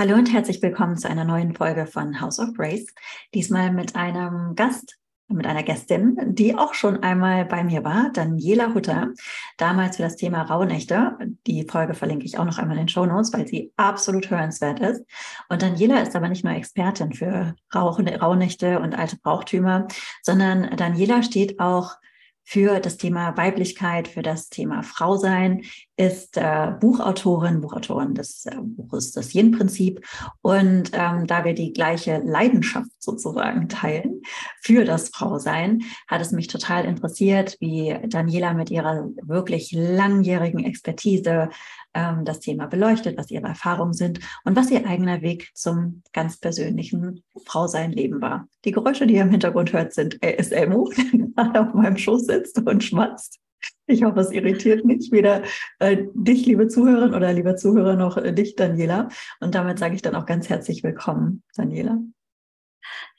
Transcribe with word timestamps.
Hallo 0.00 0.14
und 0.14 0.32
herzlich 0.32 0.62
willkommen 0.62 0.96
zu 0.96 1.10
einer 1.10 1.26
neuen 1.26 1.54
Folge 1.54 1.84
von 1.84 2.22
House 2.22 2.38
of 2.38 2.54
Grace. 2.54 2.86
Diesmal 3.34 3.70
mit 3.70 3.96
einem 3.96 4.54
Gast, 4.54 4.96
mit 5.28 5.46
einer 5.46 5.62
Gästin, 5.62 6.16
die 6.24 6.56
auch 6.56 6.72
schon 6.72 7.02
einmal 7.02 7.44
bei 7.44 7.62
mir 7.62 7.84
war, 7.84 8.08
Daniela 8.14 8.72
Hutter, 8.72 9.10
damals 9.58 9.96
für 9.96 10.02
das 10.02 10.16
Thema 10.16 10.40
Rauhnächte. 10.40 11.18
Die 11.46 11.66
Folge 11.68 11.92
verlinke 11.92 12.24
ich 12.24 12.38
auch 12.38 12.46
noch 12.46 12.56
einmal 12.56 12.78
in 12.78 12.84
den 12.84 12.88
Show 12.88 13.04
Notes, 13.04 13.30
weil 13.34 13.46
sie 13.46 13.74
absolut 13.76 14.30
hörenswert 14.30 14.80
ist. 14.80 15.04
Und 15.50 15.60
Daniela 15.60 16.00
ist 16.00 16.16
aber 16.16 16.30
nicht 16.30 16.46
nur 16.46 16.54
Expertin 16.54 17.12
für 17.12 17.54
Rauhnächte 17.74 18.80
und 18.80 18.98
alte 18.98 19.18
Brauchtümer, 19.18 19.86
sondern 20.22 20.74
Daniela 20.78 21.22
steht 21.22 21.60
auch 21.60 21.96
für 22.42 22.80
das 22.80 22.96
Thema 22.96 23.36
Weiblichkeit, 23.36 24.08
für 24.08 24.22
das 24.22 24.48
Thema 24.48 24.82
Frausein, 24.82 25.62
ist 26.00 26.38
äh, 26.38 26.72
Buchautorin, 26.80 27.60
Buchautorin 27.60 28.14
des 28.14 28.46
äh, 28.46 28.56
Buches 28.58 29.12
Das 29.12 29.34
Yin-Prinzip. 29.34 30.00
Und 30.40 30.92
ähm, 30.94 31.26
da 31.26 31.44
wir 31.44 31.52
die 31.52 31.74
gleiche 31.74 32.22
Leidenschaft 32.24 32.90
sozusagen 32.98 33.68
teilen 33.68 34.22
für 34.62 34.86
das 34.86 35.10
Frausein, 35.10 35.82
hat 36.08 36.22
es 36.22 36.32
mich 36.32 36.46
total 36.46 36.86
interessiert, 36.86 37.58
wie 37.60 37.94
Daniela 38.08 38.54
mit 38.54 38.70
ihrer 38.70 39.10
wirklich 39.22 39.72
langjährigen 39.72 40.64
Expertise 40.64 41.50
ähm, 41.92 42.24
das 42.24 42.40
Thema 42.40 42.66
beleuchtet, 42.66 43.18
was 43.18 43.30
ihre 43.30 43.48
Erfahrungen 43.48 43.92
sind 43.92 44.20
und 44.44 44.56
was 44.56 44.70
ihr 44.70 44.86
eigener 44.86 45.20
Weg 45.20 45.50
zum 45.54 46.02
ganz 46.14 46.38
persönlichen 46.38 47.24
Frausein-Leben 47.44 48.22
war. 48.22 48.48
Die 48.64 48.72
Geräusche, 48.72 49.06
die 49.06 49.16
ihr 49.16 49.22
im 49.22 49.30
Hintergrund 49.32 49.74
hört, 49.74 49.92
sind 49.92 50.22
äh, 50.22 50.42
der 50.48 50.66
gerade 50.66 51.60
auf 51.60 51.74
meinem 51.74 51.98
Schoß 51.98 52.24
sitzt 52.24 52.58
und 52.58 52.82
schmatzt. 52.82 53.38
Ich 53.86 54.04
hoffe, 54.04 54.20
es 54.20 54.30
irritiert 54.30 54.84
nicht 54.84 55.10
weder 55.10 55.42
äh, 55.80 56.04
dich, 56.14 56.46
liebe 56.46 56.68
Zuhörerin 56.68 57.12
oder 57.12 57.32
lieber 57.32 57.56
Zuhörer, 57.56 57.96
noch 57.96 58.16
äh, 58.16 58.32
dich, 58.32 58.54
Daniela. 58.54 59.08
Und 59.40 59.56
damit 59.56 59.80
sage 59.80 59.96
ich 59.96 60.02
dann 60.02 60.14
auch 60.14 60.26
ganz 60.26 60.48
herzlich 60.48 60.84
willkommen, 60.84 61.42
Daniela. 61.56 61.98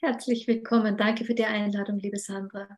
Herzlich 0.00 0.48
willkommen. 0.48 0.96
Danke 0.96 1.24
für 1.24 1.34
die 1.34 1.44
Einladung, 1.44 1.98
liebe 1.98 2.16
Sandra. 2.16 2.68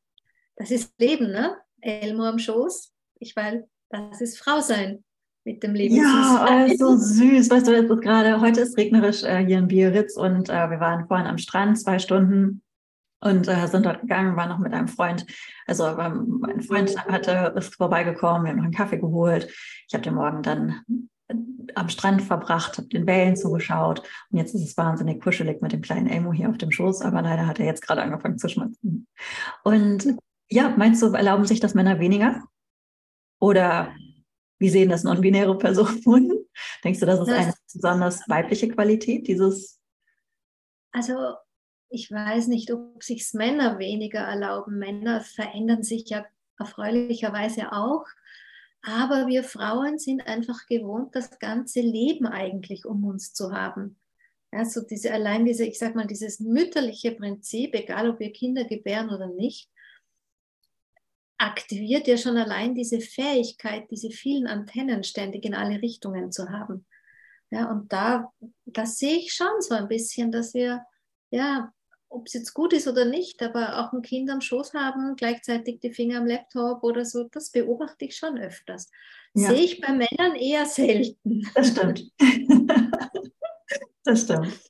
Das 0.56 0.72
ist 0.72 0.92
Leben, 0.98 1.30
ne? 1.30 1.56
Elmo 1.80 2.24
am 2.24 2.38
Schoß. 2.38 2.92
Ich 3.20 3.36
weil 3.36 3.68
das 3.90 4.20
ist 4.20 4.38
Frau 4.38 4.60
sein 4.60 5.04
mit 5.44 5.62
dem 5.62 5.74
Leben. 5.74 5.94
Ja, 5.94 6.66
oh, 6.66 6.74
so 6.76 6.96
süß. 6.96 7.50
Weißt 7.50 7.68
du, 7.68 7.72
es 7.72 7.88
ist 7.88 8.00
gerade, 8.02 8.40
heute 8.40 8.62
ist 8.62 8.76
regnerisch 8.76 9.22
äh, 9.22 9.44
hier 9.44 9.58
in 9.58 9.68
Biarritz 9.68 10.16
und 10.16 10.48
äh, 10.48 10.70
wir 10.70 10.80
waren 10.80 11.06
vorhin 11.06 11.26
am 11.26 11.38
Strand, 11.38 11.78
zwei 11.78 11.98
Stunden 11.98 12.63
und 13.24 13.48
äh, 13.48 13.66
sind 13.68 13.86
dort 13.86 14.02
gegangen, 14.02 14.36
waren 14.36 14.50
noch 14.50 14.58
mit 14.58 14.74
einem 14.74 14.88
Freund. 14.88 15.26
Also 15.66 15.86
ähm, 15.86 16.38
mein 16.40 16.60
Freund 16.60 16.96
hatte, 17.06 17.54
ist 17.56 17.74
vorbeigekommen, 17.74 18.44
wir 18.44 18.50
haben 18.50 18.58
noch 18.58 18.64
einen 18.64 18.74
Kaffee 18.74 18.98
geholt. 18.98 19.50
Ich 19.88 19.94
habe 19.94 20.04
den 20.04 20.14
Morgen 20.14 20.42
dann 20.42 20.82
äh, 21.28 21.34
am 21.74 21.88
Strand 21.88 22.20
verbracht, 22.20 22.76
habe 22.76 22.88
den 22.88 23.06
Wellen 23.06 23.34
zugeschaut 23.34 24.02
und 24.30 24.38
jetzt 24.38 24.54
ist 24.54 24.62
es 24.62 24.76
wahnsinnig 24.76 25.22
kuschelig 25.22 25.62
mit 25.62 25.72
dem 25.72 25.80
kleinen 25.80 26.06
Elmo 26.06 26.34
hier 26.34 26.50
auf 26.50 26.58
dem 26.58 26.70
Schoß, 26.70 27.00
aber 27.00 27.22
leider 27.22 27.46
hat 27.46 27.58
er 27.58 27.66
jetzt 27.66 27.80
gerade 27.80 28.02
angefangen 28.02 28.38
zu 28.38 28.48
schmatzen. 28.48 29.06
Und 29.64 30.16
ja, 30.50 30.74
meinst 30.76 31.02
du, 31.02 31.06
erlauben 31.06 31.46
sich 31.46 31.60
das 31.60 31.74
Männer 31.74 31.98
weniger? 32.00 32.44
Oder 33.40 33.94
wie 34.58 34.68
sehen 34.68 34.90
das 34.90 35.02
non-binäre 35.02 35.56
Personen? 35.56 36.30
Denkst 36.84 37.00
du, 37.00 37.06
das 37.06 37.20
ist 37.20 37.30
eine 37.30 37.54
besonders 37.72 38.20
weibliche 38.28 38.68
Qualität, 38.68 39.26
dieses? 39.26 39.80
Also, 40.92 41.34
ich 41.94 42.10
weiß 42.10 42.48
nicht, 42.48 42.72
ob 42.72 43.02
sich 43.02 43.32
Männer 43.32 43.78
weniger 43.78 44.20
erlauben. 44.20 44.78
Männer 44.78 45.20
verändern 45.20 45.82
sich 45.82 46.08
ja 46.08 46.26
erfreulicherweise 46.58 47.72
auch. 47.72 48.04
Aber 48.82 49.26
wir 49.28 49.44
Frauen 49.44 49.98
sind 49.98 50.26
einfach 50.26 50.66
gewohnt, 50.66 51.14
das 51.14 51.38
ganze 51.38 51.80
Leben 51.80 52.26
eigentlich 52.26 52.84
um 52.84 53.04
uns 53.04 53.32
zu 53.32 53.52
haben. 53.52 53.98
Also 54.50 54.82
diese, 54.82 55.12
allein 55.12 55.44
diese, 55.44 55.64
ich 55.64 55.78
sag 55.78 55.94
mal, 55.94 56.06
dieses 56.06 56.38
mütterliche 56.38 57.12
Prinzip, 57.12 57.74
egal 57.74 58.10
ob 58.10 58.20
wir 58.20 58.32
Kinder 58.32 58.64
gebären 58.64 59.10
oder 59.10 59.26
nicht, 59.28 59.70
aktiviert 61.38 62.06
ja 62.06 62.16
schon 62.16 62.36
allein 62.36 62.74
diese 62.74 63.00
Fähigkeit, 63.00 63.90
diese 63.90 64.10
vielen 64.10 64.46
Antennen 64.46 65.02
ständig 65.02 65.44
in 65.44 65.54
alle 65.54 65.82
Richtungen 65.82 66.30
zu 66.30 66.50
haben. 66.50 66.86
Ja, 67.50 67.70
und 67.70 67.92
da, 67.92 68.32
das 68.64 68.98
sehe 68.98 69.16
ich 69.16 69.32
schon 69.32 69.60
so 69.60 69.74
ein 69.74 69.88
bisschen, 69.88 70.30
dass 70.30 70.54
wir, 70.54 70.84
ja, 71.30 71.72
ob 72.14 72.26
es 72.26 72.32
jetzt 72.34 72.54
gut 72.54 72.72
ist 72.72 72.86
oder 72.88 73.04
nicht, 73.04 73.42
aber 73.42 73.78
auch 73.78 73.92
ein 73.92 74.02
Kind 74.02 74.30
am 74.30 74.40
Schoß 74.40 74.74
haben, 74.74 75.16
gleichzeitig 75.16 75.80
die 75.80 75.92
Finger 75.92 76.18
am 76.18 76.26
Laptop 76.26 76.82
oder 76.82 77.04
so, 77.04 77.24
das 77.24 77.50
beobachte 77.50 78.04
ich 78.04 78.16
schon 78.16 78.38
öfters. 78.38 78.90
Ja. 79.34 79.48
Sehe 79.48 79.62
ich 79.62 79.80
bei 79.80 79.92
Männern 79.92 80.36
eher 80.36 80.64
selten. 80.66 81.48
Das 81.54 81.68
stimmt. 81.68 82.12
das 84.04 84.22
stimmt. 84.22 84.60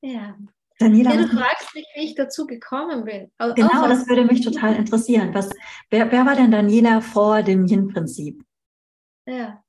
Ja. 0.00 0.36
Daniela, 0.78 1.12
ja, 1.12 1.22
du 1.22 1.28
fragst 1.28 1.74
mich, 1.74 1.86
wie 1.96 2.04
ich 2.04 2.14
dazu 2.14 2.46
gekommen 2.46 3.04
bin. 3.04 3.32
Genau, 3.56 3.84
oh, 3.84 3.88
das 3.88 4.06
würde 4.08 4.24
mich 4.24 4.42
total 4.42 4.76
interessieren. 4.76 5.34
Was, 5.34 5.50
wer, 5.90 6.10
wer 6.12 6.24
war 6.24 6.36
denn 6.36 6.52
Daniela 6.52 7.00
vor 7.00 7.42
dem 7.42 7.66
Yin-Prinzip? 7.66 8.44
Ja, 9.26 9.62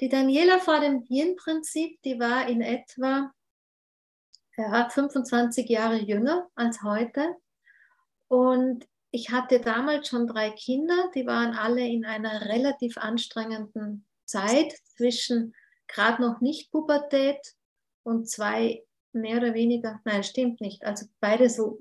die 0.00 0.10
Daniela 0.10 0.58
vor 0.58 0.80
dem 0.80 1.04
Yin-Prinzip, 1.08 2.02
die 2.02 2.20
war 2.20 2.48
in 2.48 2.60
etwa 2.60 3.32
ja, 4.56 4.88
25 4.88 5.68
Jahre 5.68 5.96
jünger 5.96 6.48
als 6.54 6.82
heute. 6.82 7.36
Und 8.28 8.86
ich 9.10 9.30
hatte 9.30 9.60
damals 9.60 10.08
schon 10.08 10.26
drei 10.26 10.50
Kinder, 10.50 11.10
die 11.14 11.26
waren 11.26 11.54
alle 11.54 11.86
in 11.86 12.04
einer 12.04 12.42
relativ 12.42 12.98
anstrengenden 12.98 14.04
Zeit 14.24 14.72
zwischen 14.96 15.54
gerade 15.86 16.20
noch 16.20 16.40
nicht 16.40 16.70
Pubertät 16.72 17.38
und 18.02 18.28
zwei 18.28 18.84
mehr 19.12 19.38
oder 19.38 19.54
weniger, 19.54 20.00
nein, 20.04 20.22
stimmt 20.22 20.60
nicht. 20.60 20.84
Also 20.84 21.06
beide 21.20 21.48
so 21.48 21.80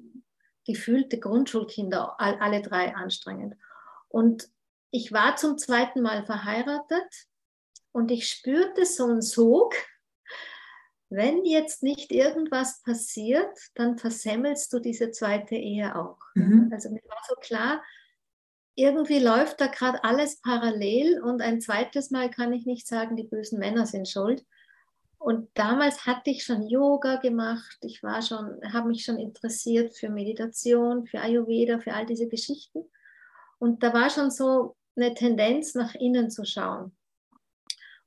gefühlte 0.65 1.19
Grundschulkinder, 1.19 2.19
all, 2.19 2.39
alle 2.39 2.61
drei 2.61 2.95
anstrengend. 2.95 3.55
Und 4.07 4.47
ich 4.91 5.11
war 5.11 5.35
zum 5.35 5.57
zweiten 5.57 6.01
Mal 6.01 6.25
verheiratet 6.25 7.27
und 7.91 8.11
ich 8.11 8.29
spürte 8.29 8.85
so 8.85 9.05
einen 9.05 9.21
Sog, 9.21 9.75
wenn 11.09 11.45
jetzt 11.45 11.83
nicht 11.83 12.11
irgendwas 12.11 12.81
passiert, 12.81 13.57
dann 13.75 13.97
versemmelst 13.97 14.73
du 14.73 14.79
diese 14.79 15.11
zweite 15.11 15.55
Ehe 15.55 15.95
auch. 15.95 16.17
Mhm. 16.33 16.69
Also 16.73 16.89
mir 16.89 17.01
war 17.07 17.21
so 17.27 17.35
klar, 17.35 17.83
irgendwie 18.75 19.19
läuft 19.19 19.61
da 19.61 19.67
gerade 19.67 20.03
alles 20.03 20.41
parallel 20.41 21.21
und 21.21 21.41
ein 21.41 21.61
zweites 21.61 22.11
Mal 22.11 22.29
kann 22.29 22.51
ich 22.53 22.65
nicht 22.65 22.87
sagen, 22.87 23.15
die 23.15 23.23
bösen 23.23 23.59
Männer 23.59 23.85
sind 23.85 24.09
schuld. 24.09 24.45
Und 25.17 25.49
damals 25.53 26.05
hatte 26.05 26.29
ich 26.29 26.43
schon 26.43 26.67
Yoga 26.67 27.15
gemacht, 27.15 27.77
ich 27.81 28.03
war 28.03 28.21
schon, 28.21 28.59
habe 28.73 28.89
mich 28.89 29.03
schon 29.03 29.17
interessiert 29.17 29.95
für 29.95 30.09
Meditation, 30.09 31.07
für 31.07 31.21
Ayurveda, 31.21 31.79
für 31.79 31.93
all 31.93 32.05
diese 32.05 32.27
Geschichten. 32.27 32.83
Und 33.57 33.81
da 33.81 33.93
war 33.93 34.09
schon 34.09 34.29
so 34.29 34.75
eine 34.95 35.13
Tendenz, 35.13 35.73
nach 35.73 35.95
innen 35.95 36.29
zu 36.29 36.45
schauen. 36.45 36.95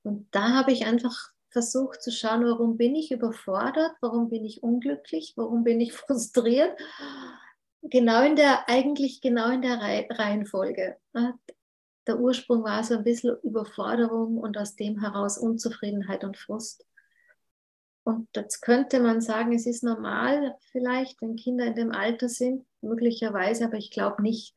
Und 0.02 0.28
da 0.30 0.54
habe 0.54 0.72
ich 0.72 0.86
einfach 0.86 1.32
versucht 1.50 2.02
zu 2.02 2.10
schauen, 2.10 2.44
warum 2.44 2.76
bin 2.76 2.94
ich 2.94 3.10
überfordert, 3.10 3.92
warum 4.00 4.28
bin 4.28 4.44
ich 4.44 4.62
unglücklich, 4.62 5.34
warum 5.36 5.64
bin 5.64 5.80
ich 5.80 5.92
frustriert. 5.94 6.78
Genau 7.82 8.22
in 8.22 8.36
der, 8.36 8.68
eigentlich 8.68 9.20
genau 9.20 9.50
in 9.50 9.62
der 9.62 9.78
Reihenfolge. 9.80 10.96
Der 12.06 12.18
Ursprung 12.18 12.64
war 12.64 12.82
so 12.82 12.94
ein 12.94 13.04
bisschen 13.04 13.36
Überforderung 13.42 14.38
und 14.38 14.58
aus 14.58 14.74
dem 14.74 15.00
heraus 15.00 15.38
Unzufriedenheit 15.38 16.24
und 16.24 16.36
Frust. 16.36 16.84
Und 18.02 18.26
jetzt 18.34 18.62
könnte 18.62 19.00
man 19.00 19.20
sagen, 19.20 19.52
es 19.52 19.66
ist 19.66 19.84
normal 19.84 20.56
vielleicht, 20.72 21.20
wenn 21.20 21.36
Kinder 21.36 21.66
in 21.66 21.74
dem 21.74 21.92
Alter 21.92 22.30
sind, 22.30 22.64
möglicherweise, 22.80 23.66
aber 23.66 23.76
ich 23.76 23.90
glaube 23.90 24.22
nicht. 24.22 24.56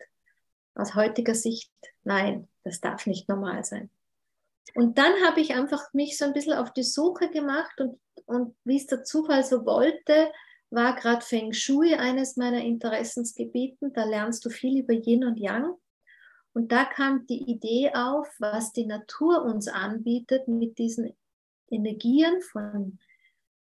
Aus 0.74 0.96
heutiger 0.96 1.36
Sicht, 1.36 1.70
nein, 2.04 2.48
das 2.64 2.80
darf 2.80 3.06
nicht 3.06 3.28
normal 3.28 3.66
sein. 3.66 3.90
Und 4.76 4.98
dann 4.98 5.14
habe 5.26 5.42
ich 5.42 5.54
einfach 5.54 5.94
mich 5.94 6.18
so 6.18 6.26
ein 6.26 6.34
bisschen 6.34 6.54
auf 6.54 6.72
die 6.74 6.84
Suche 6.84 7.30
gemacht 7.30 7.80
und, 7.80 8.00
und 8.26 8.56
wie 8.64 8.78
es 8.78 8.88
der 8.88 9.04
Zufall 9.04 9.44
so 9.44 9.66
wollte, 9.66 10.32
war 10.70 10.96
gerade 10.96 11.22
Feng 11.22 11.52
Shui 11.54 11.94
eines 11.96 12.38
meiner 12.38 12.62
Interessensgebieten. 12.62 13.92
Da 13.94 14.06
lernst 14.06 14.46
du 14.46 14.50
viel 14.50 14.80
über 14.80 14.94
Yin 14.94 15.26
und 15.26 15.38
Yang. 15.38 15.76
Und 16.54 16.72
da 16.72 16.86
kam 16.86 17.28
die 17.28 17.50
Idee 17.50 17.92
auf, 17.94 18.28
was 18.40 18.72
die 18.74 18.86
Natur 18.86 19.44
uns 19.44 19.68
anbietet 19.68 20.48
mit 20.48 20.78
diesen 20.78 21.14
Energien 21.70 22.42
von 22.42 23.00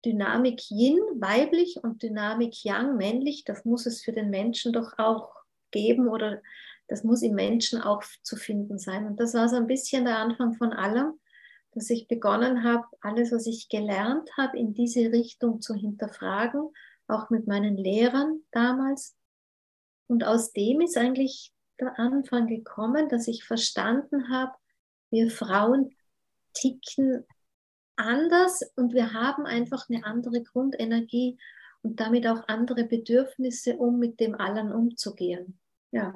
Dynamik 0.05 0.71
Yin, 0.71 0.99
weiblich, 1.17 1.79
und 1.83 2.03
Dynamik 2.03 2.65
Yang, 2.65 2.97
männlich, 2.97 3.45
das 3.45 3.65
muss 3.65 3.87
es 3.87 4.03
für 4.03 4.13
den 4.13 4.31
Menschen 4.31 4.73
doch 4.73 4.99
auch 4.99 5.35
geben 5.71 6.09
oder 6.09 6.43
das 6.89 7.05
muss 7.05 7.23
im 7.23 7.35
Menschen 7.35 7.81
auch 7.81 8.03
zu 8.23 8.37
finden 8.37 8.79
sein. 8.79 9.07
Und 9.07 9.21
das 9.21 9.35
war 9.35 9.49
so 9.49 9.57
ein 9.57 9.67
bisschen 9.67 10.05
der 10.05 10.19
Anfang 10.19 10.55
von 10.55 10.73
allem, 10.73 11.19
dass 11.73 11.91
ich 11.91 12.09
begonnen 12.09 12.63
habe, 12.63 12.87
alles, 13.01 13.33
was 13.33 13.47
ich 13.47 13.69
gelernt 13.69 14.31
habe, 14.37 14.59
in 14.59 14.75
diese 14.75 15.13
Richtung 15.13 15.61
zu 15.61 15.75
hinterfragen, 15.75 16.71
auch 17.09 17.31
mit 17.31 17.47
meinen 17.47 17.77
Lehrern 17.77 18.41
damals. 18.53 19.17
Und 20.07 20.25
aus 20.25 20.53
dem 20.53 20.81
ist 20.81 20.97
eigentlich 20.97 21.53
der 21.81 21.99
Anfang 21.99 22.47
gekommen, 22.47 23.09
dass 23.09 23.27
ich 23.27 23.45
verstanden 23.45 24.31
habe, 24.31 24.53
wir 25.11 25.31
Frauen 25.31 25.95
ticken 26.53 27.25
anders 27.97 28.63
und 28.77 28.93
wir 28.93 29.13
haben 29.13 29.47
einfach 29.47 29.89
eine 29.89 30.05
andere 30.05 30.43
Grundenergie 30.43 31.39
und 31.83 32.01
damit 32.01 32.27
auch 32.27 32.49
andere 32.49 32.85
Bedürfnisse, 32.85 33.77
um 33.77 33.99
mit 33.99 34.21
dem 34.21 34.35
allen 34.35 34.73
umzugehen. 34.73 35.59
Ja. 35.91 36.15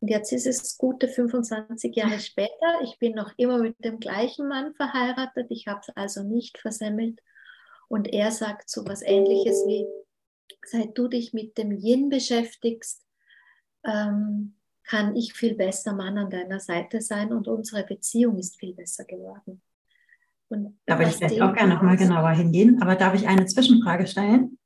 Und 0.00 0.08
jetzt 0.08 0.32
ist 0.32 0.46
es 0.46 0.76
gute 0.76 1.08
25 1.08 1.94
Jahre 1.96 2.18
später. 2.20 2.80
Ich 2.82 2.98
bin 2.98 3.14
noch 3.14 3.32
immer 3.36 3.58
mit 3.58 3.82
dem 3.84 4.00
gleichen 4.00 4.48
Mann 4.48 4.74
verheiratet. 4.74 5.46
Ich 5.50 5.66
habe 5.66 5.80
es 5.80 5.96
also 5.96 6.22
nicht 6.22 6.58
versemmelt. 6.58 7.20
Und 7.88 8.12
er 8.12 8.30
sagt 8.30 8.68
so 8.68 8.86
was 8.86 9.02
Ähnliches 9.02 9.64
wie, 9.66 9.86
seit 10.66 10.96
du 10.96 11.08
dich 11.08 11.32
mit 11.32 11.56
dem 11.58 11.72
Yin 11.72 12.08
beschäftigst, 12.08 13.02
ähm, 13.84 14.54
kann 14.84 15.16
ich 15.16 15.32
viel 15.32 15.54
besser 15.54 15.94
Mann 15.94 16.18
an 16.18 16.30
deiner 16.30 16.60
Seite 16.60 17.00
sein 17.00 17.32
und 17.32 17.48
unsere 17.48 17.84
Beziehung 17.84 18.38
ist 18.38 18.58
viel 18.58 18.74
besser 18.74 19.04
geworden. 19.04 19.62
Und 20.48 20.78
da 20.86 20.98
würde 20.98 21.10
ich 21.10 21.16
vielleicht 21.16 21.40
auch 21.40 21.54
gerne 21.54 21.74
nochmal 21.74 21.96
genauer 21.96 22.30
hingehen, 22.30 22.80
aber 22.82 22.96
darf 22.96 23.14
ich 23.14 23.26
eine 23.26 23.46
Zwischenfrage 23.46 24.06
stellen? 24.06 24.58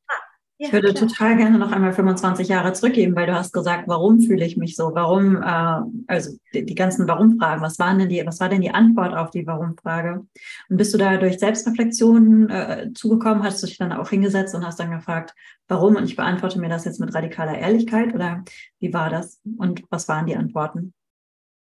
Ja, 0.60 0.66
ich 0.66 0.72
würde 0.72 0.92
klar. 0.92 1.06
total 1.06 1.36
gerne 1.36 1.56
noch 1.56 1.70
einmal 1.70 1.92
25 1.92 2.48
Jahre 2.48 2.72
zurückgeben, 2.72 3.14
weil 3.14 3.28
du 3.28 3.34
hast 3.34 3.52
gesagt, 3.52 3.86
warum 3.86 4.20
fühle 4.20 4.44
ich 4.44 4.56
mich 4.56 4.74
so? 4.74 4.92
Warum, 4.92 5.36
äh, 5.40 5.82
also 6.08 6.36
die, 6.52 6.66
die 6.66 6.74
ganzen 6.74 7.06
Warum-Fragen, 7.06 7.62
was 7.62 7.78
waren 7.78 8.00
denn 8.00 8.08
die, 8.08 8.26
was 8.26 8.40
war 8.40 8.48
denn 8.48 8.60
die 8.60 8.72
Antwort 8.72 9.14
auf 9.14 9.30
die 9.30 9.46
Warum-Frage? 9.46 10.26
Und 10.68 10.76
bist 10.76 10.92
du 10.92 10.98
da 10.98 11.16
durch 11.16 11.38
Selbstreflexion 11.38 12.50
äh, 12.50 12.90
zugekommen? 12.92 13.44
Hast 13.44 13.62
du 13.62 13.68
dich 13.68 13.78
dann 13.78 13.92
auch 13.92 14.10
hingesetzt 14.10 14.52
und 14.56 14.66
hast 14.66 14.80
dann 14.80 14.90
gefragt, 14.90 15.32
warum? 15.68 15.94
Und 15.94 16.04
ich 16.04 16.16
beantworte 16.16 16.58
mir 16.58 16.68
das 16.68 16.84
jetzt 16.84 16.98
mit 16.98 17.14
radikaler 17.14 17.56
Ehrlichkeit 17.56 18.12
oder 18.12 18.44
wie 18.80 18.92
war 18.92 19.10
das? 19.10 19.40
Und 19.58 19.84
was 19.90 20.08
waren 20.08 20.26
die 20.26 20.34
Antworten? 20.34 20.92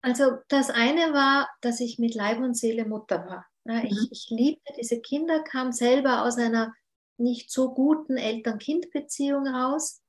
Also 0.01 0.37
das 0.47 0.71
eine 0.71 1.13
war, 1.13 1.49
dass 1.61 1.81
ich 1.81 1.99
mit 1.99 2.15
Leib 2.15 2.39
und 2.39 2.57
Seele 2.57 2.87
Mutter 2.87 3.27
war. 3.27 3.47
Ich, 3.83 3.91
mhm. 3.91 4.09
ich 4.13 4.27
liebte 4.31 4.73
diese 4.79 5.01
Kinder, 5.01 5.43
kam 5.43 5.73
selber 5.73 6.23
aus 6.23 6.39
einer 6.39 6.73
nicht 7.19 7.51
so 7.51 7.75
guten 7.75 8.17
Eltern-Kind-Beziehung 8.17 9.47
raus. 9.47 10.03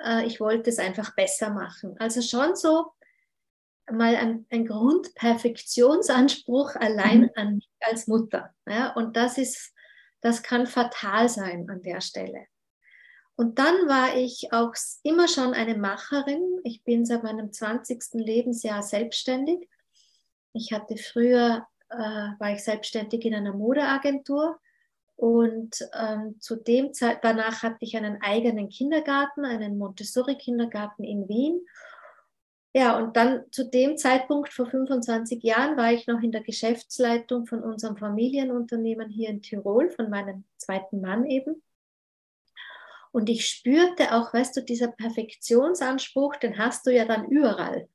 Äh, 0.00 0.26
ich 0.26 0.40
wollte 0.40 0.70
es 0.70 0.78
einfach 0.78 1.14
besser 1.14 1.50
machen. 1.50 1.96
Also 1.98 2.22
schon 2.22 2.56
so 2.56 2.92
mal 3.90 4.16
ein, 4.16 4.46
ein 4.50 4.66
Grundperfektionsanspruch 4.66 6.74
allein 6.76 7.22
mhm. 7.22 7.30
an 7.34 7.54
mich 7.56 7.68
als 7.80 8.06
Mutter. 8.06 8.54
Ja, 8.66 8.92
und 8.94 9.16
das 9.16 9.38
ist, 9.38 9.72
das 10.20 10.42
kann 10.42 10.66
fatal 10.66 11.28
sein 11.28 11.68
an 11.68 11.82
der 11.82 12.00
Stelle. 12.00 12.46
Und 13.36 13.58
dann 13.58 13.74
war 13.88 14.16
ich 14.16 14.52
auch 14.52 14.74
immer 15.02 15.26
schon 15.26 15.54
eine 15.54 15.76
Macherin. 15.76 16.60
Ich 16.62 16.84
bin 16.84 17.04
seit 17.04 17.24
meinem 17.24 17.52
20. 17.52 18.00
Lebensjahr 18.12 18.80
selbstständig. 18.82 19.68
Ich 20.52 20.72
hatte 20.72 20.96
früher, 20.96 21.66
äh, 21.90 21.96
war 21.96 22.52
ich 22.52 22.62
selbstständig 22.62 23.24
in 23.24 23.34
einer 23.34 23.52
Modeagentur 23.52 24.60
und 25.24 25.78
ähm, 25.98 26.38
zu 26.38 26.54
dem 26.54 26.92
Zeit, 26.92 27.20
danach 27.22 27.62
hatte 27.62 27.78
ich 27.80 27.96
einen 27.96 28.20
eigenen 28.20 28.68
Kindergarten, 28.68 29.46
einen 29.46 29.78
Montessori-Kindergarten 29.78 31.02
in 31.02 31.26
Wien. 31.30 31.66
Ja, 32.74 32.98
und 32.98 33.16
dann 33.16 33.50
zu 33.50 33.70
dem 33.70 33.96
Zeitpunkt 33.96 34.52
vor 34.52 34.66
25 34.66 35.42
Jahren 35.42 35.78
war 35.78 35.94
ich 35.94 36.06
noch 36.06 36.20
in 36.20 36.30
der 36.30 36.42
Geschäftsleitung 36.42 37.46
von 37.46 37.62
unserem 37.62 37.96
Familienunternehmen 37.96 39.08
hier 39.08 39.30
in 39.30 39.40
Tirol, 39.40 39.88
von 39.88 40.10
meinem 40.10 40.44
zweiten 40.58 41.00
Mann 41.00 41.24
eben. 41.24 41.62
Und 43.10 43.30
ich 43.30 43.48
spürte 43.48 44.12
auch, 44.12 44.34
weißt 44.34 44.58
du, 44.58 44.60
dieser 44.60 44.88
Perfektionsanspruch, 44.88 46.36
den 46.36 46.58
hast 46.58 46.86
du 46.86 46.94
ja 46.94 47.06
dann 47.06 47.30
überall. 47.30 47.88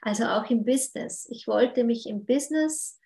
Also 0.00 0.26
auch 0.26 0.48
im 0.48 0.64
Business. 0.64 1.26
Ich 1.28 1.48
wollte 1.48 1.82
mich 1.82 2.08
im 2.08 2.24
Business 2.24 3.00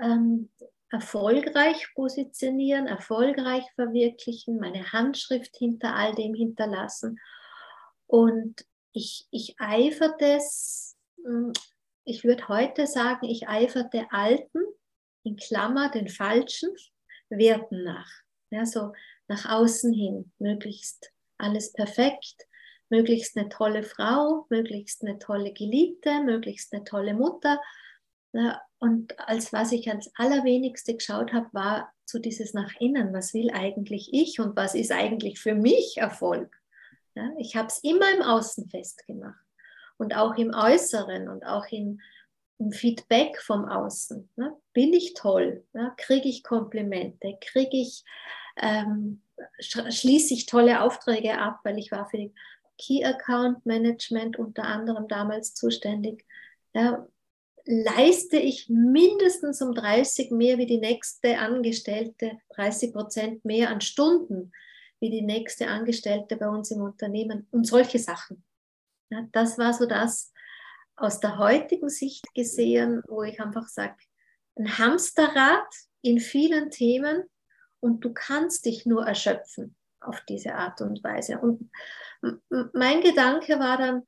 ähm, 0.00 0.48
erfolgreich 0.90 1.86
positionieren, 1.94 2.86
erfolgreich 2.86 3.64
verwirklichen, 3.74 4.58
meine 4.58 4.92
Handschrift 4.92 5.56
hinter 5.56 5.94
all 5.94 6.14
dem 6.14 6.34
hinterlassen. 6.34 7.18
Und 8.06 8.66
ich, 8.92 9.28
ich 9.30 9.54
eiferte 9.58 10.40
hm, 11.24 11.52
ich 12.04 12.24
würde 12.24 12.48
heute 12.48 12.86
sagen, 12.86 13.26
ich 13.26 13.48
eiferte 13.48 14.06
alten, 14.10 14.58
in 15.22 15.36
Klammer 15.36 15.90
den 15.90 16.08
falschen 16.08 16.70
Werten 17.28 17.84
nach. 17.84 18.10
Ja, 18.50 18.66
so 18.66 18.92
nach 19.28 19.48
außen 19.48 19.92
hin, 19.92 20.32
möglichst 20.38 21.12
alles 21.38 21.72
perfekt, 21.72 22.48
möglichst 22.88 23.36
eine 23.36 23.48
tolle 23.48 23.82
Frau, 23.82 24.46
möglichst 24.48 25.02
eine 25.02 25.18
tolle 25.18 25.52
Geliebte, 25.52 26.22
möglichst 26.22 26.72
eine 26.72 26.84
tolle 26.84 27.14
Mutter. 27.14 27.60
Ja, 28.32 28.60
und 28.78 29.18
als 29.18 29.52
was 29.52 29.72
ich 29.72 29.90
als 29.90 30.10
allerwenigste 30.16 30.94
geschaut 30.94 31.32
habe, 31.32 31.48
war 31.52 31.92
so 32.04 32.18
dieses 32.18 32.54
nach 32.54 32.72
innen, 32.80 33.12
was 33.12 33.34
will 33.34 33.50
eigentlich 33.50 34.10
ich 34.12 34.40
und 34.40 34.56
was 34.56 34.74
ist 34.74 34.92
eigentlich 34.92 35.40
für 35.40 35.54
mich 35.54 35.96
Erfolg. 35.96 36.56
Ja, 37.14 37.30
ich 37.38 37.56
habe 37.56 37.68
es 37.68 37.82
immer 37.82 38.10
im 38.14 38.22
Außen 38.22 38.68
festgemacht 38.68 39.44
und 39.98 40.16
auch 40.16 40.36
im 40.36 40.54
Äußeren 40.54 41.28
und 41.28 41.44
auch 41.44 41.66
in, 41.66 42.00
im 42.58 42.72
Feedback 42.72 43.40
vom 43.42 43.64
Außen. 43.64 44.30
Ne? 44.36 44.56
Bin 44.72 44.92
ich 44.92 45.14
toll? 45.14 45.64
Ja? 45.74 45.92
Kriege 45.96 46.28
ich 46.28 46.44
Komplimente? 46.44 47.36
Kriege 47.40 47.76
ich, 47.76 48.04
ähm, 48.56 49.22
schließe 49.58 50.34
ich 50.34 50.46
tolle 50.46 50.82
Aufträge 50.82 51.38
ab, 51.38 51.60
weil 51.64 51.78
ich 51.78 51.90
war 51.90 52.08
für 52.08 52.30
Key 52.78 53.04
Account 53.04 53.66
Management 53.66 54.38
unter 54.38 54.64
anderem 54.64 55.08
damals 55.08 55.54
zuständig. 55.54 56.24
Ja, 56.72 57.06
leiste 57.70 58.36
ich 58.36 58.68
mindestens 58.68 59.62
um 59.62 59.72
30 59.72 60.32
mehr 60.32 60.58
wie 60.58 60.66
die 60.66 60.78
nächste 60.78 61.38
Angestellte, 61.38 62.40
30 62.56 62.92
Prozent 62.92 63.44
mehr 63.44 63.70
an 63.70 63.80
Stunden 63.80 64.52
wie 64.98 65.08
die 65.08 65.22
nächste 65.22 65.68
Angestellte 65.68 66.36
bei 66.36 66.48
uns 66.48 66.72
im 66.72 66.82
Unternehmen 66.82 67.46
und 67.52 67.66
solche 67.66 68.00
Sachen. 68.00 68.44
Ja, 69.10 69.26
das 69.32 69.56
war 69.56 69.72
so 69.72 69.86
das 69.86 70.32
aus 70.96 71.20
der 71.20 71.38
heutigen 71.38 71.88
Sicht 71.88 72.34
gesehen, 72.34 73.02
wo 73.06 73.22
ich 73.22 73.40
einfach 73.40 73.68
sage, 73.68 73.96
ein 74.56 74.78
Hamsterrad 74.78 75.68
in 76.02 76.18
vielen 76.18 76.70
Themen 76.70 77.22
und 77.78 78.04
du 78.04 78.12
kannst 78.12 78.66
dich 78.66 78.84
nur 78.84 79.06
erschöpfen 79.06 79.76
auf 80.00 80.20
diese 80.28 80.54
Art 80.54 80.80
und 80.80 81.02
Weise. 81.04 81.38
Und 81.38 81.70
mein 82.72 83.00
Gedanke 83.00 83.58
war 83.60 83.78
dann, 83.78 84.06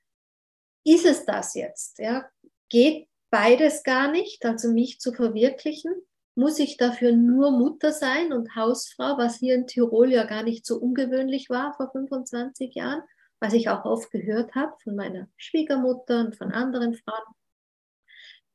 ist 0.85 1.07
es 1.07 1.25
das 1.25 1.55
jetzt? 1.55 1.99
Ja? 2.01 2.29
Geht 2.69 3.09
beides 3.33 3.83
gar 3.83 4.13
nicht, 4.13 4.45
also 4.45 4.71
mich 4.71 5.01
zu 5.01 5.13
verwirklichen. 5.13 5.91
Muss 6.35 6.59
ich 6.59 6.77
dafür 6.77 7.13
nur 7.13 7.51
Mutter 7.51 7.93
sein 7.93 8.33
und 8.33 8.55
Hausfrau, 8.55 9.19
was 9.19 9.39
hier 9.39 9.55
in 9.55 9.67
Tirol 9.67 10.13
ja 10.13 10.25
gar 10.25 10.43
nicht 10.43 10.65
so 10.65 10.77
ungewöhnlich 10.79 11.51
war 11.51 11.75
vor 11.75 11.91
25 11.91 12.75
Jahren, 12.75 13.03
was 13.41 13.55
ich 13.55 13.69
auch 13.69 13.85
oft 13.85 14.11
gehört 14.11 14.55
habe 14.55 14.75
von 14.85 14.95
meiner 14.97 15.29
Schwiegermutter 15.37 16.21
und 16.21 16.37
von 16.37 16.53
anderen 16.53 16.95
Frauen. 16.95 17.35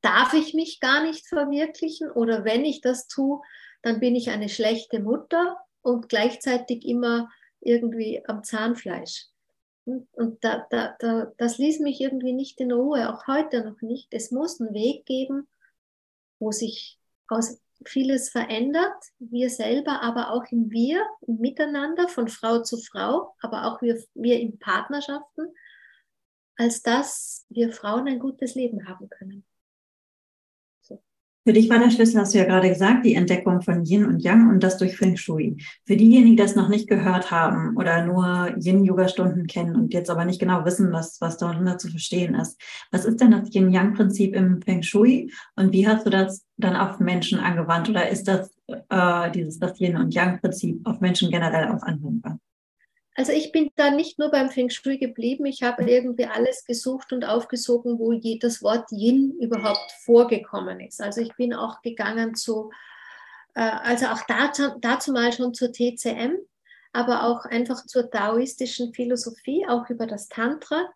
Darf 0.01 0.33
ich 0.33 0.53
mich 0.53 0.79
gar 0.79 1.03
nicht 1.03 1.27
verwirklichen 1.27 2.11
oder 2.11 2.45
wenn 2.45 2.63
ich 2.63 2.81
das 2.81 3.07
tue, 3.07 3.41
dann 3.81 3.99
bin 3.99 4.15
ich 4.15 4.29
eine 4.29 4.47
schlechte 4.47 4.99
Mutter 4.99 5.57
und 5.81 6.07
gleichzeitig 6.07 6.85
immer 6.85 7.29
irgendwie 7.61 8.23
am 8.27 8.43
Zahnfleisch. 8.43 9.25
Und 9.87 10.43
da, 10.43 10.67
da, 10.69 10.95
da, 10.99 11.31
das 11.37 11.57
ließ 11.57 11.79
mich 11.79 12.01
irgendwie 12.01 12.33
nicht 12.33 12.59
in 12.59 12.73
Ruhe, 12.73 13.09
auch 13.13 13.25
heute 13.25 13.63
noch 13.63 13.81
nicht. 13.81 14.09
Es 14.11 14.31
muss 14.31 14.59
einen 14.59 14.73
Weg 14.73 15.05
geben, 15.05 15.47
wo 16.39 16.51
sich 16.51 16.99
aus 17.29 17.61
vieles 17.85 18.29
verändert, 18.29 19.01
wir 19.19 19.49
selber, 19.49 20.01
aber 20.01 20.31
auch 20.31 20.43
im 20.51 20.69
Wir, 20.71 21.05
im 21.21 21.37
Miteinander, 21.37 22.09
von 22.09 22.27
Frau 22.27 22.63
zu 22.63 22.77
Frau, 22.77 23.33
aber 23.39 23.65
auch 23.65 23.81
wir, 23.81 24.03
wir 24.13 24.39
in 24.41 24.59
Partnerschaften, 24.59 25.53
als 26.57 26.81
dass 26.81 27.45
wir 27.49 27.71
Frauen 27.71 28.07
ein 28.07 28.19
gutes 28.19 28.55
Leben 28.55 28.89
haben 28.89 29.09
können. 29.09 29.46
Für 31.47 31.53
dich 31.53 31.69
war 31.69 31.79
der 31.79 31.91
Schlüssel, 31.91 32.19
hast 32.19 32.33
du 32.33 32.39
ja 32.39 32.43
gerade 32.43 32.67
gesagt, 32.67 33.05
die 33.05 33.13
Entdeckung 33.13 33.61
von 33.61 33.85
Yin 33.85 34.03
und 34.05 34.19
Yang 34.21 34.49
und 34.49 34.61
das 34.61 34.77
durch 34.77 34.97
Feng 34.97 35.15
Shui. 35.15 35.55
Für 35.85 35.95
diejenigen, 35.95 36.31
die 36.31 36.35
das 36.35 36.57
noch 36.57 36.67
nicht 36.67 36.89
gehört 36.89 37.31
haben 37.31 37.77
oder 37.77 38.05
nur 38.05 38.53
Yin-Yoga-Stunden 38.59 39.47
kennen 39.47 39.77
und 39.77 39.93
jetzt 39.93 40.09
aber 40.09 40.25
nicht 40.25 40.41
genau 40.41 40.65
wissen, 40.65 40.91
was, 40.91 41.21
was 41.21 41.37
darunter 41.37 41.77
zu 41.77 41.87
verstehen 41.87 42.35
ist. 42.35 42.59
Was 42.91 43.05
ist 43.05 43.21
denn 43.21 43.31
das 43.31 43.55
Yin-Yang-Prinzip 43.55 44.35
im 44.35 44.61
Feng 44.61 44.83
Shui 44.83 45.31
und 45.55 45.71
wie 45.71 45.87
hast 45.87 46.05
du 46.05 46.09
das 46.09 46.45
dann 46.57 46.75
auf 46.75 46.99
Menschen 46.99 47.39
angewandt 47.39 47.87
oder 47.87 48.09
ist 48.09 48.27
das 48.27 48.53
äh, 48.89 49.31
dieses 49.31 49.57
das 49.57 49.79
Yin- 49.79 49.95
und 49.95 50.13
Yang-Prinzip 50.13 50.81
auf 50.83 50.99
Menschen 50.99 51.31
generell 51.31 51.69
auch 51.69 51.81
anwendbar? 51.81 52.39
Also 53.17 53.31
ich 53.31 53.51
bin 53.51 53.71
da 53.75 53.89
nicht 53.89 54.19
nur 54.19 54.29
beim 54.29 54.51
Feng 54.51 54.69
Shui 54.69 54.99
geblieben, 54.99 55.47
ich 55.47 55.63
habe 55.63 55.89
irgendwie 55.89 56.27
alles 56.27 56.65
gesucht 56.65 57.11
und 57.11 57.25
aufgesogen, 57.25 57.97
wo 57.97 58.13
jedes 58.13 58.61
Wort 58.61 58.91
Yin 58.91 59.35
überhaupt 59.39 59.91
vorgekommen 60.03 60.79
ist. 60.81 61.01
Also 61.01 61.21
ich 61.21 61.35
bin 61.35 61.55
auch 61.55 61.81
gegangen 61.81 62.35
zu, 62.35 62.69
äh, 63.55 63.61
also 63.61 64.05
auch 64.05 64.21
dazu, 64.27 64.69
dazu 64.81 65.13
mal 65.13 65.33
schon 65.33 65.55
zur 65.55 65.71
TCM, 65.71 66.35
aber 66.93 67.23
auch 67.23 67.45
einfach 67.45 67.83
zur 67.87 68.11
taoistischen 68.11 68.93
Philosophie, 68.93 69.65
auch 69.67 69.89
über 69.89 70.05
das 70.05 70.29
Tantra. 70.29 70.87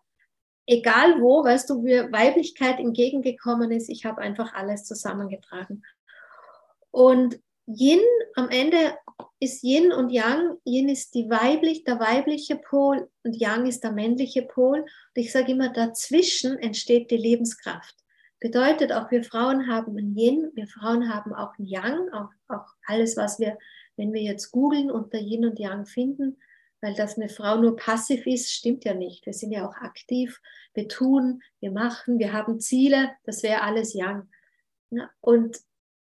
Egal 0.64 1.20
wo, 1.20 1.42
weißt 1.42 1.70
du, 1.70 1.82
mir 1.82 2.12
Weiblichkeit 2.12 2.78
entgegengekommen 2.78 3.72
ist, 3.72 3.88
ich 3.88 4.04
habe 4.04 4.22
einfach 4.22 4.54
alles 4.54 4.84
zusammengetragen. 4.84 5.82
Und 6.92 7.40
Yin 7.66 8.00
am 8.36 8.48
Ende 8.48 8.94
ist 9.40 9.62
Yin 9.62 9.92
und 9.92 10.10
Yang. 10.10 10.58
Yin 10.64 10.88
ist 10.88 11.14
die 11.14 11.28
weiblich, 11.28 11.84
der 11.84 11.98
weibliche 11.98 12.56
Pol 12.56 13.08
und 13.24 13.34
Yang 13.34 13.66
ist 13.66 13.82
der 13.82 13.92
männliche 13.92 14.42
Pol. 14.42 14.80
Und 14.80 14.88
ich 15.14 15.32
sage 15.32 15.52
immer, 15.52 15.72
dazwischen 15.72 16.58
entsteht 16.58 17.10
die 17.10 17.16
Lebenskraft. 17.16 17.96
Bedeutet 18.40 18.92
auch, 18.92 19.10
wir 19.10 19.22
Frauen 19.22 19.68
haben 19.68 19.96
ein 19.96 20.16
Yin, 20.16 20.50
wir 20.54 20.66
Frauen 20.66 21.12
haben 21.12 21.32
auch 21.32 21.56
ein 21.58 21.64
Yang, 21.64 22.08
auch, 22.12 22.30
auch 22.48 22.66
alles, 22.86 23.16
was 23.16 23.38
wir, 23.38 23.56
wenn 23.96 24.12
wir 24.12 24.22
jetzt 24.22 24.50
googeln, 24.50 24.90
unter 24.90 25.18
Yin 25.18 25.44
und 25.44 25.58
Yang 25.58 25.86
finden, 25.86 26.38
weil 26.80 26.94
dass 26.94 27.16
eine 27.16 27.28
Frau 27.28 27.56
nur 27.56 27.76
passiv 27.76 28.26
ist, 28.26 28.52
stimmt 28.52 28.84
ja 28.84 28.94
nicht. 28.94 29.26
Wir 29.26 29.32
sind 29.32 29.52
ja 29.52 29.66
auch 29.66 29.76
aktiv, 29.76 30.40
wir 30.74 30.88
tun, 30.88 31.42
wir 31.60 31.70
machen, 31.70 32.18
wir 32.18 32.32
haben 32.32 32.58
Ziele, 32.58 33.12
das 33.24 33.44
wäre 33.44 33.62
alles 33.62 33.94
Yang. 33.94 34.28
Und 35.20 35.58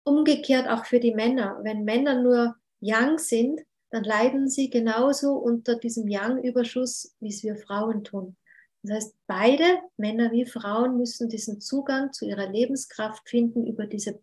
umgekehrt 0.03 0.67
auch 0.67 0.85
für 0.85 0.99
die 0.99 1.13
Männer. 1.13 1.59
Wenn 1.63 1.83
Männer 1.83 2.21
nur 2.21 2.55
Yang 2.79 3.19
sind, 3.19 3.61
dann 3.89 4.03
leiden 4.03 4.49
sie 4.49 4.69
genauso 4.69 5.33
unter 5.33 5.75
diesem 5.75 6.07
Yang-Überschuss, 6.07 7.15
wie 7.19 7.29
es 7.29 7.43
wir 7.43 7.55
Frauen 7.55 8.03
tun. 8.03 8.35
Das 8.83 8.95
heißt, 8.95 9.15
beide, 9.27 9.79
Männer 9.97 10.31
wie 10.31 10.45
Frauen, 10.45 10.97
müssen 10.97 11.29
diesen 11.29 11.59
Zugang 11.61 12.13
zu 12.13 12.25
ihrer 12.25 12.49
Lebenskraft 12.49 13.27
finden 13.27 13.65
über 13.65 13.85
diese 13.85 14.19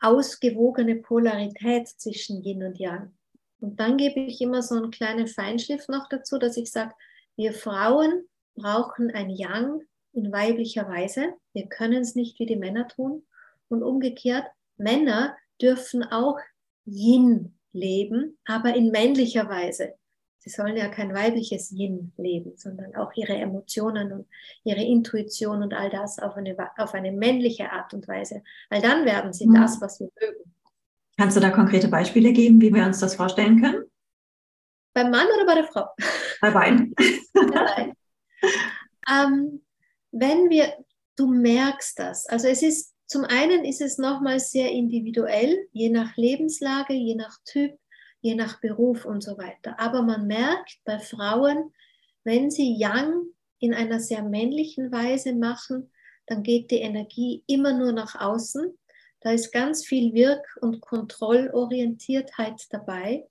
ausgewogene 0.00 0.96
Polarität 0.96 1.88
zwischen 1.88 2.42
Yin 2.42 2.62
und 2.62 2.78
Yang. 2.78 3.14
Und 3.60 3.80
dann 3.80 3.96
gebe 3.96 4.20
ich 4.20 4.40
immer 4.40 4.62
so 4.62 4.74
einen 4.74 4.90
kleinen 4.90 5.26
Feinschliff 5.26 5.88
noch 5.88 6.08
dazu, 6.08 6.38
dass 6.38 6.56
ich 6.56 6.70
sage, 6.70 6.94
wir 7.36 7.52
Frauen 7.52 8.26
brauchen 8.54 9.10
ein 9.10 9.30
Yang 9.30 9.82
in 10.12 10.32
weiblicher 10.32 10.88
Weise. 10.88 11.34
Wir 11.52 11.66
können 11.66 12.02
es 12.02 12.14
nicht 12.14 12.38
wie 12.38 12.46
die 12.46 12.56
Männer 12.56 12.88
tun. 12.88 13.26
Und 13.68 13.82
umgekehrt, 13.82 14.46
Männer 14.76 15.36
dürfen 15.60 16.02
auch 16.04 16.38
Yin 16.84 17.55
leben, 17.76 18.38
aber 18.44 18.74
in 18.74 18.90
männlicher 18.90 19.48
Weise. 19.48 19.94
Sie 20.38 20.50
sollen 20.50 20.76
ja 20.76 20.88
kein 20.88 21.12
weibliches 21.12 21.72
Yin 21.72 22.12
leben, 22.16 22.52
sondern 22.56 22.94
auch 22.94 23.10
ihre 23.16 23.34
Emotionen 23.34 24.12
und 24.12 24.26
ihre 24.62 24.82
Intuition 24.82 25.62
und 25.62 25.74
all 25.74 25.90
das 25.90 26.20
auf 26.20 26.36
eine, 26.36 26.56
auf 26.76 26.94
eine 26.94 27.10
männliche 27.10 27.72
Art 27.72 27.92
und 27.94 28.06
Weise. 28.06 28.42
Weil 28.70 28.80
dann 28.80 29.04
werden 29.04 29.32
sie 29.32 29.48
mhm. 29.48 29.54
das, 29.54 29.80
was 29.80 29.98
wir 29.98 30.08
mögen. 30.20 30.52
Kannst 31.18 31.36
du 31.36 31.40
da 31.40 31.50
konkrete 31.50 31.88
Beispiele 31.88 32.32
geben, 32.32 32.60
wie 32.60 32.72
wir 32.72 32.84
uns 32.84 33.00
das 33.00 33.16
vorstellen 33.16 33.60
können? 33.60 33.84
Beim 34.94 35.10
Mann 35.10 35.26
oder 35.34 35.46
bei 35.46 35.54
der 35.56 35.64
Frau? 35.64 35.88
Bei 36.40 36.50
beiden. 36.50 36.94
ähm, 39.10 39.62
wenn 40.12 40.48
wir, 40.48 40.72
du 41.16 41.26
merkst 41.26 41.98
das. 41.98 42.26
Also 42.26 42.46
es 42.48 42.62
ist 42.62 42.94
zum 43.06 43.24
einen 43.24 43.64
ist 43.64 43.80
es 43.80 43.98
nochmal 43.98 44.40
sehr 44.40 44.70
individuell, 44.70 45.68
je 45.72 45.90
nach 45.90 46.16
Lebenslage, 46.16 46.94
je 46.94 47.14
nach 47.14 47.38
Typ, 47.44 47.78
je 48.20 48.34
nach 48.34 48.60
Beruf 48.60 49.04
und 49.04 49.22
so 49.22 49.38
weiter. 49.38 49.78
Aber 49.78 50.02
man 50.02 50.26
merkt 50.26 50.80
bei 50.84 50.98
Frauen, 50.98 51.72
wenn 52.24 52.50
sie 52.50 52.76
Yang 52.76 53.26
in 53.60 53.72
einer 53.72 54.00
sehr 54.00 54.22
männlichen 54.22 54.90
Weise 54.90 55.34
machen, 55.34 55.92
dann 56.26 56.42
geht 56.42 56.70
die 56.72 56.80
Energie 56.80 57.44
immer 57.46 57.72
nur 57.72 57.92
nach 57.92 58.20
außen. 58.20 58.76
Da 59.20 59.30
ist 59.30 59.52
ganz 59.52 59.86
viel 59.86 60.12
Wirk- 60.12 60.58
und 60.60 60.80
Kontrollorientiertheit 60.80 62.66
dabei. 62.70 63.28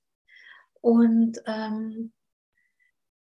Und 0.81 1.41
ähm, 1.45 2.13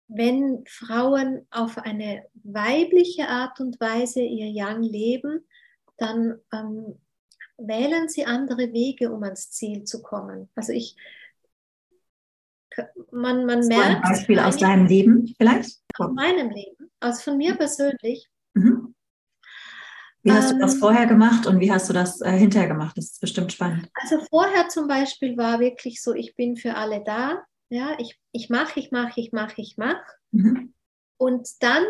wenn 0.08 0.64
Frauen 0.68 1.46
auf 1.52 1.78
eine 1.78 2.26
weibliche 2.44 3.28
Art 3.28 3.60
und 3.60 3.80
Weise 3.80 4.22
ihr 4.22 4.50
Yang 4.50 4.84
leben, 4.84 5.48
dann 6.02 6.40
ähm, 6.52 7.00
wählen 7.58 8.10
sie 8.10 8.26
andere 8.26 8.74
Wege, 8.74 9.12
um 9.12 9.24
ans 9.24 9.52
Ziel 9.52 9.84
zu 9.84 10.02
kommen. 10.02 10.50
Also 10.56 10.74
ich, 10.74 10.96
man, 13.12 13.46
man 13.46 13.68
merkt. 13.68 14.04
Ein 14.06 14.14
Beispiel 14.14 14.40
aus 14.40 14.58
deinem 14.58 14.88
Leben 14.88 15.34
vielleicht? 15.38 15.80
Aus 15.98 16.12
meinem 16.14 16.50
Leben, 16.50 16.92
also 17.00 17.22
von 17.22 17.38
mir 17.38 17.56
persönlich. 17.56 18.30
Mhm. 18.54 18.96
Wie 20.24 20.32
hast 20.32 20.52
du 20.52 20.60
das 20.60 20.76
ähm, 20.76 20.80
vorher 20.80 21.08
gemacht 21.08 21.48
und 21.48 21.60
wie 21.60 21.72
hast 21.72 21.90
du 21.90 21.94
das 21.94 22.22
äh, 22.22 22.32
hinterher 22.32 22.68
gemacht? 22.68 22.96
Das 22.96 23.06
ist 23.06 23.22
bestimmt 23.22 23.52
spannend. 23.54 23.90
Also 23.96 24.20
vorher 24.30 24.68
zum 24.70 24.88
Beispiel 24.88 25.36
war 25.36 25.60
wirklich 25.60 26.02
so, 26.02 26.14
ich 26.14 26.36
bin 26.36 26.58
für 26.58 26.76
alle 26.76 27.04
da. 27.04 27.44
Ja, 27.70 27.98
ich, 27.98 28.20
ich 28.32 28.50
mache, 28.50 28.80
ich 28.80 28.92
mache, 28.92 29.20
ich 29.20 29.32
mache, 29.32 29.60
ich 29.62 29.78
mache. 29.78 30.04
Mhm. 30.32 30.74
Und 31.18 31.48
dann 31.64 31.84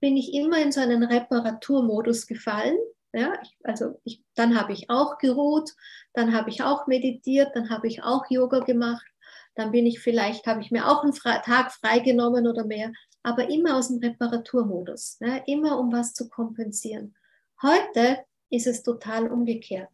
bin 0.00 0.16
ich 0.18 0.34
immer 0.34 0.58
in 0.58 0.72
so 0.72 0.80
einen 0.80 1.02
Reparaturmodus 1.02 2.26
gefallen. 2.26 2.76
Ja, 3.14 3.32
ich, 3.40 3.56
also 3.62 4.00
ich, 4.02 4.24
dann 4.34 4.58
habe 4.58 4.72
ich 4.72 4.90
auch 4.90 5.18
geruht, 5.18 5.70
dann 6.14 6.34
habe 6.34 6.50
ich 6.50 6.64
auch 6.64 6.88
meditiert, 6.88 7.54
dann 7.54 7.70
habe 7.70 7.86
ich 7.86 8.02
auch 8.02 8.24
Yoga 8.28 8.58
gemacht, 8.58 9.06
dann 9.54 9.70
bin 9.70 9.86
ich 9.86 10.00
vielleicht, 10.00 10.46
habe 10.46 10.62
ich 10.62 10.72
mir 10.72 10.88
auch 10.88 11.04
einen 11.04 11.12
Fre 11.12 11.40
Tag 11.44 11.70
freigenommen 11.70 12.48
oder 12.48 12.64
mehr, 12.64 12.92
aber 13.22 13.48
immer 13.48 13.76
aus 13.76 13.86
dem 13.86 13.98
Reparaturmodus, 13.98 15.18
ja, 15.20 15.36
immer 15.46 15.78
um 15.78 15.92
was 15.92 16.12
zu 16.12 16.28
kompensieren. 16.28 17.14
Heute 17.62 18.18
ist 18.50 18.66
es 18.66 18.82
total 18.82 19.28
umgekehrt. 19.28 19.90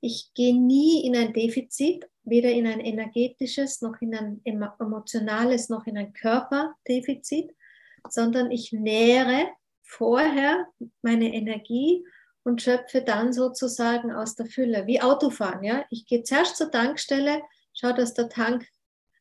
Ich 0.00 0.32
gehe 0.32 0.58
nie 0.58 1.04
in 1.06 1.14
ein 1.14 1.34
Defizit, 1.34 2.08
weder 2.24 2.50
in 2.50 2.66
ein 2.66 2.80
energetisches, 2.80 3.82
noch 3.82 4.00
in 4.00 4.14
ein 4.14 4.40
emotionales, 4.44 5.68
noch 5.68 5.86
in 5.86 5.98
ein 5.98 6.14
Körperdefizit, 6.14 7.54
sondern 8.08 8.50
ich 8.50 8.72
nähere 8.72 9.48
vorher 9.92 10.66
meine 11.02 11.32
Energie 11.34 12.04
und 12.44 12.62
schöpfe 12.62 13.02
dann 13.02 13.32
sozusagen 13.32 14.10
aus 14.12 14.34
der 14.34 14.46
Fülle, 14.46 14.86
wie 14.86 15.00
Autofahren. 15.00 15.62
Ja? 15.62 15.84
Ich 15.90 16.06
gehe 16.06 16.22
zuerst 16.22 16.56
zur 16.56 16.70
Tankstelle, 16.70 17.42
schaue, 17.74 17.94
dass 17.94 18.14
der 18.14 18.28
Tank 18.28 18.66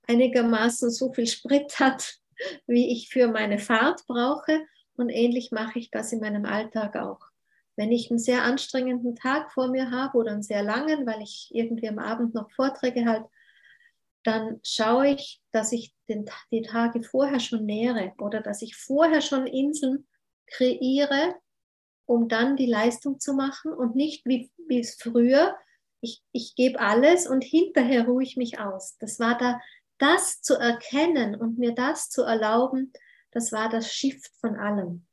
einigermaßen 0.07 0.89
so 0.89 1.11
viel 1.13 1.27
Sprit 1.27 1.79
hat, 1.79 2.15
wie 2.67 2.91
ich 2.91 3.09
für 3.09 3.27
meine 3.27 3.59
Fahrt 3.59 4.05
brauche. 4.07 4.61
Und 4.95 5.09
ähnlich 5.09 5.51
mache 5.51 5.79
ich 5.79 5.91
das 5.91 6.11
in 6.11 6.19
meinem 6.19 6.45
Alltag 6.45 6.95
auch. 6.95 7.19
Wenn 7.75 7.91
ich 7.91 8.09
einen 8.09 8.19
sehr 8.19 8.43
anstrengenden 8.43 9.15
Tag 9.15 9.51
vor 9.51 9.67
mir 9.67 9.91
habe 9.91 10.17
oder 10.17 10.31
einen 10.31 10.43
sehr 10.43 10.63
langen, 10.63 11.05
weil 11.05 11.21
ich 11.21 11.49
irgendwie 11.51 11.87
am 11.87 11.99
Abend 11.99 12.33
noch 12.33 12.51
Vorträge 12.51 13.05
halte, 13.05 13.29
dann 14.23 14.59
schaue 14.63 15.09
ich, 15.09 15.41
dass 15.51 15.71
ich 15.71 15.95
den, 16.07 16.29
die 16.51 16.61
Tage 16.61 17.01
vorher 17.01 17.39
schon 17.39 17.65
nähere 17.65 18.13
oder 18.19 18.41
dass 18.41 18.61
ich 18.61 18.75
vorher 18.75 19.21
schon 19.21 19.47
Inseln 19.47 20.07
kreiere, 20.51 21.35
um 22.05 22.27
dann 22.27 22.55
die 22.55 22.67
Leistung 22.67 23.19
zu 23.19 23.33
machen 23.33 23.73
und 23.73 23.95
nicht 23.95 24.25
wie, 24.25 24.51
es 24.69 24.95
früher, 24.95 25.55
ich, 26.01 26.21
ich 26.31 26.55
gebe 26.55 26.79
alles 26.79 27.27
und 27.27 27.43
hinterher 27.43 28.05
ruhe 28.05 28.23
ich 28.23 28.37
mich 28.37 28.59
aus. 28.59 28.97
Das 28.99 29.19
war 29.19 29.37
da, 29.37 29.59
das 29.97 30.41
zu 30.41 30.55
erkennen 30.55 31.35
und 31.35 31.57
mir 31.57 31.73
das 31.73 32.09
zu 32.09 32.23
erlauben, 32.23 32.91
das 33.31 33.51
war 33.51 33.69
das 33.69 33.93
Shift 33.93 34.31
von 34.39 34.55
allem. 34.55 35.05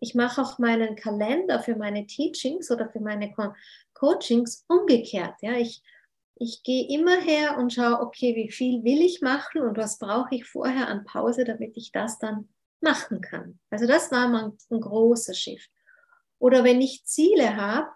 Ich 0.00 0.14
mache 0.14 0.40
auch 0.40 0.58
meinen 0.58 0.96
Kalender 0.96 1.60
für 1.60 1.76
meine 1.76 2.06
Teachings 2.06 2.70
oder 2.70 2.88
für 2.88 3.00
meine 3.00 3.32
Co 3.32 3.52
Coachings 3.92 4.64
umgekehrt. 4.66 5.34
Ja, 5.42 5.52
ich, 5.52 5.82
ich 6.36 6.62
gehe 6.62 6.88
immer 6.88 7.20
her 7.20 7.58
und 7.58 7.74
schaue, 7.74 8.00
okay, 8.00 8.34
wie 8.34 8.50
viel 8.50 8.82
will 8.82 9.02
ich 9.02 9.20
machen 9.20 9.60
und 9.60 9.76
was 9.76 9.98
brauche 9.98 10.34
ich 10.34 10.46
vorher 10.46 10.88
an 10.88 11.04
Pause, 11.04 11.44
damit 11.44 11.76
ich 11.76 11.92
das 11.92 12.18
dann 12.18 12.48
machen 12.82 13.20
kann. 13.20 13.58
Also 13.70 13.86
das 13.86 14.10
war 14.10 14.28
mal 14.28 14.52
ein 14.70 14.80
großer 14.80 15.34
Shift. 15.34 15.70
Oder 16.38 16.64
wenn 16.64 16.80
ich 16.80 17.04
Ziele 17.04 17.56
habe, 17.56 17.88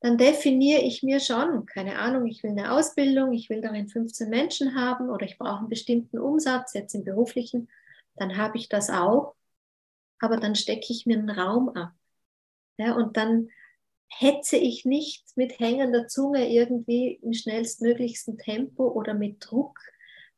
dann 0.00 0.16
definiere 0.16 0.80
ich 0.80 1.02
mir 1.02 1.20
schon, 1.20 1.66
keine 1.66 1.98
Ahnung, 1.98 2.26
ich 2.26 2.42
will 2.42 2.52
eine 2.52 2.72
Ausbildung, 2.72 3.32
ich 3.32 3.50
will 3.50 3.60
darin 3.60 3.88
15 3.88 4.30
Menschen 4.30 4.74
haben 4.74 5.10
oder 5.10 5.26
ich 5.26 5.36
brauche 5.36 5.58
einen 5.58 5.68
bestimmten 5.68 6.18
Umsatz, 6.18 6.72
jetzt 6.72 6.94
im 6.94 7.04
beruflichen, 7.04 7.68
dann 8.16 8.36
habe 8.36 8.56
ich 8.56 8.68
das 8.68 8.88
auch, 8.88 9.34
aber 10.18 10.38
dann 10.38 10.54
stecke 10.54 10.86
ich 10.92 11.04
mir 11.04 11.18
einen 11.18 11.30
Raum 11.30 11.70
ab. 11.70 11.92
Ja, 12.78 12.94
und 12.94 13.16
dann 13.18 13.50
hetze 14.08 14.56
ich 14.56 14.84
nicht 14.84 15.36
mit 15.36 15.58
hängender 15.58 16.08
Zunge 16.08 16.50
irgendwie 16.50 17.20
im 17.22 17.32
schnellstmöglichsten 17.32 18.38
Tempo 18.38 18.88
oder 18.88 19.14
mit 19.14 19.36
Druck 19.40 19.78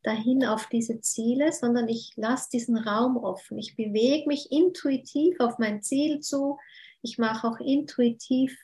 dahin 0.03 0.45
auf 0.45 0.67
diese 0.67 1.01
Ziele, 1.01 1.53
sondern 1.53 1.89
ich 1.89 2.13
lasse 2.17 2.51
diesen 2.53 2.77
Raum 2.77 3.17
offen. 3.17 3.59
Ich 3.59 3.77
bewege 3.77 4.27
mich 4.27 4.51
intuitiv 4.51 5.39
auf 5.41 5.59
mein 5.59 5.83
Ziel 5.83 6.21
zu. 6.21 6.59
Ich 7.03 7.19
mache 7.19 7.47
auch 7.47 7.61
intuitiv 7.61 8.57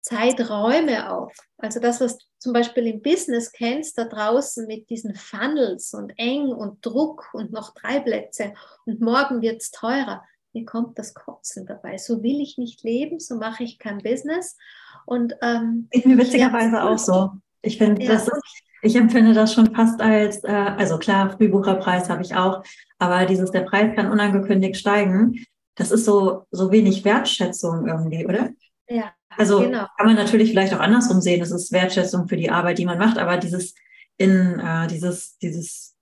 Zeiträume 0.00 1.12
auf. 1.12 1.34
Also 1.58 1.80
das, 1.80 2.00
was 2.00 2.18
du 2.18 2.24
zum 2.38 2.52
Beispiel 2.52 2.86
im 2.86 3.02
Business 3.02 3.52
kennst, 3.52 3.98
da 3.98 4.04
draußen 4.04 4.66
mit 4.66 4.88
diesen 4.88 5.14
Funnels 5.14 5.92
und 5.92 6.12
eng 6.16 6.48
und 6.48 6.84
Druck 6.84 7.28
und 7.34 7.52
noch 7.52 7.74
drei 7.74 8.00
Plätze 8.00 8.54
und 8.86 9.00
morgen 9.00 9.42
wird 9.42 9.60
es 9.60 9.70
teurer. 9.70 10.24
Mir 10.54 10.64
kommt 10.64 10.98
das 10.98 11.12
Kotzen 11.12 11.66
dabei. 11.66 11.98
So 11.98 12.22
will 12.22 12.40
ich 12.40 12.56
nicht 12.56 12.82
leben, 12.82 13.20
so 13.20 13.36
mache 13.36 13.64
ich 13.64 13.78
kein 13.78 13.98
Business. 13.98 14.56
Und 15.04 15.34
ähm, 15.42 15.88
ist 15.90 16.06
mir 16.06 16.16
witzigerweise 16.16 16.82
auch 16.82 16.98
so. 16.98 17.32
Ich 17.60 17.76
finde, 17.76 18.02
ja, 18.02 18.12
das 18.12 18.28
ist 18.28 18.62
ich 18.82 18.96
empfinde 18.96 19.34
das 19.34 19.54
schon 19.54 19.74
fast 19.74 20.00
als, 20.00 20.44
äh, 20.44 20.50
also 20.52 20.98
klar, 20.98 21.30
Frühbucherpreis 21.30 22.08
habe 22.08 22.22
ich 22.22 22.34
auch, 22.34 22.62
aber 22.98 23.26
dieses, 23.26 23.50
der 23.50 23.62
Preis 23.62 23.94
kann 23.94 24.10
unangekündigt 24.10 24.76
steigen, 24.76 25.44
das 25.74 25.90
ist 25.90 26.04
so, 26.04 26.46
so 26.50 26.72
wenig 26.72 27.04
Wertschätzung 27.04 27.86
irgendwie, 27.86 28.24
oder? 28.26 28.50
Ja, 28.88 29.12
Also 29.36 29.60
genau. 29.60 29.86
kann 29.96 30.06
man 30.06 30.16
natürlich 30.16 30.50
vielleicht 30.50 30.74
auch 30.74 30.80
andersrum 30.80 31.20
sehen, 31.20 31.42
es 31.42 31.50
ist 31.50 31.72
Wertschätzung 31.72 32.28
für 32.28 32.36
die 32.36 32.50
Arbeit, 32.50 32.78
die 32.78 32.86
man 32.86 32.98
macht, 32.98 33.18
aber 33.18 33.36
dieses 33.36 33.74
in 34.18 34.58
äh, 34.58 34.88
dieses, 34.88 35.38
dieses, 35.38 35.94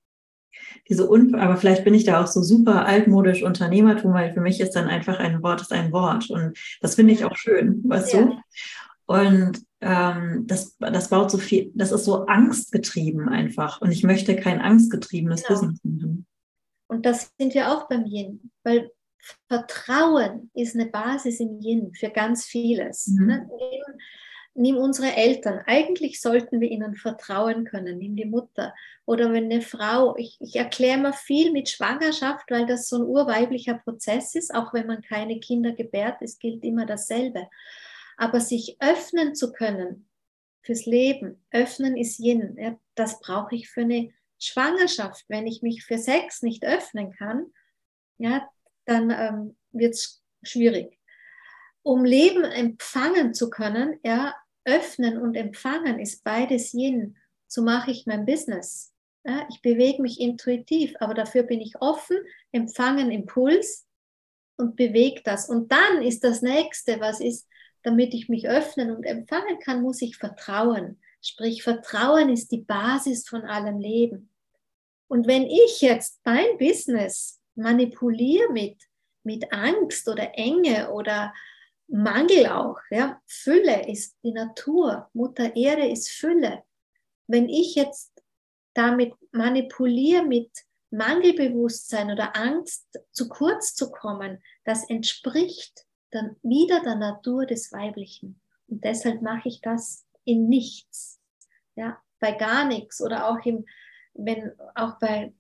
diese 0.88 1.09
Un 1.09 1.35
aber 1.35 1.56
vielleicht 1.56 1.85
bin 1.85 1.95
ich 1.95 2.04
da 2.04 2.23
auch 2.23 2.26
so 2.26 2.42
super 2.42 2.87
altmodisch 2.87 3.42
Unternehmertum, 3.42 4.14
weil 4.14 4.33
für 4.33 4.40
mich 4.40 4.61
ist 4.61 4.75
dann 4.75 4.88
einfach 4.88 5.18
ein 5.18 5.42
Wort 5.42 5.61
ist 5.61 5.73
ein 5.73 5.92
Wort. 5.92 6.30
Und 6.30 6.59
das 6.80 6.95
finde 6.95 7.12
ich 7.12 7.25
auch 7.25 7.37
schön, 7.37 7.83
weißt 7.85 8.14
ja. 8.14 8.23
du? 8.23 8.40
Und 9.06 9.65
ähm, 9.80 10.45
das, 10.47 10.76
das 10.78 11.11
baut 11.11 11.30
so 11.30 11.38
viel, 11.38 11.71
das 11.75 11.92
ist 11.92 12.04
so 12.04 12.26
angstgetrieben 12.26 13.28
einfach. 13.28 13.80
Und 13.80 13.92
ich 13.92 14.02
möchte 14.02 14.37
kein 14.37 14.61
angstgetriebenes 14.61 15.45
genau. 15.45 15.61
Business 15.61 15.80
machen. 15.85 16.26
Und 16.88 17.04
das 17.04 17.33
sind 17.38 17.54
wir 17.54 17.73
auch 17.73 17.88
beim 17.88 18.06
Yin, 18.06 18.50
weil 18.62 18.90
Vertrauen 19.49 20.50
ist 20.54 20.76
eine 20.76 20.87
Basis 20.87 21.40
im 21.40 21.61
Yin 21.61 21.92
für 21.95 22.11
ganz 22.11 22.45
vieles. 22.45 23.09
Mhm. 23.09 23.26
Ne? 23.26 23.49
Nimm, 23.49 23.99
nimm, 24.54 24.76
unsere 24.76 25.14
Eltern. 25.14 25.62
Eigentlich 25.66 26.21
sollten 26.21 26.61
wir 26.61 26.71
ihnen 26.71 26.95
vertrauen 26.95 27.64
können. 27.64 27.99
Nimm 27.99 28.14
die 28.14 28.25
Mutter. 28.25 28.73
Oder 29.04 29.33
wenn 29.33 29.45
eine 29.47 29.62
Frau, 29.62 30.16
ich, 30.16 30.37
ich 30.40 30.56
erkläre 30.56 30.99
mal 30.99 31.12
viel 31.12 31.52
mit 31.52 31.68
Schwangerschaft, 31.68 32.50
weil 32.50 32.66
das 32.66 32.88
so 32.88 32.97
ein 32.97 33.02
urweiblicher 33.02 33.75
Prozess 33.75 34.35
ist, 34.35 34.54
auch 34.54 34.73
wenn 34.73 34.87
man 34.87 35.02
keine 35.02 35.40
Kinder 35.40 35.73
gebärt, 35.73 36.18
es 36.21 36.38
gilt 36.38 36.64
immer 36.64 36.87
dasselbe. 36.87 37.49
Aber 38.16 38.40
sich 38.40 38.76
öffnen 38.80 39.35
zu 39.35 39.52
können 39.52 40.08
fürs 40.62 40.87
Leben, 40.87 41.44
öffnen 41.50 41.96
ist 41.96 42.18
Yin. 42.18 42.56
Ja, 42.58 42.78
das 42.94 43.20
brauche 43.20 43.54
ich 43.54 43.68
für 43.68 43.82
eine 43.82 44.12
Schwangerschaft. 44.38 45.25
Wenn 45.28 45.46
ich 45.46 45.62
mich 45.62 45.85
für 45.85 45.99
Sex 45.99 46.42
nicht 46.42 46.64
öffnen 46.64 47.12
kann, 47.12 47.46
ja, 48.18 48.49
dann 48.85 49.11
ähm, 49.11 49.56
wird 49.73 49.94
es 49.94 50.23
schwierig. 50.42 50.99
Um 51.82 52.04
Leben 52.04 52.44
empfangen 52.44 53.35
zu 53.35 53.50
können, 53.50 54.00
ja, 54.04 54.35
öffnen 54.64 55.18
und 55.18 55.37
empfangen 55.37 56.00
ist 56.00 56.25
beides 56.25 56.75
Yin. 56.75 57.16
So 57.46 57.62
mache 57.62 57.92
ich 57.92 58.06
mein 58.06 58.26
Business. 58.26 58.92
Ja, 59.25 59.46
ich 59.50 59.62
bewege 59.62 60.02
mich 60.02 60.20
intuitiv, 60.20 60.94
aber 61.00 61.14
dafür 61.14 61.44
bin 61.44 61.61
ich 61.61 61.80
offen, 61.80 62.16
empfangen 62.52 63.11
Impuls 63.11 63.87
und 64.56 64.76
bewege 64.76 65.20
das. 65.25 65.49
Und 65.49 65.70
dann 65.70 66.02
ist 66.02 66.25
das 66.25 66.42
nächste, 66.42 67.00
was 67.00 67.20
ist, 67.20 67.49
damit 67.83 68.14
ich 68.14 68.28
mich 68.28 68.49
öffnen 68.49 68.95
und 68.95 69.04
empfangen 69.04 69.59
kann, 69.61 69.83
muss 69.83 70.02
ich 70.02 70.16
vertrauen. 70.16 71.00
Sprich, 71.23 71.62
Vertrauen 71.62 72.28
ist 72.30 72.52
die 72.52 72.62
Basis 72.62 73.28
von 73.28 73.42
allem 73.42 73.78
Leben. 73.78 74.30
Und 75.09 75.26
wenn 75.26 75.45
ich 75.45 75.80
jetzt 75.80 76.21
mein 76.25 76.59
Business 76.59 77.40
manipuliere 77.54 78.52
mit, 78.52 78.83
mit 79.23 79.52
Angst 79.52 80.09
oder 80.09 80.37
Enge 80.37 80.90
oder 80.92 81.33
Mangel 81.88 82.47
auch, 82.47 82.78
ja, 82.90 83.21
Fülle 83.26 83.88
ist 83.88 84.16
die 84.23 84.33
Natur, 84.33 85.09
Mutter 85.12 85.54
Erde 85.54 85.88
ist 85.88 86.11
Fülle. 86.11 86.64
Wenn 87.28 87.49
ich 87.49 87.75
jetzt 87.75 88.12
damit 88.75 89.14
manipuliere 89.33 90.25
mit 90.25 90.50
Mangelbewusstsein 90.90 92.11
oder 92.11 92.37
Angst, 92.37 92.87
zu 93.12 93.28
kurz 93.28 93.75
zu 93.75 93.90
kommen, 93.90 94.42
das 94.64 94.88
entspricht 94.88 95.86
dann 96.10 96.36
wieder 96.42 96.80
der 96.82 96.96
Natur 96.96 97.46
des 97.46 97.72
Weiblichen. 97.72 98.40
Und 98.68 98.84
deshalb 98.84 99.22
mache 99.22 99.48
ich 99.48 99.60
das 99.60 100.06
in 100.25 100.48
nichts, 100.48 101.20
ja, 101.75 102.00
bei 102.18 102.32
gar 102.32 102.66
nichts 102.66 103.00
oder 103.00 103.28
auch 103.28 103.44
im, 103.44 103.66
wenn, 104.14 104.52
auch 104.75 104.98
bei 104.98 105.32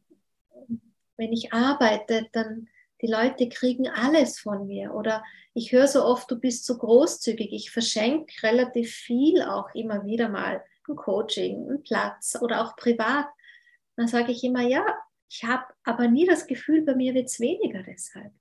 wenn 1.16 1.32
ich 1.32 1.52
arbeite, 1.52 2.28
dann 2.32 2.68
die 3.02 3.06
Leute 3.06 3.48
kriegen 3.48 3.88
alles 3.88 4.38
von 4.38 4.66
mir. 4.66 4.94
Oder 4.94 5.22
ich 5.54 5.72
höre 5.72 5.86
so 5.86 6.04
oft, 6.04 6.30
du 6.30 6.38
bist 6.38 6.64
so 6.64 6.78
großzügig. 6.78 7.52
Ich 7.52 7.70
verschenke 7.70 8.42
relativ 8.42 8.92
viel 8.92 9.42
auch 9.42 9.74
immer 9.74 10.04
wieder 10.04 10.28
mal 10.28 10.64
ein 10.88 10.96
Coaching, 10.96 11.68
einen 11.68 11.82
Platz 11.82 12.36
oder 12.40 12.64
auch 12.64 12.76
privat. 12.76 13.26
Dann 13.96 14.08
sage 14.08 14.32
ich 14.32 14.44
immer, 14.44 14.62
ja, 14.62 14.84
ich 15.28 15.44
habe 15.44 15.64
aber 15.84 16.08
nie 16.08 16.26
das 16.26 16.46
Gefühl, 16.46 16.82
bei 16.82 16.94
mir 16.94 17.14
wird 17.14 17.26
es 17.26 17.40
weniger 17.40 17.82
deshalb. 17.82 18.32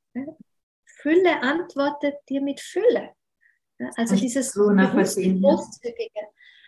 Fülle 1.05 1.43
antwortet 1.43 2.15
dir 2.27 2.41
mit 2.41 2.59
Fülle. 2.59 3.11
Also 3.95 4.15
dieses 4.15 4.53
so 4.53 4.69
großzügige, 4.69 6.21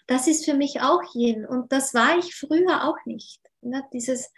das 0.05 0.27
ist 0.27 0.45
für 0.45 0.53
mich 0.53 0.79
auch 0.79 1.01
Yin 1.15 1.43
und 1.43 1.71
das 1.71 1.95
war 1.95 2.19
ich 2.19 2.35
früher 2.35 2.87
auch 2.87 3.03
nicht. 3.05 3.41
Dieses 3.93 4.31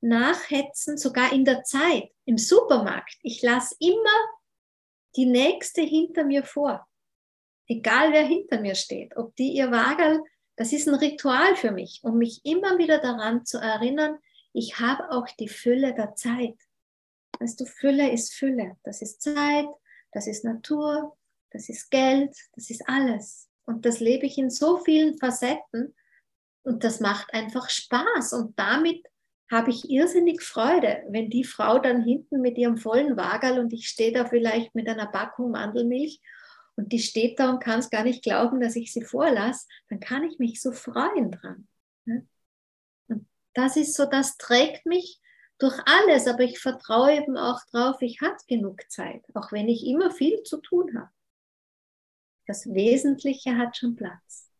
nachhetzen, 0.00 0.98
sogar 0.98 1.32
in 1.32 1.44
der 1.44 1.62
Zeit, 1.62 2.10
im 2.24 2.38
Supermarkt. 2.38 3.14
Ich 3.22 3.40
lasse 3.40 3.76
immer 3.78 4.18
die 5.14 5.26
nächste 5.26 5.82
hinter 5.82 6.24
mir 6.24 6.42
vor. 6.42 6.84
Egal 7.68 8.12
wer 8.12 8.24
hinter 8.24 8.60
mir 8.60 8.74
steht, 8.74 9.16
ob 9.16 9.36
die 9.36 9.52
ihr 9.52 9.70
Wagel, 9.70 10.24
das 10.56 10.72
ist 10.72 10.88
ein 10.88 10.96
Ritual 10.96 11.54
für 11.54 11.70
mich, 11.70 12.00
um 12.02 12.18
mich 12.18 12.40
immer 12.44 12.78
wieder 12.78 12.98
daran 12.98 13.46
zu 13.46 13.58
erinnern, 13.58 14.18
ich 14.52 14.80
habe 14.80 15.08
auch 15.12 15.28
die 15.38 15.48
Fülle 15.48 15.94
der 15.94 16.16
Zeit. 16.16 16.56
Weißt 17.40 17.60
du, 17.60 17.66
Fülle 17.66 18.10
ist 18.10 18.34
Fülle. 18.34 18.76
Das 18.84 19.02
ist 19.02 19.22
Zeit, 19.22 19.66
das 20.12 20.26
ist 20.26 20.44
Natur, 20.44 21.16
das 21.50 21.68
ist 21.68 21.90
Geld, 21.90 22.34
das 22.54 22.70
ist 22.70 22.82
alles. 22.86 23.48
Und 23.64 23.84
das 23.84 24.00
lebe 24.00 24.26
ich 24.26 24.38
in 24.38 24.50
so 24.50 24.78
vielen 24.78 25.18
Facetten 25.18 25.94
und 26.62 26.84
das 26.84 27.00
macht 27.00 27.32
einfach 27.34 27.68
Spaß. 27.68 28.32
Und 28.32 28.58
damit 28.58 29.04
habe 29.50 29.70
ich 29.70 29.88
irrsinnig 29.88 30.42
Freude, 30.42 31.04
wenn 31.08 31.30
die 31.30 31.44
Frau 31.44 31.78
dann 31.78 32.02
hinten 32.02 32.40
mit 32.40 32.58
ihrem 32.58 32.78
vollen 32.78 33.16
Wagerl 33.16 33.60
und 33.60 33.72
ich 33.72 33.88
stehe 33.88 34.12
da 34.12 34.24
vielleicht 34.24 34.74
mit 34.74 34.88
einer 34.88 35.06
Packung 35.06 35.52
Mandelmilch 35.52 36.20
und 36.74 36.92
die 36.92 36.98
steht 36.98 37.38
da 37.38 37.50
und 37.50 37.62
kann 37.62 37.78
es 37.78 37.90
gar 37.90 38.02
nicht 38.02 38.22
glauben, 38.22 38.60
dass 38.60 38.76
ich 38.76 38.92
sie 38.92 39.02
vorlasse, 39.02 39.66
dann 39.88 40.00
kann 40.00 40.24
ich 40.24 40.38
mich 40.38 40.60
so 40.60 40.72
freuen 40.72 41.30
dran. 41.30 41.68
Ne? 42.04 42.26
Und 43.08 43.28
das 43.54 43.76
ist 43.76 43.94
so, 43.94 44.04
das 44.04 44.36
trägt 44.36 44.86
mich 44.86 45.20
durch 45.58 45.78
alles, 45.86 46.26
aber 46.26 46.40
ich 46.40 46.58
vertraue 46.58 47.16
eben 47.16 47.36
auch 47.36 47.60
drauf, 47.70 47.96
ich 48.00 48.20
habe 48.20 48.36
genug 48.46 48.80
Zeit, 48.88 49.22
auch 49.34 49.52
wenn 49.52 49.68
ich 49.68 49.86
immer 49.86 50.10
viel 50.10 50.42
zu 50.42 50.60
tun 50.60 50.92
habe. 50.96 51.10
Das 52.46 52.66
Wesentliche 52.66 53.56
hat 53.56 53.76
schon 53.76 53.96
Platz. 53.96 54.50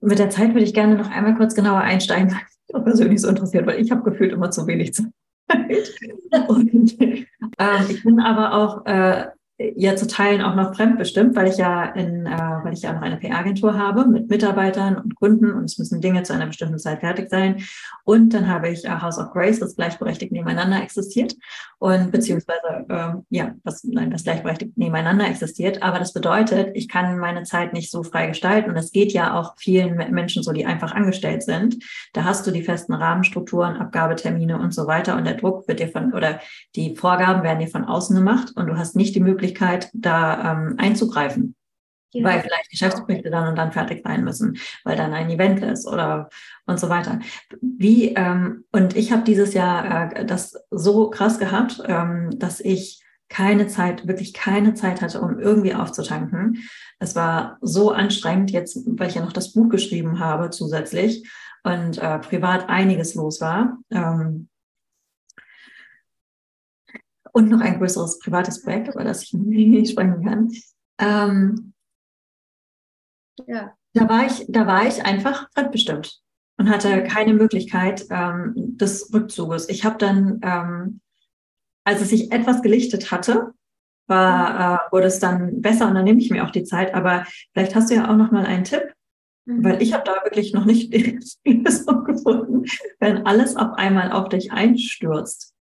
Mit 0.00 0.18
der 0.18 0.30
Zeit 0.30 0.48
würde 0.48 0.64
ich 0.64 0.74
gerne 0.74 0.96
noch 0.96 1.10
einmal 1.10 1.36
kurz 1.36 1.54
genauer 1.54 1.80
einsteigen, 1.80 2.34
was 2.68 2.84
persönlich 2.84 3.20
so 3.20 3.28
interessiert, 3.28 3.66
weil 3.66 3.80
ich 3.80 3.90
habe 3.90 4.08
gefühlt 4.10 4.32
immer 4.32 4.50
zu 4.50 4.66
wenig 4.66 4.94
Zeit. 4.94 5.12
Und, 6.48 7.00
äh, 7.00 7.84
ich 7.88 8.02
bin 8.02 8.18
aber 8.18 8.54
auch 8.54 8.86
äh, 8.86 9.26
ja 9.58 9.94
zu 9.94 10.08
Teilen 10.08 10.42
auch 10.42 10.56
noch 10.56 10.74
fremdbestimmt, 10.74 11.36
weil 11.36 11.46
ich 11.46 11.58
ja 11.58 11.84
in, 11.84 12.26
äh, 12.26 12.30
weil 12.64 12.72
ich 12.72 12.82
ja 12.82 12.92
noch 12.92 13.02
eine 13.02 13.18
PR-Agentur 13.18 13.78
habe 13.78 14.04
mit 14.06 14.28
Mitarbeitern 14.28 14.96
und 14.96 15.14
Kunden 15.14 15.52
und 15.52 15.64
es 15.64 15.78
müssen 15.78 16.00
Dinge 16.00 16.24
zu 16.24 16.32
einer 16.32 16.46
bestimmten 16.46 16.78
Zeit 16.78 17.00
fertig 17.00 17.30
sein. 17.30 17.62
Und 18.02 18.34
dann 18.34 18.48
habe 18.48 18.68
ich 18.70 18.84
äh, 18.84 19.00
House 19.00 19.18
of 19.18 19.32
Grace, 19.32 19.60
das 19.60 19.76
gleichberechtigt 19.76 20.32
nebeneinander 20.32 20.82
existiert 20.82 21.36
und 21.78 22.10
beziehungsweise 22.10 22.84
äh, 22.88 23.12
ja, 23.30 23.54
was 23.62 23.84
nein, 23.84 24.10
das 24.10 24.24
gleichberechtigt 24.24 24.76
nebeneinander 24.76 25.28
existiert. 25.28 25.84
Aber 25.84 26.00
das 26.00 26.12
bedeutet, 26.12 26.72
ich 26.74 26.88
kann 26.88 27.18
meine 27.18 27.44
Zeit 27.44 27.72
nicht 27.72 27.92
so 27.92 28.02
frei 28.02 28.26
gestalten 28.26 28.70
und 28.70 28.76
es 28.76 28.90
geht 28.90 29.12
ja 29.12 29.38
auch 29.38 29.54
vielen 29.56 29.96
Menschen 30.12 30.42
so, 30.42 30.52
die 30.52 30.66
einfach 30.66 30.92
angestellt 30.92 31.44
sind. 31.44 31.76
Da 32.12 32.24
hast 32.24 32.44
du 32.44 32.50
die 32.50 32.62
festen 32.62 32.92
Rahmenstrukturen, 32.92 33.76
Abgabetermine 33.76 34.58
und 34.58 34.74
so 34.74 34.88
weiter 34.88 35.16
und 35.16 35.24
der 35.24 35.34
Druck 35.34 35.68
wird 35.68 35.78
dir 35.78 35.88
von 35.88 36.12
oder 36.12 36.40
die 36.74 36.96
Vorgaben 36.96 37.44
werden 37.44 37.60
dir 37.60 37.68
von 37.68 37.84
außen 37.84 38.16
gemacht 38.16 38.52
und 38.56 38.66
du 38.66 38.76
hast 38.76 38.96
nicht 38.96 39.14
die 39.14 39.20
Möglichkeit 39.20 39.43
Möglichkeit, 39.44 39.90
da 39.92 40.52
ähm, 40.52 40.74
einzugreifen. 40.78 41.54
Ja. 42.12 42.24
Weil 42.24 42.42
vielleicht 42.42 42.70
Geschäftsberichte 42.70 43.28
dann 43.28 43.48
und 43.48 43.56
dann 43.56 43.72
fertig 43.72 44.02
sein 44.04 44.22
müssen, 44.22 44.56
weil 44.84 44.96
dann 44.96 45.12
ein 45.12 45.30
Event 45.30 45.60
ist 45.64 45.84
oder 45.84 46.28
und 46.64 46.78
so 46.78 46.88
weiter. 46.88 47.18
Wie, 47.60 48.14
ähm, 48.14 48.64
und 48.70 48.96
ich 48.96 49.10
habe 49.10 49.24
dieses 49.24 49.52
Jahr 49.52 50.12
äh, 50.12 50.24
das 50.24 50.54
so 50.70 51.10
krass 51.10 51.40
gehabt, 51.40 51.82
ähm, 51.86 52.30
dass 52.38 52.60
ich 52.60 53.02
keine 53.28 53.66
Zeit, 53.66 54.06
wirklich 54.06 54.32
keine 54.32 54.74
Zeit 54.74 55.02
hatte, 55.02 55.20
um 55.20 55.40
irgendwie 55.40 55.74
aufzutanken. 55.74 56.62
Es 57.00 57.16
war 57.16 57.58
so 57.60 57.90
anstrengend 57.90 58.52
jetzt, 58.52 58.78
weil 58.86 59.08
ich 59.08 59.16
ja 59.16 59.22
noch 59.22 59.32
das 59.32 59.52
Buch 59.52 59.68
geschrieben 59.68 60.20
habe 60.20 60.50
zusätzlich 60.50 61.28
und 61.64 61.98
äh, 61.98 62.20
privat 62.20 62.68
einiges 62.68 63.16
los 63.16 63.40
war. 63.40 63.78
Ähm, 63.90 64.48
und 67.34 67.50
noch 67.50 67.60
ein 67.60 67.78
größeres 67.78 68.20
privates 68.20 68.62
Projekt, 68.62 68.88
über 68.88 69.04
das 69.04 69.24
ich 69.24 69.34
nicht 69.34 69.90
sprechen 69.92 70.24
kann. 70.24 70.50
Ähm, 70.98 71.74
ja. 73.46 73.74
Da 73.92 74.08
war 74.08 74.26
ich, 74.26 74.46
da 74.48 74.66
war 74.66 74.86
ich 74.86 75.04
einfach 75.04 75.48
fremdbestimmt 75.52 76.20
und 76.58 76.70
hatte 76.70 76.96
mhm. 76.96 77.04
keine 77.08 77.34
Möglichkeit 77.34 78.06
ähm, 78.10 78.52
des 78.56 79.12
Rückzuges. 79.12 79.68
Ich 79.68 79.84
habe 79.84 79.98
dann, 79.98 80.40
ähm, 80.42 81.00
als 81.84 82.00
es 82.00 82.10
sich 82.10 82.32
etwas 82.32 82.62
gelichtet 82.62 83.10
hatte, 83.10 83.52
war, 84.06 84.50
mhm. 84.52 84.76
äh, 84.76 84.92
wurde 84.92 85.06
es 85.08 85.18
dann 85.18 85.60
besser 85.60 85.88
und 85.88 85.94
dann 85.94 86.04
nehme 86.04 86.20
ich 86.20 86.30
mir 86.30 86.44
auch 86.44 86.50
die 86.50 86.64
Zeit. 86.64 86.94
Aber 86.94 87.26
vielleicht 87.52 87.74
hast 87.74 87.90
du 87.90 87.94
ja 87.94 88.10
auch 88.10 88.16
noch 88.16 88.30
mal 88.30 88.46
einen 88.46 88.64
Tipp, 88.64 88.92
mhm. 89.44 89.64
weil 89.64 89.82
ich 89.82 89.92
habe 89.92 90.04
da 90.04 90.22
wirklich 90.24 90.52
noch 90.52 90.66
nicht 90.66 90.92
die 91.46 91.52
Lösung 91.52 92.04
gefunden, 92.04 92.64
wenn 93.00 93.26
alles 93.26 93.56
auf 93.56 93.72
einmal 93.74 94.12
auf 94.12 94.28
dich 94.28 94.52
einstürzt 94.52 95.53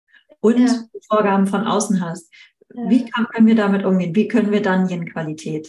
und 0.43 0.59
ja. 0.59 0.85
Vorgaben 1.09 1.47
von 1.47 1.67
außen 1.67 2.05
hast. 2.05 2.31
Ja. 2.75 2.89
Wie 2.89 3.05
kann, 3.07 3.27
können 3.29 3.47
wir 3.47 3.55
damit 3.55 3.85
umgehen? 3.85 4.15
Wie 4.15 4.29
können 4.29 4.51
wir 4.51 4.63
dann 4.63 4.89
Yin-Qualität 4.89 5.69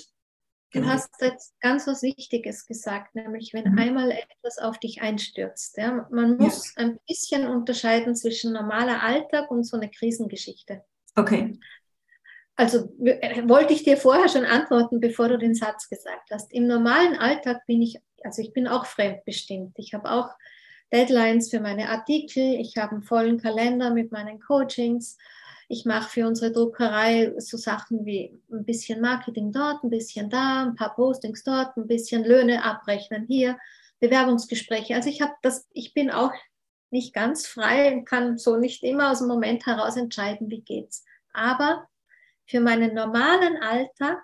Du 0.74 0.86
hast 0.88 1.22
jetzt 1.22 1.54
ganz 1.60 1.86
was 1.86 2.02
Wichtiges 2.02 2.66
gesagt, 2.66 3.14
nämlich 3.14 3.54
wenn 3.54 3.72
mhm. 3.72 3.78
einmal 3.78 4.12
etwas 4.12 4.58
auf 4.58 4.80
dich 4.80 5.04
einstürzt. 5.04 5.78
Ja, 5.78 6.08
man 6.10 6.38
muss 6.38 6.74
ja. 6.76 6.84
ein 6.84 7.00
bisschen 7.08 7.48
unterscheiden 7.48 8.16
zwischen 8.16 8.54
normaler 8.54 9.04
Alltag 9.04 9.52
und 9.52 9.66
so 9.66 9.78
einer 9.78 9.90
Krisengeschichte. 9.90 10.84
Okay. 11.16 11.60
Also 12.56 12.92
äh, 13.04 13.48
wollte 13.48 13.74
ich 13.74 13.84
dir 13.84 13.98
vorher 13.98 14.30
schon 14.30 14.46
antworten, 14.46 15.00
bevor 15.00 15.28
du 15.30 15.38
den 15.38 15.54
Satz 15.54 15.90
gesagt 15.90 16.32
hast. 16.32 16.52
Im 16.52 16.66
normalen 16.66 17.18
Alltag 17.18 17.66
bin 17.68 17.82
ich, 17.84 18.00
also 18.24 18.42
ich 18.42 18.52
bin 18.54 18.68
auch 18.68 18.88
fremdbestimmt. 18.88 19.74
Ich 19.78 19.94
habe 19.94 20.10
auch 20.10 20.30
Deadlines 20.94 21.50
für 21.50 21.60
meine 21.60 21.90
Artikel, 21.90 22.60
ich 22.60 22.78
habe 22.78 22.94
einen 22.94 23.04
vollen 23.04 23.40
Kalender 23.42 23.90
mit 23.90 24.12
meinen 24.12 24.40
Coachings 24.40 25.18
ich 25.74 25.86
mache 25.86 26.10
für 26.10 26.28
unsere 26.28 26.52
Druckerei 26.52 27.34
so 27.38 27.58
Sachen 27.58 28.06
wie 28.06 28.40
ein 28.52 28.66
bisschen 28.66 29.02
Marketing 29.02 29.52
dort, 29.52 29.84
ein 29.84 29.90
bisschen 29.90 30.30
da, 30.30 30.64
ein 30.64 30.76
paar 30.76 30.94
Postings 30.94 31.44
dort, 31.44 31.76
ein 31.78 31.88
bisschen 31.88 32.24
Löhne 32.24 32.64
abrechnen 32.64 33.26
hier, 33.28 33.58
Bewerbungsgespräche. 34.00 34.94
Also 34.94 35.10
ich 35.10 35.22
habe 35.22 35.34
das, 35.42 35.68
ich 35.72 35.94
bin 35.94 36.12
auch 36.12 36.32
nicht 36.92 37.14
ganz 37.14 37.48
frei 37.48 37.92
und 37.92 38.06
kann 38.06 38.38
so 38.38 38.58
nicht 38.58 38.84
immer 38.84 39.12
aus 39.12 39.20
dem 39.20 39.28
Moment 39.28 39.66
heraus 39.66 39.98
entscheiden, 39.98 40.50
wie 40.50 40.62
geht's. 40.62 41.04
Aber 41.34 41.88
für 42.46 42.60
meinen 42.60 42.94
normalen 42.94 43.58
Alltag 43.58 44.22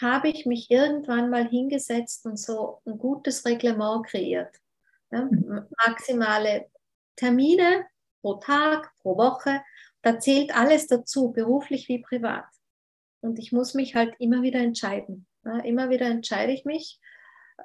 habe 0.00 0.28
ich 0.28 0.46
mich 0.46 0.70
irgendwann 0.70 1.28
mal 1.28 1.46
hingesetzt 1.46 2.24
und 2.24 2.38
so 2.38 2.80
ein 2.86 2.96
gutes 2.96 3.44
Reglement 3.44 4.06
kreiert. 4.06 4.54
Ja, 5.10 5.24
mhm. 5.24 5.66
maximale 5.86 6.70
Termine 7.16 7.86
pro 8.20 8.34
Tag, 8.34 8.92
pro 9.00 9.16
Woche 9.16 9.60
da 10.02 10.18
zählt 10.18 10.54
alles 10.54 10.86
dazu, 10.86 11.32
beruflich 11.32 11.88
wie 11.88 11.98
privat. 11.98 12.46
Und 13.20 13.38
ich 13.38 13.52
muss 13.52 13.74
mich 13.74 13.94
halt 13.94 14.14
immer 14.18 14.42
wieder 14.42 14.60
entscheiden. 14.60 15.26
Ja, 15.44 15.58
immer 15.58 15.90
wieder 15.90 16.06
entscheide 16.06 16.52
ich 16.52 16.64
mich, 16.64 17.00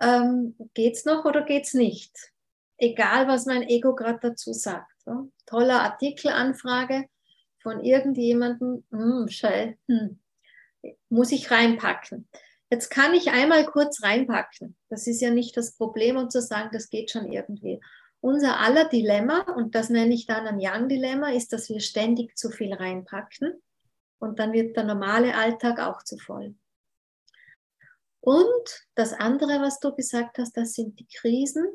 ähm, 0.01 0.55
geht's 0.73 1.05
noch 1.05 1.25
oder 1.25 1.43
geht's 1.43 1.73
nicht? 1.73 2.15
Egal, 2.77 3.27
was 3.27 3.45
mein 3.45 3.63
Ego 3.63 3.93
gerade 3.95 4.19
dazu 4.21 4.53
sagt. 4.53 4.91
Ja. 5.05 5.25
Toller 5.45 5.81
Artikelanfrage 5.81 7.05
von 7.59 7.83
irgendjemandem, 7.83 8.83
hm, 8.89 9.27
hm, 9.87 10.19
muss 11.09 11.31
ich 11.31 11.51
reinpacken. 11.51 12.27
Jetzt 12.73 12.89
kann 12.89 13.13
ich 13.13 13.29
einmal 13.29 13.67
kurz 13.67 14.01
reinpacken. 14.01 14.75
Das 14.89 15.05
ist 15.05 15.21
ja 15.21 15.29
nicht 15.29 15.55
das 15.55 15.77
Problem, 15.77 16.17
um 16.17 16.31
zu 16.31 16.41
sagen, 16.41 16.71
das 16.73 16.89
geht 16.89 17.11
schon 17.11 17.31
irgendwie. 17.31 17.79
Unser 18.19 18.59
aller 18.59 18.85
Dilemma, 18.85 19.41
und 19.41 19.75
das 19.75 19.91
nenne 19.91 20.11
ich 20.11 20.25
dann 20.25 20.47
ein 20.47 20.57
Young-Dilemma, 20.59 21.33
ist, 21.33 21.53
dass 21.53 21.69
wir 21.69 21.81
ständig 21.81 22.35
zu 22.35 22.49
viel 22.49 22.73
reinpacken 22.73 23.61
und 24.17 24.39
dann 24.39 24.53
wird 24.53 24.75
der 24.75 24.85
normale 24.85 25.35
Alltag 25.35 25.79
auch 25.79 26.01
zu 26.01 26.17
voll. 26.17 26.55
Und 28.21 28.87
das 28.95 29.13
andere, 29.13 29.61
was 29.61 29.79
du 29.79 29.93
gesagt 29.93 30.39
hast, 30.39 30.57
das 30.57 30.73
sind 30.73 30.99
die 30.99 31.07
Krisen. 31.15 31.67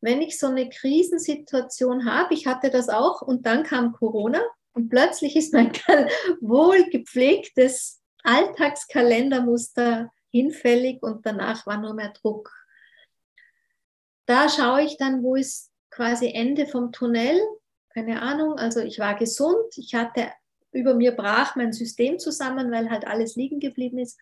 Wenn 0.00 0.22
ich 0.22 0.40
so 0.40 0.48
eine 0.48 0.68
Krisensituation 0.70 2.04
habe, 2.04 2.34
ich 2.34 2.48
hatte 2.48 2.70
das 2.70 2.88
auch 2.88 3.22
und 3.22 3.46
dann 3.46 3.62
kam 3.62 3.92
Corona 3.92 4.42
und 4.72 4.88
plötzlich 4.88 5.36
ist 5.36 5.52
mein 5.52 5.70
wohlgepflegtes 6.40 7.99
Alltagskalendermuster 8.24 10.10
hinfällig 10.30 11.02
und 11.02 11.26
danach 11.26 11.66
war 11.66 11.78
nur 11.78 11.94
mehr 11.94 12.12
Druck 12.12 12.52
da 14.30 14.48
schaue 14.48 14.84
ich 14.84 14.96
dann, 14.96 15.24
wo 15.24 15.34
ist 15.34 15.72
quasi 15.90 16.30
Ende 16.32 16.66
vom 16.66 16.92
Tunnel. 16.92 17.36
Keine 17.92 18.22
Ahnung, 18.22 18.54
also 18.54 18.78
ich 18.78 19.00
war 19.00 19.16
gesund, 19.16 19.76
ich 19.76 19.96
hatte 19.96 20.30
über 20.70 20.94
mir 20.94 21.10
brach 21.10 21.56
mein 21.56 21.72
System 21.72 22.20
zusammen, 22.20 22.70
weil 22.70 22.90
halt 22.90 23.08
alles 23.08 23.34
liegen 23.34 23.58
geblieben 23.58 23.98
ist. 23.98 24.20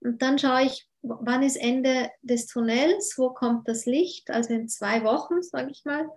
Und 0.00 0.20
dann 0.20 0.40
schaue 0.40 0.64
ich, 0.64 0.88
wann 1.02 1.44
ist 1.44 1.54
Ende 1.54 2.10
des 2.22 2.48
Tunnels, 2.48 3.14
wo 3.18 3.30
kommt 3.30 3.68
das 3.68 3.86
Licht, 3.86 4.30
also 4.30 4.52
in 4.52 4.68
zwei 4.68 5.04
Wochen, 5.04 5.40
sage 5.44 5.70
ich 5.70 5.84
mal. 5.84 6.10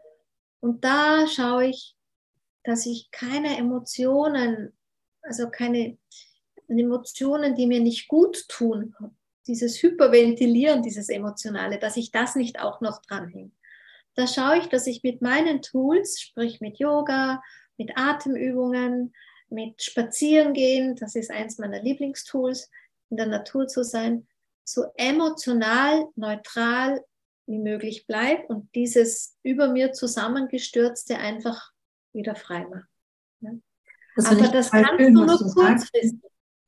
Und 0.60 0.84
da 0.84 1.28
schaue 1.28 1.68
ich, 1.68 1.96
dass 2.64 2.88
ich 2.88 3.12
keine 3.12 3.58
Emotionen, 3.58 4.76
also 5.22 5.52
keine 5.52 6.00
Emotionen, 6.78 7.56
die 7.56 7.66
mir 7.66 7.80
nicht 7.80 8.08
gut 8.08 8.48
tun, 8.48 8.96
dieses 9.48 9.82
Hyperventilieren, 9.82 10.84
dieses 10.84 11.10
Emotionale, 11.10 11.80
dass 11.80 11.98
ich 11.98 12.12
das 12.12 12.36
nicht 12.36 12.60
auch 12.60 12.82
noch 12.82 13.02
dranhänge. 13.02 13.52
Da 14.16 14.28
schaue 14.28 14.58
ich, 14.58 14.68
dass 14.68 14.86
ich 14.86 15.02
mit 15.04 15.22
meinen 15.22 15.62
Tools, 15.62 16.20
sprich 16.20 16.62
mit 16.62 16.78
Yoga, 16.78 17.42
mit 17.78 17.98
Atemübungen, 17.98 19.14
mit 19.50 19.82
Spazierengehen, 19.82 20.96
das 20.96 21.16
ist 21.16 21.32
eins 21.32 21.58
meiner 21.58 21.82
Lieblingstools, 21.82 22.70
in 23.10 23.18
der 23.18 23.26
Natur 23.26 23.68
zu 23.68 23.84
sein, 23.84 24.28
so 24.64 24.86
emotional 24.96 26.08
neutral 26.16 27.04
wie 27.48 27.58
möglich 27.58 28.06
bleibe 28.06 28.46
und 28.48 28.70
dieses 28.76 29.36
über 29.42 29.70
mir 29.70 29.94
zusammengestürzte 29.94 31.18
einfach 31.18 31.72
wieder 32.14 32.36
frei 32.36 32.68
mache. 32.68 32.86
Ja. 33.42 33.52
Das 34.16 34.26
Aber 34.28 34.48
das 34.48 34.70
kannst 34.70 35.00
du 35.00 35.10
nur 35.10 35.26
kurzfristig. 35.28 36.20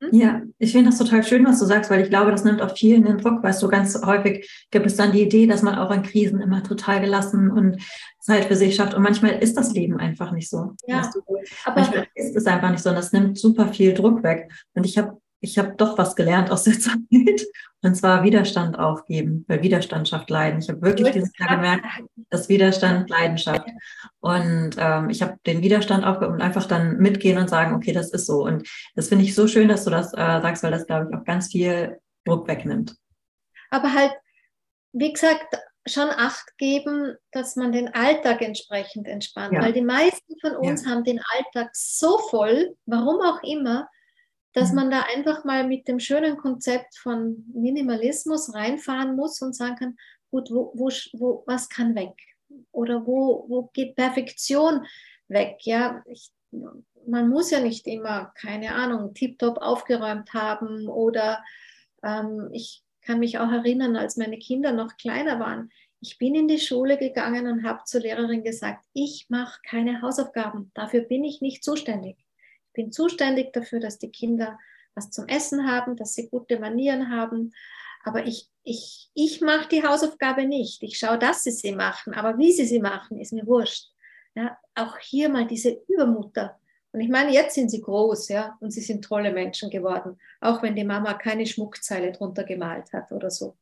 Hm? 0.02 0.10
Ja, 0.12 0.42
ich 0.58 0.72
finde 0.72 0.90
das 0.90 0.98
total 0.98 1.24
schön, 1.24 1.46
was 1.46 1.60
du 1.60 1.66
sagst, 1.66 1.92
weil 1.92 2.02
ich 2.02 2.10
glaube, 2.10 2.32
das 2.32 2.44
nimmt 2.44 2.62
auch 2.62 2.76
vielen 2.76 3.04
den 3.04 3.20
Druck. 3.20 3.44
Weißt 3.44 3.62
du, 3.62 3.68
ganz 3.68 4.02
häufig 4.04 4.50
gibt 4.72 4.86
es 4.88 4.96
dann 4.96 5.12
die 5.12 5.22
Idee, 5.22 5.46
dass 5.46 5.62
man 5.62 5.76
auch 5.76 5.92
in 5.92 6.02
Krisen 6.02 6.42
immer 6.42 6.64
total 6.64 7.02
gelassen 7.02 7.52
und 7.52 7.78
Zeit 8.20 8.46
für 8.46 8.56
sich 8.56 8.76
schafft. 8.76 8.96
Und 8.96 9.04
manchmal 9.04 9.34
ist 9.34 9.56
das 9.58 9.74
Leben 9.74 9.98
einfach 9.98 10.32
nicht 10.32 10.50
so. 10.50 10.76
Ja, 10.88 11.00
weißt 11.00 11.16
du? 11.16 11.22
aber 11.66 11.82
manchmal 11.82 12.08
ist 12.16 12.36
es 12.36 12.46
einfach 12.48 12.72
nicht 12.72 12.82
so. 12.82 12.90
Und 12.90 12.96
das 12.96 13.12
nimmt 13.12 13.38
super 13.38 13.68
viel 13.68 13.94
Druck 13.94 14.24
weg. 14.24 14.52
Und 14.74 14.86
ich 14.86 14.98
habe 14.98 15.21
ich 15.42 15.58
habe 15.58 15.74
doch 15.76 15.98
was 15.98 16.16
gelernt 16.16 16.52
aus 16.52 16.64
der 16.64 16.74
Zeit. 16.80 17.42
Und 17.84 17.96
zwar 17.96 18.24
Widerstand 18.24 18.78
aufgeben, 18.78 19.44
weil 19.48 19.64
Widerstand 19.64 20.08
schafft 20.08 20.30
Leiden. 20.30 20.60
Ich 20.60 20.70
habe 20.70 20.82
wirklich 20.84 21.12
dieses 21.12 21.32
Jahr 21.38 21.56
gemerkt, 21.56 21.84
dass 22.30 22.48
Widerstand 22.48 23.10
Leidenschaft. 23.10 23.68
Und 24.20 24.76
ähm, 24.78 25.10
ich 25.10 25.24
habe 25.24 25.38
den 25.48 25.64
Widerstand 25.64 26.06
aufgegeben 26.06 26.36
und 26.36 26.42
einfach 26.42 26.68
dann 26.68 26.98
mitgehen 26.98 27.40
und 27.40 27.50
sagen, 27.50 27.74
okay, 27.74 27.92
das 27.92 28.12
ist 28.12 28.28
so. 28.28 28.44
Und 28.44 28.70
das 28.96 29.10
finde 29.10 29.26
ich 29.26 29.34
so 29.34 29.48
schön, 29.48 29.68
dass 29.68 29.84
du 29.84 29.90
das 29.90 30.14
äh, 30.14 30.42
sagst, 30.42 30.62
weil 30.62 30.72
das, 30.72 30.86
glaube 30.86 31.10
ich, 31.10 31.18
auch 31.18 31.26
ganz 31.26 31.52
viel 31.52 31.98
Druck 32.24 32.48
wegnimmt. 32.48 32.96
Aber 33.72 33.94
halt, 33.94 34.14
wie 34.94 35.12
gesagt, 35.12 35.58
schon 35.88 36.10
Acht 36.10 36.56
geben, 36.58 37.16
dass 37.32 37.56
man 37.56 37.72
den 37.72 37.92
Alltag 37.96 38.44
entsprechend 38.44 39.08
entspannt. 39.08 39.54
Ja. 39.54 39.64
Weil 39.64 39.74
die 39.74 39.82
meisten 39.82 40.36
von 40.40 40.56
uns 40.56 40.86
ja. 40.86 40.92
haben 40.92 41.04
den 41.04 41.20
Alltag 41.34 41.72
so 41.74 42.20
voll, 42.30 42.76
warum 42.86 43.22
auch 43.22 43.42
immer, 43.42 43.88
dass 44.54 44.70
mhm. 44.70 44.76
man 44.76 44.92
da 44.92 45.04
einfach 45.14 45.44
mal 45.44 45.68
mit 45.68 45.88
dem 45.88 46.00
schönen 46.00 46.38
Konzept 46.38 46.98
von 46.98 47.46
Minimalismus 47.54 48.54
reinfahren 48.54 49.16
muss 49.16 49.42
und 49.42 49.56
sagen 49.56 49.76
kann, 49.76 49.98
gut, 50.30 50.50
wo, 50.52 50.72
wo, 50.76 50.90
wo, 51.14 51.44
was 51.46 51.70
kann 51.70 51.96
weg? 51.96 52.16
Oder 52.72 53.06
wo, 53.06 53.46
wo 53.48 53.70
geht 53.74 53.96
Perfektion 53.96 54.86
weg? 55.28 55.58
Ja, 55.62 56.04
ich, 56.06 56.32
man 57.08 57.30
muss 57.30 57.52
ja 57.52 57.62
nicht 57.62 57.88
immer, 57.88 58.34
keine 58.36 58.76
Ahnung, 58.76 59.14
tiptop 59.14 59.58
aufgeräumt 59.58 60.34
haben 60.34 60.88
oder 60.88 61.44
ähm, 62.04 62.50
ich 62.52 62.84
kann 63.02 63.20
mich 63.20 63.40
auch 63.40 63.52
erinnern, 63.52 63.96
als 63.96 64.18
meine 64.18 64.38
Kinder 64.38 64.74
noch 64.74 64.98
kleiner 64.98 65.40
waren. 65.40 65.72
Ich 66.02 66.18
bin 66.18 66.36
in 66.36 66.48
die 66.48 66.60
Schule 66.60 66.98
gegangen 66.98 67.48
und 67.48 67.64
habe 67.64 67.84
zur 67.86 68.02
Lehrerin 68.02 68.44
gesagt, 68.44 68.86
ich 68.94 69.28
mache 69.30 69.60
keine 69.68 70.02
Hausaufgaben, 70.02 70.72
dafür 70.74 71.02
bin 71.02 71.24
ich 71.24 71.42
nicht 71.42 71.64
zuständig 71.64 72.18
bin 72.74 72.92
zuständig 72.92 73.54
dafür, 73.54 73.80
dass 73.80 73.98
die 73.98 74.12
Kinder 74.12 74.58
was 74.96 75.12
zum 75.12 75.28
Essen 75.28 75.70
haben, 75.70 75.96
dass 75.96 76.14
sie 76.14 76.30
gute 76.30 76.60
Manieren 76.60 77.10
haben. 77.10 77.54
Aber 78.04 78.26
ich, 78.26 78.50
ich, 78.64 79.10
ich 79.14 79.42
mache 79.42 79.70
die 79.70 79.84
Hausaufgabe 79.84 80.46
nicht. 80.46 80.84
Ich 80.84 80.98
schaue, 80.98 81.20
dass 81.20 81.44
sie 81.44 81.52
sie 81.52 81.72
machen. 81.72 82.14
Aber 82.14 82.38
wie 82.38 82.52
sie 82.52 82.66
sie 82.66 82.80
machen, 82.80 83.20
ist 83.20 83.34
mir 83.34 83.46
wurscht. 83.46 83.90
Ja, 84.36 84.58
auch 84.76 84.98
hier 84.98 85.30
mal 85.30 85.46
diese 85.46 85.82
Übermutter. 85.88 86.60
Und 86.94 87.02
ich 87.02 87.10
meine, 87.10 87.32
jetzt 87.32 87.56
sind 87.56 87.70
sie 87.70 87.82
groß, 87.82 88.30
ja, 88.30 88.58
und 88.60 88.72
sie 88.72 88.82
sind 88.82 89.06
tolle 89.06 89.32
Menschen 89.32 89.70
geworden. 89.70 90.20
Auch 90.42 90.62
wenn 90.62 90.76
die 90.76 90.84
Mama 90.84 91.14
keine 91.14 91.46
Schmuckzeile 91.46 92.12
drunter 92.12 92.44
gemalt 92.44 92.92
hat 92.92 93.12
oder 93.12 93.30
so. 93.30 93.58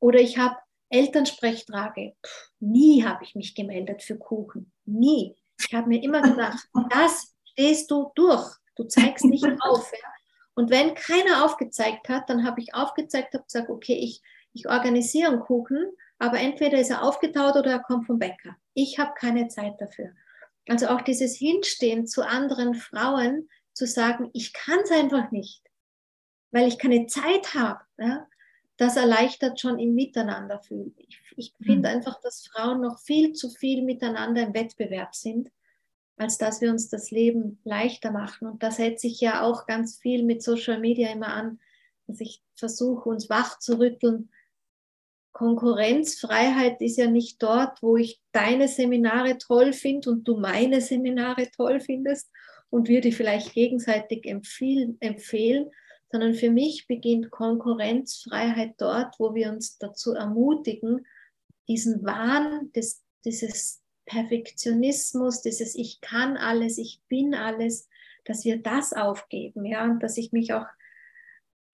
Oder 0.00 0.20
ich 0.20 0.38
habe 0.38 0.56
Elternsprechtrage. 0.88 2.14
Puh, 2.22 2.30
nie 2.60 3.04
habe 3.04 3.24
ich 3.24 3.34
mich 3.34 3.54
gemeldet 3.54 4.02
für 4.02 4.16
Kuchen. 4.16 4.72
Nie. 4.84 5.36
Ich 5.58 5.74
habe 5.74 5.88
mir 5.88 6.02
immer 6.02 6.22
gedacht, 6.22 6.68
das 6.90 7.31
stehst 7.52 7.90
du 7.90 8.10
durch. 8.14 8.56
Du 8.76 8.84
zeigst 8.84 9.24
nicht 9.24 9.44
auf. 9.60 9.90
Ja? 9.92 10.08
Und 10.54 10.70
wenn 10.70 10.94
keiner 10.94 11.44
aufgezeigt 11.44 12.08
hat, 12.08 12.28
dann 12.28 12.44
habe 12.44 12.60
ich 12.60 12.74
aufgezeigt, 12.74 13.34
habe 13.34 13.44
gesagt, 13.44 13.70
okay, 13.70 13.94
ich, 13.94 14.22
ich 14.52 14.68
organisiere 14.68 15.30
einen 15.30 15.40
Kuchen, 15.40 15.90
aber 16.18 16.38
entweder 16.38 16.78
ist 16.78 16.90
er 16.90 17.02
aufgetaut 17.02 17.56
oder 17.56 17.70
er 17.70 17.82
kommt 17.82 18.06
vom 18.06 18.18
Bäcker. 18.18 18.56
Ich 18.74 18.98
habe 18.98 19.12
keine 19.16 19.48
Zeit 19.48 19.80
dafür. 19.80 20.12
Also 20.68 20.88
auch 20.88 21.00
dieses 21.00 21.36
Hinstehen 21.36 22.06
zu 22.06 22.22
anderen 22.22 22.74
Frauen, 22.74 23.48
zu 23.72 23.86
sagen, 23.86 24.30
ich 24.34 24.52
kann 24.52 24.80
es 24.84 24.90
einfach 24.90 25.30
nicht, 25.30 25.62
weil 26.50 26.68
ich 26.68 26.78
keine 26.78 27.06
Zeit 27.06 27.54
habe, 27.54 27.80
ja, 27.98 28.28
das 28.76 28.96
erleichtert 28.96 29.60
schon 29.60 29.78
im 29.78 29.94
Miteinander. 29.94 30.60
Ich, 30.96 31.20
ich 31.36 31.54
finde 31.62 31.88
mhm. 31.88 31.96
einfach, 31.96 32.20
dass 32.20 32.46
Frauen 32.46 32.82
noch 32.82 33.00
viel 33.00 33.32
zu 33.32 33.48
viel 33.48 33.82
miteinander 33.82 34.42
im 34.42 34.54
Wettbewerb 34.54 35.14
sind 35.14 35.50
als 36.16 36.38
dass 36.38 36.60
wir 36.60 36.70
uns 36.70 36.88
das 36.88 37.10
Leben 37.10 37.58
leichter 37.64 38.10
machen. 38.10 38.48
Und 38.48 38.62
da 38.62 38.70
setze 38.70 39.06
ich 39.06 39.20
ja 39.20 39.42
auch 39.42 39.66
ganz 39.66 39.98
viel 39.98 40.24
mit 40.24 40.42
Social 40.42 40.78
Media 40.78 41.10
immer 41.10 41.28
an. 41.28 41.60
dass 42.06 42.20
ich 42.20 42.42
versuche, 42.54 43.08
uns 43.08 43.30
wach 43.30 43.58
zu 43.58 43.78
rütteln. 43.78 44.30
Konkurrenzfreiheit 45.32 46.80
ist 46.80 46.98
ja 46.98 47.08
nicht 47.08 47.42
dort, 47.42 47.82
wo 47.82 47.96
ich 47.96 48.20
deine 48.32 48.68
Seminare 48.68 49.38
toll 49.38 49.72
finde 49.72 50.10
und 50.10 50.28
du 50.28 50.36
meine 50.36 50.80
Seminare 50.80 51.50
toll 51.50 51.80
findest 51.80 52.30
und 52.70 52.88
wir 52.88 53.00
die 53.00 53.12
vielleicht 53.12 53.52
gegenseitig 53.54 54.26
empfehlen, 54.26 54.96
empfehlen, 55.00 55.70
sondern 56.10 56.34
für 56.34 56.50
mich 56.50 56.86
beginnt 56.86 57.30
Konkurrenzfreiheit 57.30 58.74
dort, 58.78 59.18
wo 59.18 59.34
wir 59.34 59.50
uns 59.50 59.78
dazu 59.78 60.12
ermutigen, 60.12 61.06
diesen 61.68 62.04
Wahn 62.04 62.70
des, 62.72 63.02
dieses 63.24 63.81
Perfektionismus, 64.06 65.42
dieses 65.42 65.74
Ich 65.74 66.00
kann 66.00 66.36
alles, 66.36 66.78
ich 66.78 67.00
bin 67.08 67.34
alles, 67.34 67.88
dass 68.24 68.44
wir 68.44 68.62
das 68.62 68.92
aufgeben, 68.92 69.64
ja, 69.64 69.84
und 69.84 70.02
dass 70.02 70.16
ich 70.16 70.32
mich 70.32 70.52
auch 70.52 70.66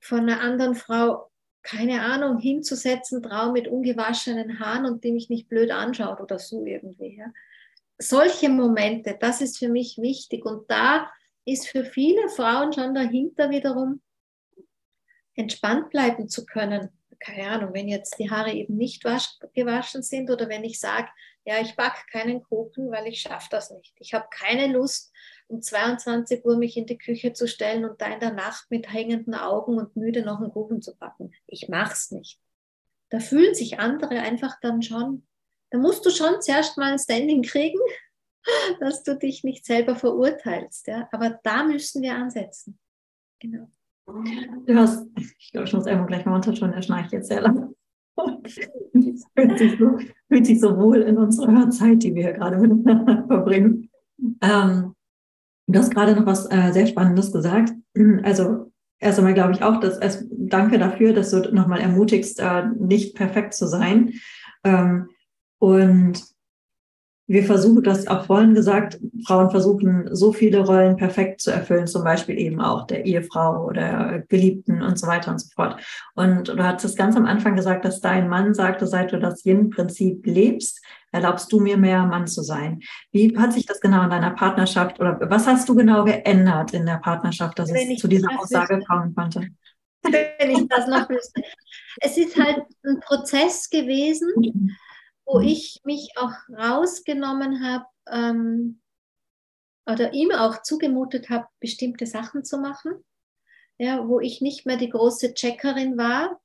von 0.01 0.21
einer 0.21 0.41
anderen 0.41 0.75
Frau, 0.75 1.31
keine 1.63 2.03
Ahnung, 2.03 2.39
hinzusetzen 2.39 3.23
traue 3.23 3.53
mit 3.53 3.69
ungewaschenen 3.69 4.61
Haaren 4.61 4.87
und 4.87 5.05
die 5.05 5.13
mich 5.13 5.29
nicht 5.29 5.49
blöd 5.49 5.71
anschaut 5.71 6.21
oder 6.21 6.39
so 6.39 6.65
irgendwie. 6.65 7.17
Ja. 7.19 7.33
Solche 7.99 8.49
Momente, 8.49 9.17
das 9.19 9.41
ist 9.41 9.59
für 9.59 9.69
mich 9.69 9.99
wichtig 9.99 10.45
und 10.45 10.71
da 10.71 11.11
ist 11.45 11.69
für 11.69 11.85
viele 11.85 12.29
Frauen 12.29 12.73
schon 12.73 12.95
dahinter 12.95 13.51
wiederum 13.51 14.01
entspannt 15.35 15.91
bleiben 15.91 16.29
zu 16.29 16.47
können. 16.47 16.91
Keine 17.19 17.49
Ahnung, 17.49 17.75
wenn 17.75 17.89
jetzt 17.89 18.19
die 18.19 18.31
Haare 18.31 18.53
eben 18.53 18.77
nicht 18.77 19.05
wasch, 19.05 19.39
gewaschen 19.55 20.03
sind 20.03 20.31
oder 20.31 20.49
wenn 20.49 20.65
ich 20.65 20.79
sage, 20.79 21.09
ja, 21.49 21.63
ich 21.63 21.77
backe 21.77 22.03
keinen 22.13 22.43
Kuchen, 22.43 22.91
weil 22.91 23.07
ich 23.07 23.23
schaffe 23.23 23.49
das 23.51 23.71
nicht. 23.71 23.95
Ich 24.01 24.13
habe 24.13 24.27
keine 24.31 24.71
Lust, 24.71 25.15
um 25.47 25.63
22 25.63 26.45
Uhr 26.45 26.59
mich 26.59 26.77
in 26.77 26.85
die 26.85 26.99
Küche 26.99 27.33
zu 27.33 27.49
stellen 27.49 27.87
und 27.87 28.03
da 28.03 28.13
in 28.13 28.21
der 28.21 28.35
Nacht 28.35 28.71
mit 28.71 28.93
hängenden 28.93 29.35
Augen 29.35 29.79
und 29.79 29.97
müde 29.97 30.23
noch 30.23 30.43
einen 30.43 30.53
Kuchen 30.53 30.83
zu 30.83 30.95
backen. 30.95 31.33
Ich 31.47 31.71
mache 31.71 31.95
es 31.95 32.11
nicht. 32.11 32.39
Da 33.09 33.19
fühlen 33.19 33.55
sich 33.55 33.79
andere 33.79 34.21
einfach 34.21 34.61
dann 34.61 34.83
schon, 34.83 35.27
da 35.71 35.79
musst 35.79 36.05
du 36.05 36.11
schon 36.11 36.43
zuerst 36.43 36.77
mal 36.77 36.93
ein 36.93 36.99
Standing 36.99 37.41
kriegen, 37.41 37.81
dass 38.81 39.03
du 39.03 39.17
dich 39.17 39.43
nicht 39.43 39.65
selber 39.65 39.97
verurteilst. 39.97 40.87
Ja? 40.87 41.09
Aber 41.13 41.41
da 41.45 41.65
müssen 41.65 42.03
wir 42.03 42.15
ansetzen. 42.15 42.79
Genau. 43.39 43.71
Du 44.05 44.75
hast, 44.75 45.07
ich 45.17 45.51
glaube, 45.51 45.67
ich 45.67 45.73
muss 45.73 45.87
einmal 45.87 46.09
gleich 46.09 46.27
mal 46.27 46.35
untertun, 46.35 46.75
er 46.75 46.83
schnarcht 46.83 47.13
jetzt 47.13 47.29
sehr 47.29 47.41
lang. 47.41 47.75
fühlt, 49.37 49.59
sich 49.59 49.79
so, 49.79 49.99
fühlt 50.29 50.47
sich 50.47 50.61
so 50.61 50.77
wohl 50.77 51.03
in 51.03 51.17
unserer 51.17 51.71
Zeit, 51.71 52.03
die 52.03 52.15
wir 52.15 52.23
hier 52.25 52.33
gerade 52.33 52.59
miteinander 52.59 53.25
verbringen. 53.29 53.91
Ähm, 54.41 54.95
du 55.67 55.79
hast 55.79 55.95
gerade 55.95 56.15
noch 56.15 56.27
was 56.27 56.51
äh, 56.51 56.73
sehr 56.73 56.87
Spannendes 56.87 57.33
gesagt. 57.33 57.73
Also 58.23 58.71
erst 59.01 59.19
einmal 59.19 59.35
glaube 59.35 59.53
ich 59.53 59.63
auch, 59.63 59.81
dass 59.81 59.99
es, 59.99 60.27
danke 60.31 60.79
dafür, 60.79 61.13
dass 61.13 61.31
du 61.31 61.53
nochmal 61.53 61.81
ermutigst, 61.81 62.39
äh, 62.41 62.69
nicht 62.79 63.17
perfekt 63.17 63.55
zu 63.55 63.67
sein. 63.67 64.13
Ähm, 64.65 65.09
und 65.59 66.23
wir 67.29 67.45
versuchen, 67.45 67.83
das 67.83 68.07
auch 68.07 68.25
vorhin 68.25 68.55
gesagt, 68.55 68.99
Frauen 69.27 69.51
versuchen, 69.51 70.09
so 70.13 70.33
viele 70.33 70.61
Rollen 70.61 70.97
perfekt 70.97 71.43
zu 71.43 71.51
erfüllen, 71.51 71.87
zum 71.87 72.03
Beispiel 72.03 72.39
eben 72.39 72.59
auch 72.59 72.87
der 72.87 73.05
Ehefrau 73.05 73.67
oder 73.67 74.25
Geliebten 74.29 74.83
und 74.83 74.99
so 74.99 75.07
weiter 75.07 75.31
und 75.33 75.39
so 75.39 75.49
fort. 75.55 75.79
Und 76.15 76.49
du 76.49 76.59
hast 76.59 76.85
es 76.85 76.97
ganz 76.97 77.17
am 77.17 77.27
Anfang 77.27 77.55
gesagt, 77.55 77.85
dass 77.85 78.01
dein 78.01 78.31
Mann 78.31 78.55
sagte, 78.55 78.87
seit 78.87 79.13
du 79.13 79.19
das 79.19 79.45
Yin-Prinzip 79.45 80.25
lebst, 80.25 80.83
erlaubst 81.13 81.53
du 81.53 81.61
mir 81.61 81.77
mehr 81.77 82.07
Mann 82.07 82.27
zu 82.27 82.43
sein. 82.43 82.81
Wie 83.13 83.37
hat 83.37 83.53
sich 83.53 83.67
das 83.67 83.83
genau 83.83 84.05
in 84.05 84.11
deiner 84.11 84.31
Partnerschaft 84.31 84.99
oder 84.99 85.19
was 85.29 85.47
hast 85.47 85.69
du 85.69 85.75
genau 85.75 86.05
geändert 86.05 86.73
in 86.73 86.87
der 86.87 86.97
Partnerschaft, 86.97 87.59
dass 87.59 87.71
Wenn 87.71 87.93
es 87.93 88.01
zu 88.01 88.09
dieser 88.09 88.29
Aussage 88.39 88.81
kommen 88.89 89.15
konnte? 89.15 89.49
Wenn 90.03 90.51
ich 90.51 90.67
das 90.69 90.87
noch 90.87 91.09
wüsste. 91.11 91.43
Es 92.01 92.17
ist 92.17 92.39
halt 92.39 92.63
ein 92.85 93.01
Prozess 93.01 93.69
gewesen. 93.69 94.77
Wo 95.29 95.41
mhm. 95.41 95.47
ich 95.47 95.81
mich 95.85 96.13
auch 96.17 96.33
rausgenommen 96.49 97.63
habe 97.63 97.85
ähm, 98.11 98.81
oder 99.87 100.15
ihm 100.15 100.33
auch 100.33 100.63
zugemutet 100.63 101.29
habe, 101.29 101.47
bestimmte 101.61 102.07
Sachen 102.07 102.45
zu 102.45 102.57
machen, 102.57 103.05
ja, 103.77 104.09
wo 104.09 104.21
ich 104.21 104.41
nicht 104.41 104.65
mehr 104.65 104.79
die 104.79 104.89
große 104.89 105.35
Checkerin 105.35 105.99
war, 105.99 106.41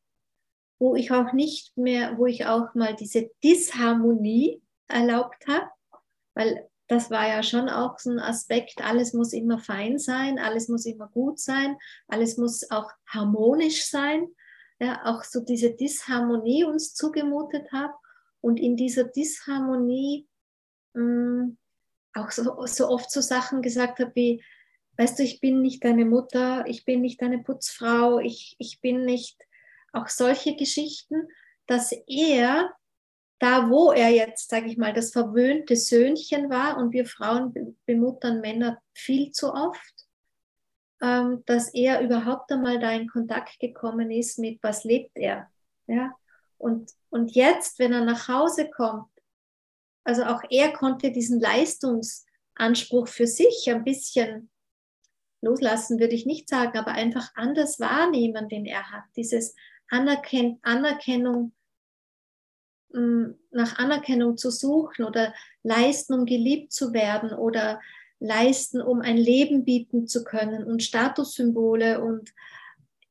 wo 0.80 0.96
ich 0.96 1.12
auch 1.12 1.32
nicht 1.32 1.78
mehr, 1.78 2.18
wo 2.18 2.26
ich 2.26 2.46
auch 2.46 2.76
mal 2.76 2.94
diese 2.94 3.32
Disharmonie 3.42 4.62
erlaubt 4.90 5.48
habe, 5.48 5.70
weil 6.34 6.70
das 6.88 7.10
war 7.10 7.26
ja 7.26 7.42
schon 7.42 7.70
auch 7.70 7.98
so 8.00 8.12
ein 8.12 8.20
Aspekt, 8.20 8.84
alles 8.84 9.14
muss 9.14 9.32
immer 9.32 9.60
fein 9.60 9.98
sein, 9.98 10.40
alles 10.40 10.68
muss 10.68 10.86
immer 10.86 11.08
gut 11.08 11.40
sein, 11.40 11.78
alles 12.10 12.38
muss 12.38 12.70
auch 12.70 12.92
harmonisch 13.08 13.86
sein. 13.86 14.28
Ja, 14.80 15.02
auch 15.06 15.24
so 15.24 15.40
diese 15.40 15.72
Disharmonie 15.72 16.66
uns 16.66 16.94
zugemutet 16.94 17.72
habe 17.72 17.94
und 18.44 18.60
in 18.60 18.76
dieser 18.76 19.06
Disharmonie 19.06 20.28
mh, 20.94 21.04
mm, 21.04 21.58
auch 22.14 22.30
so, 22.30 22.66
so 22.66 22.90
oft 22.90 23.10
so 23.10 23.22
Sachen 23.22 23.62
gesagt 23.62 24.00
habe 24.00 24.12
wie, 24.16 24.44
weißt 24.98 25.18
du, 25.18 25.24
ich 25.24 25.40
bin 25.40 25.62
nicht 25.62 25.84
deine 25.84 26.06
Mutter, 26.06 26.66
ich 26.68 26.86
bin 26.86 27.02
nicht 27.02 27.22
deine 27.22 27.40
Putzfrau, 27.40 28.20
ich, 28.20 28.56
ich 28.60 28.82
bin 28.82 29.06
nicht, 29.06 29.42
auch 29.94 30.08
solche 30.08 30.56
Geschichten, 30.56 31.28
dass 31.68 31.92
er, 32.08 32.72
da 33.40 33.70
wo 33.70 33.92
er 33.92 34.10
jetzt, 34.10 34.50
sage 34.50 34.68
ich 34.68 34.78
mal, 34.78 34.94
das 34.94 35.12
verwöhnte 35.12 35.76
Söhnchen 35.76 36.50
war 36.50 36.78
und 36.78 36.94
wir 36.94 37.06
Frauen 37.06 37.78
bemuttern 37.86 38.42
Männer 38.42 38.80
viel 38.94 39.32
zu 39.32 39.54
oft, 39.54 39.94
ähm, 41.02 41.44
dass 41.46 41.74
er 41.74 42.02
überhaupt 42.02 42.52
einmal 42.52 42.80
da 42.80 42.92
in 42.92 43.08
Kontakt 43.08 43.60
gekommen 43.60 44.12
ist 44.12 44.38
mit, 44.38 44.62
was 44.62 44.84
lebt 44.84 45.16
er. 45.16 45.50
Ja? 45.88 46.14
Und, 46.64 46.92
und 47.10 47.36
jetzt, 47.36 47.78
wenn 47.78 47.92
er 47.92 48.06
nach 48.06 48.30
Hause 48.30 48.70
kommt, 48.70 49.10
also 50.06 50.24
auch 50.24 50.42
er 50.50 50.72
konnte 50.72 51.12
diesen 51.12 51.42
Leistungsanspruch 51.42 53.10
für 53.10 53.28
sich 53.28 53.70
ein 53.70 53.84
bisschen 53.84 54.50
loslassen, 55.42 56.00
würde 56.00 56.16
ich 56.16 56.26
nicht 56.26 56.48
sagen, 56.48 56.78
aber 56.78 56.92
einfach 56.92 57.32
anders 57.36 57.82
wahrnehmen, 57.82 58.48
den 58.48 58.66
er 58.66 58.92
hat. 58.92 59.04
Dieses 59.18 59.56
Anerken 59.90 60.60
Anerkennung, 60.62 61.54
mm, 62.94 63.32
nach 63.52 63.78
Anerkennung 63.78 64.38
zu 64.38 64.50
suchen 64.50 65.04
oder 65.04 65.34
leisten, 65.64 66.14
um 66.14 66.26
geliebt 66.26 66.72
zu 66.72 66.94
werden 66.94 67.34
oder 67.34 67.82
leisten, 68.20 68.82
um 68.82 69.02
ein 69.02 69.18
Leben 69.18 69.66
bieten 69.66 70.08
zu 70.08 70.24
können 70.24 70.64
und 70.64 70.82
Statussymbole 70.82 72.02
und 72.02 72.34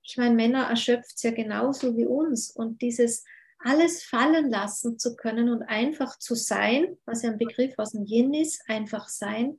ich 0.05 0.17
meine, 0.17 0.35
Männer 0.35 0.69
erschöpft 0.69 1.17
es 1.17 1.23
ja 1.23 1.33
genauso 1.33 1.99
wie 1.99 2.07
uns 2.07 2.51
und 2.51 2.81
dieses 2.81 3.25
alles 3.65 4.03
fallen 4.03 4.51
lassen 4.51 4.99
zu 4.99 5.17
können 5.17 5.49
und 5.49 5.63
einfach 5.63 6.19
zu 6.19 6.35
sein, 6.35 6.97
was 7.05 7.23
ja 7.23 7.31
ein 7.31 7.39
Begriff 7.39 7.75
aus 7.79 7.93
dem 7.93 8.05
Yin 8.05 8.35
ist, 8.35 8.63
einfach 8.69 9.09
sein, 9.09 9.59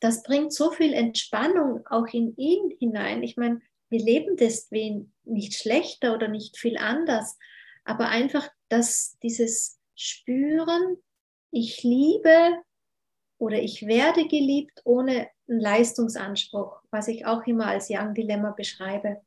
das 0.00 0.22
bringt 0.22 0.52
so 0.52 0.70
viel 0.70 0.92
Entspannung 0.92 1.86
auch 1.86 2.06
in 2.08 2.36
ihn 2.36 2.76
hinein. 2.78 3.22
Ich 3.22 3.36
meine, 3.36 3.60
wir 3.88 4.00
leben 4.00 4.36
deswegen 4.36 5.14
nicht 5.24 5.54
schlechter 5.54 6.14
oder 6.14 6.28
nicht 6.28 6.58
viel 6.58 6.76
anders, 6.76 7.38
aber 7.84 8.08
einfach, 8.08 8.48
dass 8.68 9.16
dieses 9.22 9.78
Spüren, 9.94 10.98
ich 11.50 11.82
liebe 11.82 12.58
oder 13.38 13.58
ich 13.62 13.86
werde 13.86 14.26
geliebt 14.26 14.80
ohne 14.84 15.28
einen 15.48 15.60
Leistungsanspruch, 15.60 16.82
was 16.90 17.08
ich 17.08 17.26
auch 17.26 17.46
immer 17.46 17.66
als 17.66 17.88
Young-Dilemma 17.88 18.50
beschreibe. 18.50 19.22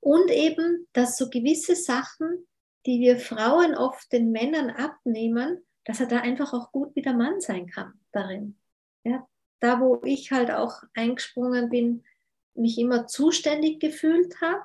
Und 0.00 0.30
eben, 0.30 0.86
dass 0.92 1.16
so 1.16 1.30
gewisse 1.30 1.76
Sachen 1.76 2.46
die 2.86 3.00
wir 3.00 3.18
Frauen 3.18 3.74
oft 3.74 4.12
den 4.12 4.30
Männern 4.30 4.70
abnehmen, 4.70 5.64
dass 5.84 6.00
er 6.00 6.06
da 6.06 6.20
einfach 6.20 6.52
auch 6.52 6.72
gut 6.72 6.94
wie 6.94 7.02
der 7.02 7.14
Mann 7.14 7.40
sein 7.40 7.66
kann 7.66 7.94
darin. 8.12 8.56
Ja, 9.04 9.26
da, 9.60 9.80
wo 9.80 10.00
ich 10.04 10.32
halt 10.32 10.50
auch 10.50 10.82
eingesprungen 10.94 11.68
bin, 11.68 12.04
mich 12.54 12.78
immer 12.78 13.06
zuständig 13.06 13.80
gefühlt 13.80 14.40
habe, 14.40 14.64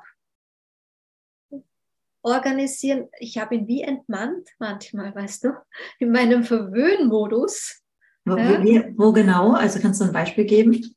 organisieren, 2.24 3.10
ich 3.20 3.38
habe 3.38 3.56
ihn 3.56 3.68
wie 3.68 3.82
entmannt 3.82 4.50
manchmal, 4.60 5.14
weißt 5.14 5.46
du, 5.46 5.54
in 6.00 6.12
meinem 6.12 6.44
Verwöhnmodus. 6.44 7.82
Wo, 8.24 8.38
ja. 8.38 8.86
wo 8.96 9.12
genau? 9.12 9.54
Also 9.54 9.80
kannst 9.80 10.00
du 10.00 10.06
ein 10.06 10.14
Beispiel 10.14 10.46
geben? 10.46 10.96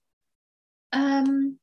Ähm, 0.93 1.59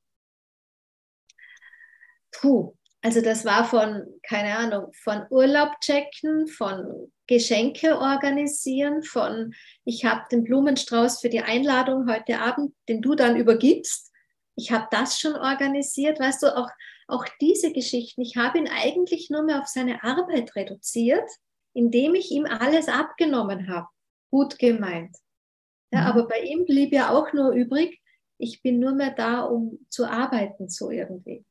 puh, 2.31 2.75
also 3.03 3.21
das 3.21 3.45
war 3.45 3.65
von, 3.65 4.05
keine 4.21 4.57
Ahnung, 4.57 4.91
von 4.93 5.25
Urlaub 5.31 5.79
checken, 5.81 6.47
von 6.47 7.11
Geschenke 7.25 7.97
organisieren, 7.97 9.01
von 9.01 9.53
ich 9.85 10.05
habe 10.05 10.23
den 10.31 10.43
Blumenstrauß 10.43 11.19
für 11.19 11.29
die 11.29 11.41
Einladung 11.41 12.09
heute 12.09 12.39
Abend, 12.39 12.75
den 12.87 13.01
du 13.01 13.15
dann 13.15 13.37
übergibst. 13.37 14.11
Ich 14.55 14.71
habe 14.71 14.87
das 14.91 15.19
schon 15.19 15.35
organisiert, 15.35 16.19
weißt 16.19 16.43
du, 16.43 16.55
auch, 16.55 16.69
auch 17.07 17.25
diese 17.39 17.73
Geschichten. 17.73 18.21
Ich 18.21 18.37
habe 18.37 18.59
ihn 18.59 18.67
eigentlich 18.67 19.29
nur 19.31 19.43
mehr 19.43 19.61
auf 19.61 19.67
seine 19.67 20.03
Arbeit 20.03 20.55
reduziert, 20.55 21.27
indem 21.73 22.13
ich 22.13 22.29
ihm 22.31 22.45
alles 22.45 22.87
abgenommen 22.87 23.67
habe. 23.67 23.87
Gut 24.29 24.59
gemeint. 24.59 25.15
Ja, 25.91 26.01
mhm. 26.01 26.07
aber 26.07 26.27
bei 26.27 26.41
ihm 26.41 26.65
blieb 26.65 26.93
ja 26.93 27.09
auch 27.09 27.33
nur 27.33 27.51
übrig, 27.51 27.99
ich 28.37 28.61
bin 28.61 28.79
nur 28.79 28.93
mehr 28.93 29.11
da, 29.11 29.41
um 29.41 29.85
zu 29.89 30.05
arbeiten, 30.05 30.69
so 30.69 30.89
irgendwie. 30.89 31.45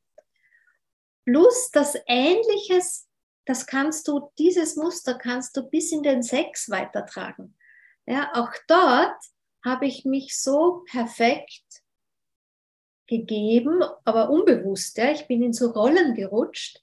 Plus 1.25 1.71
das 1.71 1.97
Ähnliches, 2.07 3.07
das 3.45 3.65
kannst 3.65 4.07
du, 4.07 4.31
dieses 4.37 4.75
Muster 4.75 5.15
kannst 5.15 5.57
du 5.57 5.63
bis 5.63 5.91
in 5.91 6.03
den 6.03 6.23
Sex 6.23 6.69
weitertragen. 6.69 7.55
Ja, 8.05 8.31
auch 8.33 8.51
dort 8.67 9.15
habe 9.63 9.85
ich 9.85 10.05
mich 10.05 10.39
so 10.39 10.83
perfekt 10.89 11.63
gegeben, 13.07 13.83
aber 14.05 14.29
unbewusst. 14.29 14.97
Ja, 14.97 15.11
ich 15.11 15.27
bin 15.27 15.43
in 15.43 15.53
so 15.53 15.71
Rollen 15.71 16.15
gerutscht, 16.15 16.81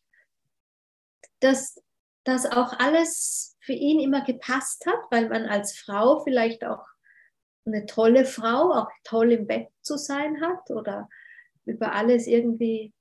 dass 1.40 1.82
das 2.24 2.44
auch 2.46 2.74
alles 2.78 3.56
für 3.60 3.72
ihn 3.72 4.00
immer 4.00 4.22
gepasst 4.22 4.84
hat, 4.86 5.00
weil 5.10 5.28
man 5.28 5.46
als 5.46 5.76
Frau 5.76 6.20
vielleicht 6.20 6.64
auch 6.64 6.84
eine 7.64 7.86
tolle 7.86 8.24
Frau, 8.24 8.72
auch 8.72 8.90
toll 9.04 9.32
im 9.32 9.46
Bett 9.46 9.68
zu 9.82 9.96
sein 9.96 10.40
hat 10.40 10.70
oder 10.70 11.08
über 11.64 11.92
alles 11.92 12.26
irgendwie 12.26 12.92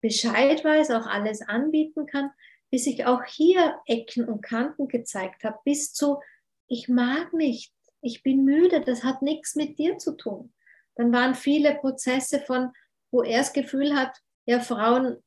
Bescheid 0.00 0.64
weiß, 0.64 0.90
auch 0.90 1.06
alles 1.06 1.42
anbieten 1.42 2.06
kann, 2.06 2.30
bis 2.70 2.86
ich 2.86 3.06
auch 3.06 3.24
hier 3.24 3.78
Ecken 3.86 4.28
und 4.28 4.42
Kanten 4.42 4.88
gezeigt 4.88 5.44
habe, 5.44 5.58
bis 5.64 5.92
zu, 5.92 6.20
ich 6.68 6.88
mag 6.88 7.32
nicht, 7.32 7.72
ich 8.00 8.22
bin 8.22 8.44
müde, 8.44 8.80
das 8.80 9.04
hat 9.04 9.22
nichts 9.22 9.54
mit 9.54 9.78
dir 9.78 9.98
zu 9.98 10.16
tun. 10.16 10.52
Dann 10.96 11.12
waren 11.12 11.34
viele 11.34 11.74
Prozesse 11.76 12.40
von, 12.40 12.72
wo 13.10 13.22
er 13.22 13.38
das 13.38 13.52
Gefühl 13.52 13.96
hat, 13.96 14.16
ja, 14.46 14.60
Frauen 14.60 15.22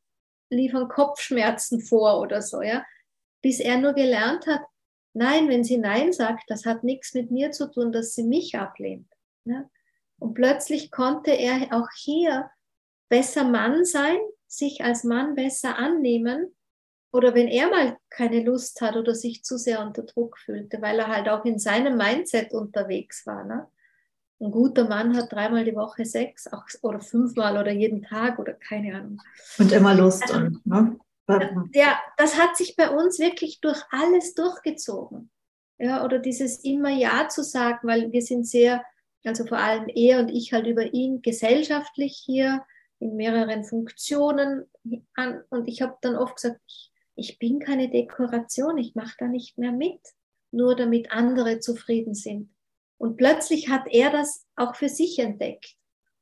liefern 0.50 0.88
Kopfschmerzen 0.88 1.82
vor 1.82 2.20
oder 2.20 2.42
so, 2.42 2.62
ja, 2.62 2.86
bis 3.42 3.60
er 3.60 3.78
nur 3.78 3.94
gelernt 3.94 4.48
hat, 4.48 4.62
nein, 5.14 5.48
wenn 5.50 5.64
sie 5.64 5.78
Nein 5.78 6.14
sagt, 6.14 6.50
das 6.50 6.66
hat 6.66 6.84
nichts 6.84 7.14
mit 7.14 7.32
mir 7.32 7.52
zu 7.52 7.72
tun, 7.72 7.92
dass 7.92 8.16
sie 8.16 8.24
mich 8.24 8.56
ablehnt. 8.56 9.12
Ja? 9.46 9.70
Und 10.20 10.34
plötzlich 10.34 10.92
konnte 10.92 11.32
er 11.32 11.68
auch 11.72 11.90
hier 11.96 12.50
besser 13.10 13.44
Mann 13.44 13.86
sein, 13.86 14.18
sich 14.50 14.84
als 14.84 15.04
Mann 15.06 15.36
besser 15.36 15.78
annehmen. 15.78 16.54
Oder 17.12 17.34
wenn 17.34 17.48
er 17.48 17.70
mal 17.70 17.98
keine 18.10 18.44
Lust 18.44 18.82
hat 18.82 18.96
oder 18.96 19.16
sich 19.16 19.44
zu 19.44 19.58
sehr 19.58 19.82
unter 19.82 20.04
Druck 20.04 20.38
fühlte, 20.38 20.82
weil 20.82 21.00
er 21.00 21.08
halt 21.08 21.30
auch 21.30 21.46
in 21.46 21.58
seinem 21.58 21.98
Mindset 21.98 22.54
unterwegs 22.54 23.26
war. 23.26 23.46
Ne? 23.46 23.68
Ein 24.40 24.52
guter 24.52 24.88
Mann 24.88 25.18
hat 25.18 25.32
dreimal 25.32 25.66
die 25.66 25.76
Woche 25.76 26.06
Sex 26.06 26.52
auch, 26.52 26.66
oder 26.82 27.00
fünfmal 27.00 27.58
oder 27.58 27.72
jeden 27.72 28.04
Tag 28.04 28.38
oder 28.38 28.54
keine 28.54 28.96
Ahnung. 28.96 29.22
Und 29.58 29.72
immer 29.72 29.96
Lust. 29.96 30.30
und, 30.32 30.66
ne? 30.66 31.00
Ja, 31.74 32.00
das 32.18 32.40
hat 32.40 32.58
sich 32.58 32.76
bei 32.76 32.90
uns 32.90 33.20
wirklich 33.20 33.62
durch 33.62 33.82
alles 33.92 34.34
durchgezogen. 34.34 35.30
Ja, 35.78 36.04
oder 36.04 36.20
dieses 36.20 36.64
immer 36.64 36.90
Ja 36.90 37.30
zu 37.30 37.44
sagen, 37.44 37.88
weil 37.88 38.12
wir 38.12 38.22
sind 38.22 38.48
sehr, 38.48 38.84
also 39.24 39.46
vor 39.46 39.60
allem 39.60 39.88
er 39.88 40.20
und 40.20 40.30
ich 40.30 40.54
halt 40.54 40.68
über 40.68 40.94
ihn 40.94 41.22
gesellschaftlich 41.22 42.22
hier 42.26 42.66
in 43.00 43.16
mehreren 43.16 43.64
Funktionen 43.64 44.66
an. 45.14 45.44
Und 45.50 45.68
ich 45.68 45.82
habe 45.82 45.98
dann 46.02 46.16
oft 46.16 46.36
gesagt, 46.36 46.60
ich, 46.68 46.92
ich 47.16 47.40
bin 47.40 47.60
keine 47.60 47.90
Dekoration, 47.90 48.78
ich 48.78 48.96
mache 48.96 49.16
da 49.18 49.28
nicht 49.28 49.58
mehr 49.58 49.72
mit, 49.72 50.02
nur 50.52 50.76
damit 50.76 51.12
andere 51.12 51.60
zufrieden 51.60 52.14
sind. 52.14 52.54
Und 52.98 53.18
plötzlich 53.18 53.70
hat 53.70 53.88
er 53.90 54.12
das 54.12 54.46
auch 54.56 54.76
für 54.76 54.90
sich 54.90 55.20
entdeckt 55.20 55.76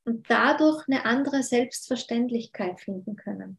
und 0.05 0.29
dadurch 0.29 0.87
eine 0.87 1.05
andere 1.05 1.43
Selbstverständlichkeit 1.43 2.79
finden 2.79 3.15
können. 3.15 3.57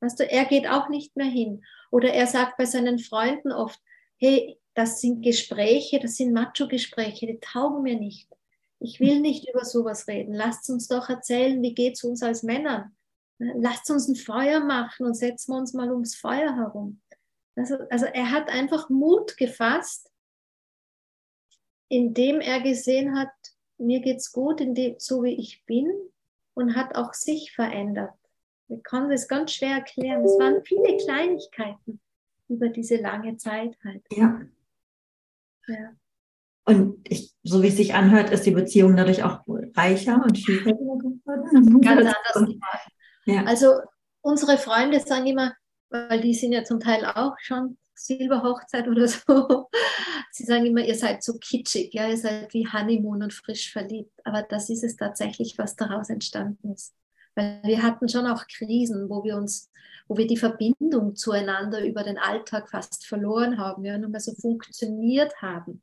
Weißt 0.00 0.20
du, 0.20 0.28
er 0.28 0.44
geht 0.44 0.68
auch 0.68 0.88
nicht 0.88 1.16
mehr 1.16 1.26
hin. 1.26 1.64
Oder 1.90 2.12
er 2.12 2.26
sagt 2.26 2.58
bei 2.58 2.66
seinen 2.66 2.98
Freunden 2.98 3.52
oft, 3.52 3.80
hey, 4.18 4.58
das 4.74 5.00
sind 5.00 5.22
Gespräche, 5.22 5.98
das 6.00 6.16
sind 6.16 6.34
Macho-Gespräche, 6.34 7.26
die 7.26 7.40
taugen 7.40 7.82
mir 7.82 7.98
nicht. 7.98 8.28
Ich 8.78 9.00
will 9.00 9.20
nicht 9.20 9.48
über 9.48 9.64
sowas 9.64 10.06
reden. 10.06 10.34
Lasst 10.34 10.68
uns 10.70 10.88
doch 10.88 11.08
erzählen, 11.08 11.62
wie 11.62 11.74
geht 11.74 11.94
es 11.94 12.04
uns 12.04 12.22
als 12.22 12.42
Männern. 12.42 12.94
Lasst 13.38 13.90
uns 13.90 14.08
ein 14.08 14.16
Feuer 14.16 14.60
machen 14.60 15.06
und 15.06 15.14
setzen 15.14 15.52
wir 15.52 15.58
uns 15.58 15.72
mal 15.72 15.90
ums 15.90 16.14
Feuer 16.14 16.54
herum. 16.56 17.00
Also, 17.54 17.76
also 17.90 18.06
er 18.06 18.30
hat 18.30 18.48
einfach 18.48 18.88
Mut 18.90 19.36
gefasst, 19.36 20.10
indem 21.88 22.40
er 22.40 22.60
gesehen 22.60 23.18
hat, 23.18 23.32
mir 23.78 24.00
geht's 24.00 24.32
gut, 24.32 24.60
in 24.60 24.74
dem, 24.74 24.96
so 24.98 25.22
wie 25.22 25.34
ich 25.34 25.64
bin 25.64 25.90
und 26.54 26.76
hat 26.76 26.94
auch 26.96 27.14
sich 27.14 27.52
verändert. 27.52 28.14
Wir 28.68 28.80
können 28.80 29.10
das 29.10 29.28
ganz 29.28 29.52
schwer 29.52 29.76
erklären. 29.76 30.24
Es 30.24 30.38
waren 30.38 30.64
viele 30.64 30.96
Kleinigkeiten 30.96 32.00
über 32.48 32.68
diese 32.68 32.96
lange 32.96 33.36
Zeit 33.36 33.76
halt. 33.84 34.04
Ja. 34.10 34.42
ja. 35.68 35.96
Und 36.66 36.98
ich, 37.08 37.32
so 37.44 37.62
wie 37.62 37.68
es 37.68 37.76
sich 37.76 37.94
anhört, 37.94 38.30
ist 38.30 38.44
die 38.44 38.50
Beziehung 38.50 38.96
dadurch 38.96 39.22
auch 39.22 39.40
reicher 39.76 40.20
und 40.22 40.36
vielfältiger 40.36 40.96
geworden. 40.96 41.80
Ganz 41.80 42.12
anders. 42.34 42.54
Ja. 43.24 43.44
Also 43.44 43.74
unsere 44.20 44.58
Freunde 44.58 44.98
sagen 45.00 45.26
immer, 45.26 45.54
weil 45.90 46.20
die 46.20 46.34
sind 46.34 46.52
ja 46.52 46.64
zum 46.64 46.80
Teil 46.80 47.04
auch 47.06 47.34
schon 47.38 47.78
Silberhochzeit 47.94 48.88
oder 48.88 49.06
so. 49.06 49.68
Sie 50.32 50.44
sagen 50.44 50.66
immer, 50.66 50.84
ihr 50.84 50.96
seid 50.96 51.22
so 51.22 51.38
kitschig, 51.38 51.94
ja, 51.94 52.08
ihr 52.08 52.18
seid 52.18 52.52
wie 52.52 52.66
Honeymoon 52.70 53.22
und 53.22 53.32
frisch 53.32 53.72
verliebt. 53.72 54.12
Aber 54.24 54.42
das 54.42 54.68
ist 54.68 54.84
es 54.84 54.96
tatsächlich, 54.96 55.56
was 55.58 55.76
daraus 55.76 56.10
entstanden 56.10 56.72
ist. 56.72 56.94
Weil 57.36 57.60
wir 57.64 57.82
hatten 57.82 58.08
schon 58.08 58.26
auch 58.26 58.44
Krisen, 58.46 59.08
wo 59.08 59.22
wir 59.22 59.36
uns, 59.36 59.70
wo 60.08 60.16
wir 60.16 60.26
die 60.26 60.36
Verbindung 60.36 61.14
zueinander 61.14 61.84
über 61.84 62.02
den 62.02 62.18
Alltag 62.18 62.68
fast 62.68 63.06
verloren 63.06 63.58
haben, 63.58 63.84
ja, 63.84 63.96
nur 63.96 64.10
mehr 64.10 64.20
so 64.20 64.34
funktioniert 64.34 65.40
haben. 65.40 65.82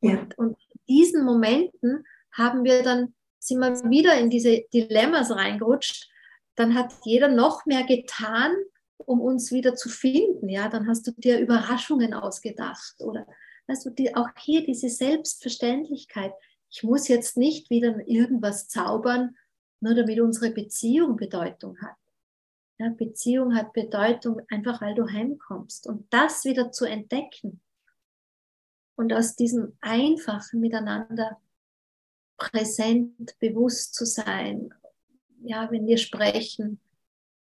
Ja. 0.00 0.18
Und, 0.18 0.38
und 0.38 0.56
in 0.72 0.80
diesen 0.88 1.24
Momenten 1.24 2.04
haben 2.32 2.64
wir 2.64 2.82
dann, 2.82 3.14
sind 3.38 3.60
wir 3.60 3.90
wieder 3.90 4.18
in 4.18 4.30
diese 4.30 4.64
Dilemmas 4.72 5.30
reingerutscht. 5.30 6.08
Dann 6.54 6.74
hat 6.74 6.92
jeder 7.04 7.28
noch 7.28 7.66
mehr 7.66 7.84
getan, 7.84 8.54
um 8.98 9.20
uns 9.20 9.52
wieder 9.52 9.74
zu 9.74 9.88
finden. 9.88 10.48
Ja, 10.48 10.68
dann 10.68 10.88
hast 10.88 11.06
du 11.06 11.12
dir 11.12 11.38
Überraschungen 11.38 12.14
ausgedacht 12.14 12.96
oder 13.00 13.26
weißt 13.66 13.86
du, 13.86 13.90
die, 13.90 14.14
auch 14.16 14.28
hier 14.38 14.64
diese 14.64 14.88
Selbstverständlichkeit. 14.88 16.32
Ich 16.70 16.82
muss 16.82 17.08
jetzt 17.08 17.36
nicht 17.36 17.70
wieder 17.70 18.06
irgendwas 18.06 18.68
zaubern, 18.68 19.36
nur 19.80 19.94
damit 19.94 20.20
unsere 20.20 20.50
Beziehung 20.50 21.16
Bedeutung 21.16 21.78
hat. 21.80 21.96
Ja, 22.78 22.90
Beziehung 22.90 23.56
hat 23.56 23.72
Bedeutung 23.72 24.40
einfach, 24.50 24.80
weil 24.80 24.94
du 24.94 25.08
heimkommst. 25.08 25.86
Und 25.86 26.06
das 26.10 26.44
wieder 26.44 26.70
zu 26.70 26.84
entdecken 26.84 27.60
und 28.98 29.12
aus 29.12 29.36
diesem 29.36 29.76
einfachen 29.80 30.60
Miteinander 30.60 31.40
präsent, 32.36 33.38
bewusst 33.38 33.94
zu 33.94 34.04
sein. 34.04 34.74
Ja, 35.40 35.70
wenn 35.70 35.86
wir 35.86 35.98
sprechen, 35.98 36.80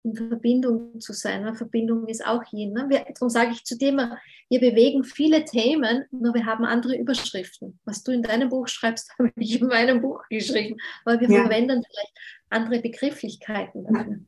in 0.03 0.15
Verbindung 0.15 1.01
zu 1.01 1.11
sein. 1.11 1.41
Eine 1.45 1.55
Verbindung 1.55 2.07
ist 2.07 2.25
auch 2.25 2.43
Yin. 2.53 2.73
Ne? 2.73 2.85
Wir, 2.87 2.99
darum 3.13 3.29
sage 3.29 3.51
ich 3.51 3.65
zu 3.65 3.77
dem, 3.77 3.97
wir 3.97 4.59
bewegen 4.59 5.03
viele 5.03 5.43
Themen, 5.43 6.05
nur 6.11 6.33
wir 6.35 6.45
haben 6.45 6.63
andere 6.65 6.95
Überschriften. 6.95 7.79
Was 7.83 8.03
du 8.03 8.11
in 8.11 8.21
deinem 8.21 8.49
Buch 8.49 8.67
schreibst, 8.67 9.11
habe 9.19 9.31
ich 9.35 9.59
in 9.59 9.67
meinem 9.67 10.01
Buch 10.01 10.21
geschrieben, 10.29 10.77
weil 11.03 11.19
wir 11.19 11.29
ja. 11.29 11.41
verwenden 11.41 11.83
vielleicht 11.83 12.13
andere 12.49 12.79
Begrifflichkeiten 12.79 13.85
dafür. 13.85 14.19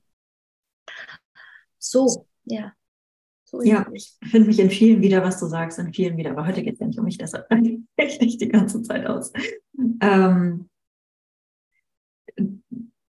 So, 1.78 2.28
ja. 2.46 2.74
So 3.52 3.62
ja, 3.64 3.86
ich 3.94 4.14
finde 4.24 4.48
mich 4.48 4.60
in 4.60 4.70
vielen 4.70 5.02
wieder, 5.02 5.24
was 5.24 5.38
du 5.40 5.46
sagst, 5.46 5.78
in 5.78 5.94
vielen 5.94 6.16
wieder. 6.16 6.32
Aber 6.32 6.48
heute 6.48 6.64
geht 6.64 6.76
es 6.76 6.80
ja 6.80 6.88
nicht 6.88 6.98
um 6.98 7.04
mich, 7.04 7.18
deshalb 7.18 7.48
ich 7.98 8.22
nicht 8.22 8.40
die 8.40 8.48
ganze 8.48 8.82
Zeit 8.82 9.06
aus. 9.06 9.34
Ähm, 10.02 10.70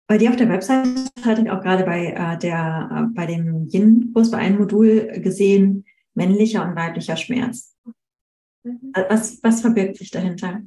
bei 0.09 0.19
dir 0.19 0.31
auf 0.31 0.37
der 0.37 0.49
Website 0.49 0.89
hatte 1.25 1.43
ich 1.43 1.51
auch 1.51 1.63
gerade 1.63 1.85
bei 1.85 2.07
äh, 2.07 2.39
der 2.39 2.91
äh, 2.93 3.15
bei 3.15 3.27
dem 3.27 3.69
Yin-Kurs 3.69 4.33
bei 4.33 4.39
einem 4.39 4.59
Modul 4.59 5.13
gesehen, 5.21 5.85
männlicher 6.15 6.67
und 6.67 6.75
weiblicher 6.75 7.17
Schmerz. 7.17 7.77
Mhm. 8.65 8.93
Was, 9.09 9.41
was 9.45 9.61
verbirgt 9.61 9.97
sich 9.97 10.11
dahinter? 10.11 10.63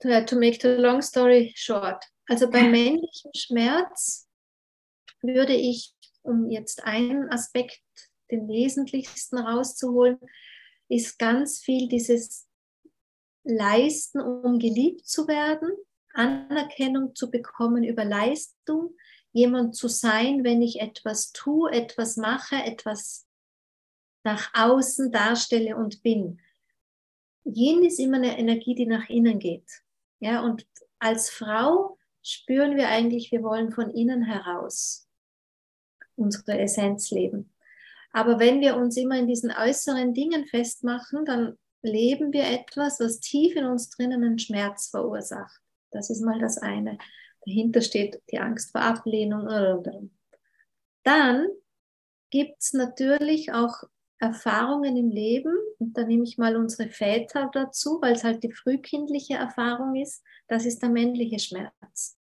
To 0.00 0.38
make 0.38 0.60
the 0.62 0.80
long 0.80 1.02
story 1.02 1.52
short. 1.56 2.04
Also 2.28 2.48
beim 2.48 2.70
männlichen 2.70 3.32
Schmerz 3.34 4.25
würde 5.22 5.54
ich, 5.54 5.94
um 6.22 6.50
jetzt 6.50 6.84
einen 6.84 7.30
Aspekt, 7.30 7.82
den 8.30 8.48
wesentlichsten 8.48 9.38
rauszuholen, 9.38 10.18
ist 10.88 11.18
ganz 11.18 11.60
viel 11.60 11.88
dieses 11.88 12.48
leisten, 13.44 14.20
um 14.20 14.58
geliebt 14.58 15.06
zu 15.06 15.28
werden, 15.28 15.70
Anerkennung 16.12 17.14
zu 17.14 17.30
bekommen 17.30 17.84
über 17.84 18.04
Leistung, 18.04 18.96
jemand 19.32 19.76
zu 19.76 19.88
sein, 19.88 20.44
wenn 20.44 20.62
ich 20.62 20.80
etwas 20.80 21.32
tue, 21.32 21.70
etwas 21.70 22.16
mache, 22.16 22.56
etwas 22.56 23.26
nach 24.24 24.50
außen 24.54 25.12
darstelle 25.12 25.76
und 25.76 26.02
bin. 26.02 26.40
Yin 27.44 27.84
ist 27.84 28.00
immer 28.00 28.16
eine 28.16 28.38
Energie, 28.38 28.74
die 28.74 28.86
nach 28.86 29.08
innen 29.08 29.38
geht. 29.38 29.82
Ja, 30.18 30.42
und 30.42 30.66
als 30.98 31.30
Frau 31.30 31.98
spüren 32.22 32.76
wir 32.76 32.88
eigentlich, 32.88 33.30
wir 33.30 33.42
wollen 33.42 33.70
von 33.70 33.90
innen 33.90 34.24
heraus 34.24 35.05
unsere 36.16 36.58
Essenz 36.58 37.10
leben. 37.10 37.52
Aber 38.12 38.38
wenn 38.38 38.60
wir 38.60 38.76
uns 38.76 38.96
immer 38.96 39.18
in 39.18 39.26
diesen 39.26 39.50
äußeren 39.50 40.14
Dingen 40.14 40.46
festmachen, 40.46 41.24
dann 41.24 41.58
leben 41.82 42.32
wir 42.32 42.44
etwas, 42.44 42.98
was 43.00 43.20
tief 43.20 43.56
in 43.56 43.66
uns 43.66 43.90
drinnen 43.90 44.24
einen 44.24 44.38
Schmerz 44.38 44.88
verursacht. 44.88 45.60
Das 45.90 46.10
ist 46.10 46.22
mal 46.22 46.38
das 46.38 46.58
eine. 46.58 46.98
dahinter 47.44 47.80
steht 47.80 48.20
die 48.30 48.38
Angst 48.38 48.72
vor 48.72 48.80
Ablehnung. 48.80 49.46
Dann 51.02 51.46
gibt 52.30 52.60
es 52.60 52.72
natürlich 52.72 53.52
auch 53.52 53.84
Erfahrungen 54.18 54.96
im 54.96 55.10
Leben, 55.10 55.54
und 55.78 55.96
da 55.96 56.04
nehme 56.04 56.24
ich 56.24 56.38
mal 56.38 56.56
unsere 56.56 56.88
Väter 56.88 57.50
dazu, 57.52 57.98
weil 58.00 58.14
es 58.14 58.24
halt 58.24 58.42
die 58.42 58.52
frühkindliche 58.52 59.34
Erfahrung 59.34 59.94
ist, 59.94 60.22
das 60.48 60.64
ist 60.64 60.82
der 60.82 60.88
männliche 60.88 61.38
Schmerz. 61.38 62.18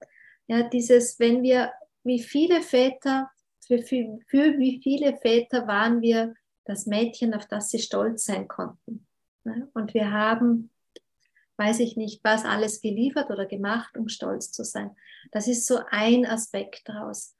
Ja, 0.47 0.63
dieses, 0.69 1.19
wenn 1.19 1.41
wir, 1.41 1.71
wie 2.03 2.19
viele 2.19 2.61
Väter, 2.61 3.29
für, 3.70 3.84
für, 3.84 4.20
für 4.26 4.57
wie 4.57 4.82
viele 4.82 5.15
Väter 5.17 5.67
waren 5.67 6.01
wir 6.01 6.34
das 6.65 6.88
Mädchen, 6.88 7.36
auf 7.36 7.47
das 7.47 7.70
sie 7.70 7.80
stolz 7.80 8.26
sein 8.26 8.47
konnten. 8.47 9.07
Und 9.74 9.93
wir 9.93 10.11
haben, 10.11 10.72
weiß 11.57 11.80
ich 11.80 11.95
nicht, 11.95 12.24
was 12.24 12.45
alles 12.45 12.82
geliefert 12.82 13.30
oder 13.30 13.45
gemacht, 13.45 13.95
um 13.95 14.09
stolz 14.09 14.51
zu 14.51 14.63
sein. 14.63 14.95
Das 15.32 15.47
ist 15.47 15.67
so 15.67 15.80
ein 15.89 16.26
Aspekt 16.26 16.89
daraus. 16.89 17.36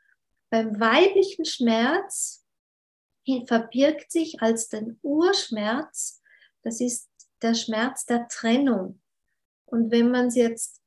Beim 0.51 0.80
weiblichen 0.80 1.45
Schmerz 1.45 2.45
verbirgt 3.45 4.11
sich 4.11 4.41
als 4.41 4.69
den 4.69 4.99
Urschmerz, 5.01 6.21
das 6.61 6.82
ist 6.82 7.09
der 7.41 7.53
Schmerz 7.53 8.05
der 8.05 8.27
Trennung. 8.27 9.01
Und 9.65 9.91
wenn 9.91 10.11
man 10.11 10.27
es 10.27 10.36
jetzt 10.36 10.82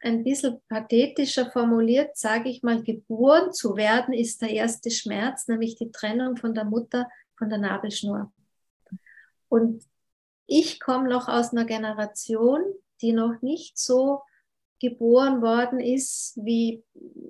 ein 0.00 0.24
bisschen 0.24 0.60
pathetischer 0.68 1.50
formuliert, 1.50 2.16
sage 2.16 2.48
ich 2.48 2.62
mal, 2.62 2.82
geboren 2.82 3.52
zu 3.52 3.76
werden, 3.76 4.14
ist 4.14 4.42
der 4.42 4.50
erste 4.50 4.90
Schmerz, 4.90 5.48
nämlich 5.48 5.76
die 5.76 5.90
Trennung 5.90 6.36
von 6.36 6.54
der 6.54 6.64
Mutter, 6.64 7.08
von 7.36 7.48
der 7.48 7.58
Nabelschnur. 7.58 8.32
Und 9.48 9.84
ich 10.46 10.80
komme 10.80 11.08
noch 11.08 11.28
aus 11.28 11.52
einer 11.52 11.64
Generation, 11.64 12.62
die 13.00 13.12
noch 13.12 13.42
nicht 13.42 13.78
so 13.78 14.22
geboren 14.80 15.42
worden 15.42 15.80
ist 15.80 16.38
wie 16.42 16.84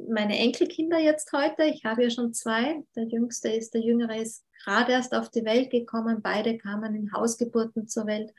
meine 0.08 0.38
Enkelkinder 0.38 0.98
jetzt 0.98 1.32
heute. 1.32 1.64
Ich 1.64 1.84
habe 1.84 2.02
ja 2.02 2.10
schon 2.10 2.34
zwei. 2.34 2.84
Der 2.94 3.04
jüngste 3.04 3.48
ist, 3.50 3.74
der 3.74 3.80
jüngere 3.80 4.16
ist 4.20 4.44
gerade 4.62 4.92
erst 4.92 5.14
auf 5.14 5.30
die 5.30 5.44
Welt 5.44 5.70
gekommen. 5.70 6.20
Beide 6.22 6.58
kamen 6.58 6.94
in 6.94 7.12
Hausgeburten 7.12 7.88
zur 7.88 8.06
Welt. 8.06 8.34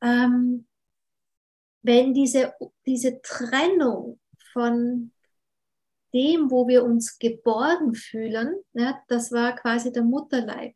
Ähm, 0.00 0.66
wenn 1.82 2.14
diese, 2.14 2.54
diese 2.86 3.20
Trennung 3.22 4.18
von 4.52 5.12
dem, 6.12 6.50
wo 6.50 6.66
wir 6.66 6.84
uns 6.84 7.18
geborgen 7.18 7.94
fühlen, 7.94 8.56
ja, 8.72 9.00
das 9.08 9.32
war 9.32 9.54
quasi 9.54 9.92
der 9.92 10.02
Mutterleib. 10.02 10.74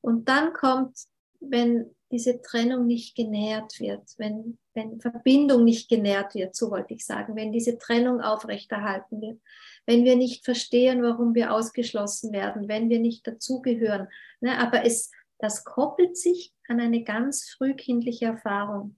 Und 0.00 0.28
dann 0.28 0.52
kommt, 0.52 0.96
wenn 1.40 1.94
diese 2.12 2.40
Trennung 2.40 2.86
nicht 2.86 3.16
genährt 3.16 3.80
wird, 3.80 4.02
wenn, 4.18 4.58
wenn 4.74 5.00
Verbindung 5.00 5.64
nicht 5.64 5.88
genährt 5.88 6.34
wird, 6.34 6.54
so 6.54 6.70
wollte 6.70 6.94
ich 6.94 7.04
sagen, 7.04 7.34
wenn 7.34 7.50
diese 7.50 7.78
Trennung 7.78 8.20
aufrechterhalten 8.20 9.20
wird, 9.20 9.40
wenn 9.86 10.04
wir 10.04 10.16
nicht 10.16 10.44
verstehen, 10.44 11.02
warum 11.02 11.34
wir 11.34 11.52
ausgeschlossen 11.52 12.32
werden, 12.32 12.68
wenn 12.68 12.88
wir 12.90 13.00
nicht 13.00 13.26
dazugehören. 13.26 14.08
Ne, 14.40 14.58
aber 14.58 14.84
es, 14.84 15.10
das 15.38 15.64
koppelt 15.64 16.16
sich 16.16 16.52
an 16.68 16.80
eine 16.80 17.02
ganz 17.02 17.48
frühkindliche 17.50 18.26
Erfahrung. 18.26 18.96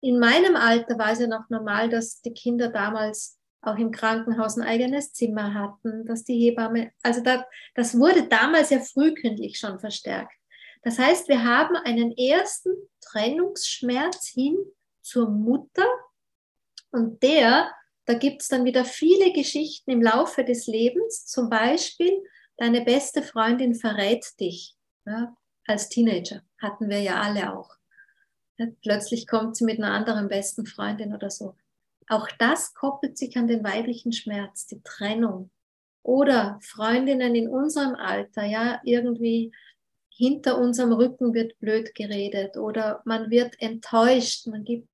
In 0.00 0.18
meinem 0.18 0.56
Alter 0.56 0.98
war 0.98 1.12
es 1.12 1.18
ja 1.18 1.26
noch 1.26 1.48
normal, 1.48 1.88
dass 1.88 2.20
die 2.20 2.32
Kinder 2.32 2.68
damals 2.68 3.38
auch 3.62 3.76
im 3.76 3.90
Krankenhaus 3.90 4.56
ein 4.56 4.62
eigenes 4.62 5.12
Zimmer 5.12 5.54
hatten, 5.54 6.04
dass 6.06 6.24
die 6.24 6.38
Hebamme, 6.38 6.92
also 7.02 7.20
da, 7.20 7.44
das 7.74 7.98
wurde 7.98 8.28
damals 8.28 8.70
ja 8.70 8.80
frühkindlich 8.80 9.58
schon 9.58 9.80
verstärkt. 9.80 10.32
Das 10.82 10.98
heißt, 10.98 11.28
wir 11.28 11.44
haben 11.44 11.74
einen 11.74 12.16
ersten 12.16 12.70
Trennungsschmerz 13.00 14.28
hin 14.28 14.56
zur 15.02 15.28
Mutter 15.28 15.86
und 16.92 17.22
der, 17.22 17.70
da 18.04 18.14
gibt 18.14 18.42
es 18.42 18.48
dann 18.48 18.64
wieder 18.64 18.84
viele 18.84 19.32
Geschichten 19.32 19.90
im 19.90 20.02
Laufe 20.02 20.44
des 20.44 20.66
Lebens, 20.66 21.26
zum 21.26 21.50
Beispiel, 21.50 22.22
deine 22.56 22.82
beste 22.82 23.22
Freundin 23.22 23.74
verrät 23.74 24.24
dich. 24.40 24.76
Ja, 25.04 25.36
als 25.66 25.88
Teenager 25.88 26.42
hatten 26.58 26.88
wir 26.88 27.00
ja 27.00 27.20
alle 27.20 27.56
auch. 27.56 27.77
Plötzlich 28.82 29.26
kommt 29.26 29.56
sie 29.56 29.64
mit 29.64 29.78
einer 29.78 29.92
anderen 29.92 30.28
besten 30.28 30.66
Freundin 30.66 31.14
oder 31.14 31.30
so. 31.30 31.54
Auch 32.08 32.28
das 32.38 32.74
koppelt 32.74 33.18
sich 33.18 33.36
an 33.36 33.46
den 33.46 33.62
weiblichen 33.62 34.12
Schmerz, 34.12 34.66
die 34.66 34.82
Trennung. 34.82 35.50
Oder 36.02 36.58
Freundinnen 36.62 37.34
in 37.34 37.48
unserem 37.48 37.94
Alter, 37.94 38.44
ja, 38.44 38.80
irgendwie 38.84 39.52
hinter 40.08 40.58
unserem 40.58 40.92
Rücken 40.92 41.34
wird 41.34 41.58
blöd 41.60 41.94
geredet 41.94 42.56
oder 42.56 43.02
man 43.04 43.30
wird 43.30 43.60
enttäuscht, 43.60 44.48
man 44.48 44.64
gibt 44.64 44.88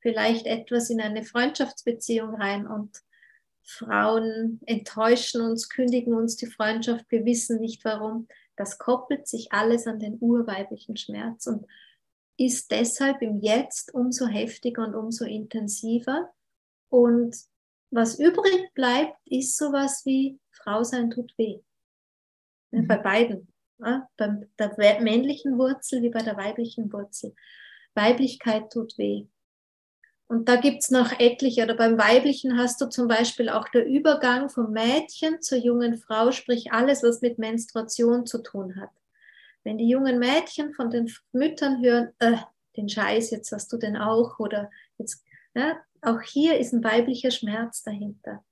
vielleicht 0.00 0.46
etwas 0.46 0.90
in 0.90 1.00
eine 1.00 1.22
Freundschaftsbeziehung 1.22 2.34
rein 2.34 2.66
und 2.66 2.90
Frauen 3.62 4.60
enttäuschen 4.66 5.42
uns, 5.42 5.68
kündigen 5.68 6.14
uns 6.14 6.36
die 6.36 6.46
Freundschaft, 6.46 7.04
wir 7.10 7.24
wissen 7.24 7.60
nicht 7.60 7.84
warum. 7.84 8.26
Das 8.56 8.78
koppelt 8.78 9.28
sich 9.28 9.52
alles 9.52 9.86
an 9.86 10.00
den 10.00 10.18
urweiblichen 10.20 10.96
Schmerz 10.96 11.46
und 11.46 11.66
ist 12.40 12.70
deshalb 12.70 13.20
im 13.20 13.40
Jetzt 13.40 13.92
umso 13.92 14.26
heftiger 14.26 14.86
und 14.86 14.94
umso 14.94 15.26
intensiver. 15.26 16.32
Und 16.88 17.36
was 17.90 18.18
übrig 18.18 18.72
bleibt, 18.72 19.18
ist 19.26 19.58
sowas 19.58 20.06
wie 20.06 20.38
Frau 20.50 20.82
sein 20.82 21.10
tut 21.10 21.36
weh. 21.36 21.60
Mhm. 22.70 22.88
Bei 22.88 22.96
beiden 22.96 23.48
ja, 23.78 24.08
bei 24.16 24.46
der 24.58 25.00
männlichen 25.00 25.58
Wurzel 25.58 26.02
wie 26.02 26.10
bei 26.10 26.22
der 26.22 26.36
weiblichen 26.36 26.92
Wurzel. 26.92 27.34
Weiblichkeit 27.94 28.72
tut 28.72 28.96
weh. 28.96 29.26
Und 30.26 30.48
da 30.48 30.56
gibt 30.56 30.82
es 30.82 30.90
noch 30.90 31.18
etliche. 31.18 31.64
Oder 31.64 31.74
beim 31.74 31.98
Weiblichen 31.98 32.56
hast 32.56 32.80
du 32.80 32.86
zum 32.86 33.08
Beispiel 33.08 33.48
auch 33.48 33.68
der 33.68 33.86
Übergang 33.86 34.48
vom 34.48 34.70
Mädchen 34.70 35.42
zur 35.42 35.58
jungen 35.58 35.98
Frau, 35.98 36.30
sprich 36.30 36.72
alles, 36.72 37.02
was 37.02 37.20
mit 37.20 37.38
Menstruation 37.38 38.26
zu 38.26 38.42
tun 38.42 38.80
hat. 38.80 38.90
Wenn 39.64 39.78
die 39.78 39.88
jungen 39.88 40.18
Mädchen 40.18 40.72
von 40.74 40.90
den 40.90 41.12
Müttern 41.32 41.82
hören, 41.82 42.12
äh, 42.18 42.36
den 42.76 42.88
Scheiß, 42.88 43.30
jetzt 43.30 43.52
hast 43.52 43.72
du 43.72 43.76
den 43.76 43.96
auch, 43.96 44.38
oder 44.38 44.70
jetzt, 44.98 45.24
ja, 45.54 45.78
auch 46.02 46.20
hier 46.22 46.58
ist 46.58 46.72
ein 46.72 46.82
weiblicher 46.84 47.30
Schmerz 47.30 47.82
dahinter. 47.82 48.44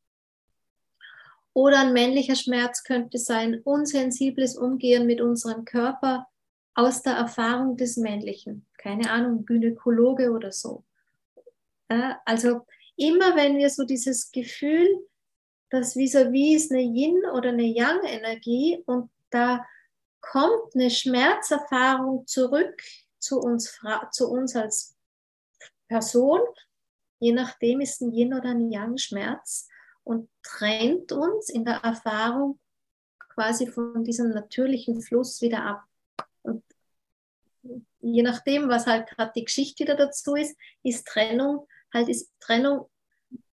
Oder 1.54 1.80
ein 1.80 1.92
männlicher 1.92 2.36
Schmerz 2.36 2.84
könnte 2.84 3.18
sein 3.18 3.60
unsensibles 3.64 4.56
Umgehen 4.56 5.06
mit 5.06 5.20
unserem 5.20 5.64
Körper 5.64 6.28
aus 6.74 7.02
der 7.02 7.14
Erfahrung 7.14 7.76
des 7.76 7.96
Männlichen. 7.96 8.66
Keine 8.76 9.10
Ahnung, 9.10 9.44
Gynäkologe 9.44 10.30
oder 10.30 10.52
so. 10.52 10.84
Also 11.88 12.66
immer 12.96 13.34
wenn 13.34 13.56
wir 13.56 13.70
so 13.70 13.84
dieses 13.84 14.30
Gefühl, 14.30 14.86
dass 15.70 15.96
vis-à-vis 15.96 16.56
ist 16.56 16.72
eine 16.72 16.82
Yin- 16.82 17.28
oder 17.34 17.48
eine 17.48 17.64
Yang-Energie 17.64 18.82
und 18.86 19.10
da 19.30 19.66
kommt 20.20 20.74
eine 20.74 20.90
Schmerzerfahrung 20.90 22.26
zurück 22.26 22.80
zu 23.18 23.38
uns, 23.38 23.78
zu 24.12 24.28
uns 24.30 24.56
als 24.56 24.96
Person, 25.88 26.40
je 27.18 27.32
nachdem 27.32 27.80
ist 27.80 28.00
ein 28.00 28.12
Yin- 28.12 28.34
oder 28.34 28.50
ein 28.50 28.70
Yang-Schmerz, 28.70 29.68
und 30.08 30.30
trennt 30.42 31.12
uns 31.12 31.50
in 31.50 31.66
der 31.66 31.84
Erfahrung 31.84 32.58
quasi 33.34 33.66
von 33.66 34.04
diesem 34.04 34.30
natürlichen 34.30 35.02
Fluss 35.02 35.42
wieder 35.42 35.62
ab. 35.62 35.84
Und 36.40 36.64
je 38.00 38.22
nachdem, 38.22 38.70
was 38.70 38.86
halt 38.86 39.06
gerade 39.10 39.32
die 39.36 39.44
Geschichte 39.44 39.84
wieder 39.84 39.96
dazu 39.96 40.34
ist, 40.34 40.56
ist 40.82 41.06
Trennung, 41.06 41.68
halt 41.92 42.08
ist 42.08 42.32
Trennung, 42.40 42.88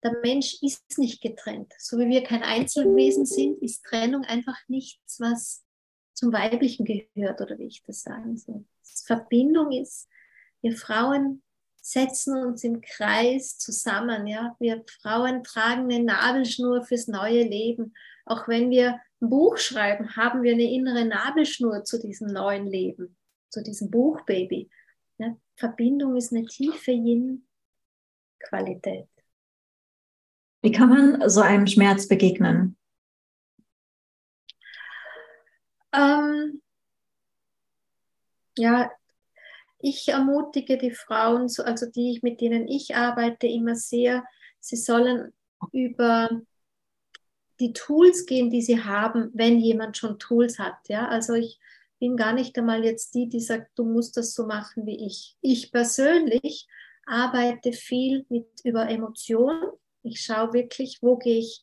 der 0.04 0.12
Mensch 0.20 0.62
ist 0.62 0.98
nicht 0.98 1.22
getrennt. 1.22 1.72
So 1.78 1.98
wie 1.98 2.08
wir 2.08 2.22
kein 2.22 2.42
Einzelwesen 2.42 3.24
sind, 3.24 3.62
ist 3.62 3.82
Trennung 3.84 4.24
einfach 4.24 4.58
nichts, 4.68 5.20
was 5.20 5.64
zum 6.14 6.32
Weiblichen 6.32 6.84
gehört, 6.84 7.40
oder 7.40 7.58
wie 7.58 7.66
ich 7.66 7.82
das 7.84 8.02
sagen 8.02 8.36
soll. 8.36 8.64
Verbindung 9.04 9.72
ist, 9.72 10.08
wir 10.60 10.76
Frauen 10.76 11.42
setzen 11.82 12.36
uns 12.36 12.62
im 12.64 12.80
Kreis 12.80 13.58
zusammen. 13.58 14.26
Ja? 14.26 14.56
Wir 14.60 14.82
Frauen 15.02 15.42
tragen 15.42 15.92
eine 15.92 16.02
Nabelschnur 16.04 16.84
fürs 16.84 17.08
neue 17.08 17.42
Leben. 17.42 17.94
Auch 18.24 18.46
wenn 18.48 18.70
wir 18.70 19.00
ein 19.20 19.28
Buch 19.28 19.58
schreiben, 19.58 20.14
haben 20.16 20.42
wir 20.42 20.52
eine 20.52 20.72
innere 20.72 21.04
Nabelschnur 21.04 21.84
zu 21.84 21.98
diesem 21.98 22.28
neuen 22.28 22.66
Leben, 22.68 23.16
zu 23.50 23.62
diesem 23.62 23.90
Buchbaby. 23.90 24.70
Ja? 25.18 25.36
Verbindung 25.56 26.16
ist 26.16 26.32
eine 26.32 26.46
tiefe 26.46 26.92
Yin-Qualität. 26.92 27.48
Wie 30.62 30.70
kann 30.70 30.88
man 30.88 31.28
so 31.28 31.40
einem 31.40 31.66
Schmerz 31.66 32.06
begegnen? 32.06 32.76
Ähm, 35.92 36.62
ja, 38.56 38.90
ich 39.78 40.08
ermutige 40.08 40.78
die 40.78 40.92
Frauen, 40.92 41.42
also 41.64 41.86
die, 41.86 42.20
mit 42.22 42.40
denen 42.40 42.68
ich 42.68 42.94
arbeite, 42.94 43.46
immer 43.46 43.74
sehr, 43.74 44.24
sie 44.60 44.76
sollen 44.76 45.32
über 45.72 46.30
die 47.60 47.72
Tools 47.72 48.26
gehen, 48.26 48.50
die 48.50 48.62
sie 48.62 48.82
haben, 48.82 49.30
wenn 49.34 49.58
jemand 49.58 49.96
schon 49.96 50.18
Tools 50.18 50.58
hat. 50.58 50.88
Ja? 50.88 51.08
Also 51.08 51.34
ich 51.34 51.58
bin 51.98 52.16
gar 52.16 52.32
nicht 52.32 52.56
einmal 52.58 52.84
jetzt 52.84 53.14
die, 53.14 53.28
die 53.28 53.40
sagt, 53.40 53.70
du 53.76 53.84
musst 53.84 54.16
das 54.16 54.34
so 54.34 54.46
machen 54.46 54.86
wie 54.86 55.06
ich. 55.06 55.36
Ich 55.40 55.70
persönlich 55.70 56.66
arbeite 57.06 57.72
viel 57.72 58.26
mit 58.28 58.46
über 58.64 58.88
Emotionen, 58.88 59.70
Ich 60.02 60.20
schaue 60.20 60.52
wirklich, 60.52 60.98
wo 61.00 61.16
gehe 61.16 61.38
ich 61.38 61.62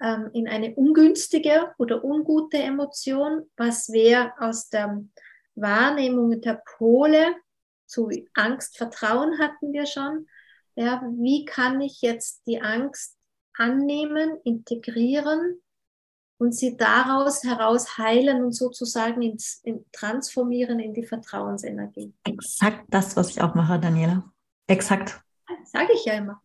ähm, 0.00 0.30
in 0.32 0.48
eine 0.48 0.74
ungünstige 0.74 1.72
oder 1.78 2.04
ungute 2.04 2.58
Emotion, 2.58 3.50
was 3.56 3.90
wäre 3.90 4.32
aus 4.38 4.68
der 4.68 5.02
Wahrnehmung 5.54 6.40
der 6.40 6.62
Pole 6.76 7.34
zu 7.86 8.10
Angst, 8.34 8.76
Vertrauen 8.76 9.38
hatten 9.38 9.72
wir 9.72 9.86
schon. 9.86 10.26
Ja, 10.74 11.02
wie 11.16 11.44
kann 11.44 11.80
ich 11.80 12.02
jetzt 12.02 12.46
die 12.46 12.60
Angst 12.60 13.16
annehmen, 13.56 14.38
integrieren 14.44 15.62
und 16.38 16.54
sie 16.54 16.76
daraus 16.76 17.44
heraus 17.44 17.96
heilen 17.96 18.44
und 18.44 18.52
sozusagen 18.52 19.22
ins, 19.22 19.60
in, 19.64 19.86
transformieren 19.92 20.78
in 20.80 20.92
die 20.92 21.04
Vertrauensenergie. 21.04 22.12
Exakt 22.24 22.84
das, 22.88 23.16
was 23.16 23.30
ich 23.30 23.40
auch 23.40 23.54
mache, 23.54 23.78
Daniela. 23.78 24.30
Exakt. 24.66 25.20
Sage 25.64 25.92
ich 25.94 26.04
ja 26.04 26.14
immer. 26.14 26.40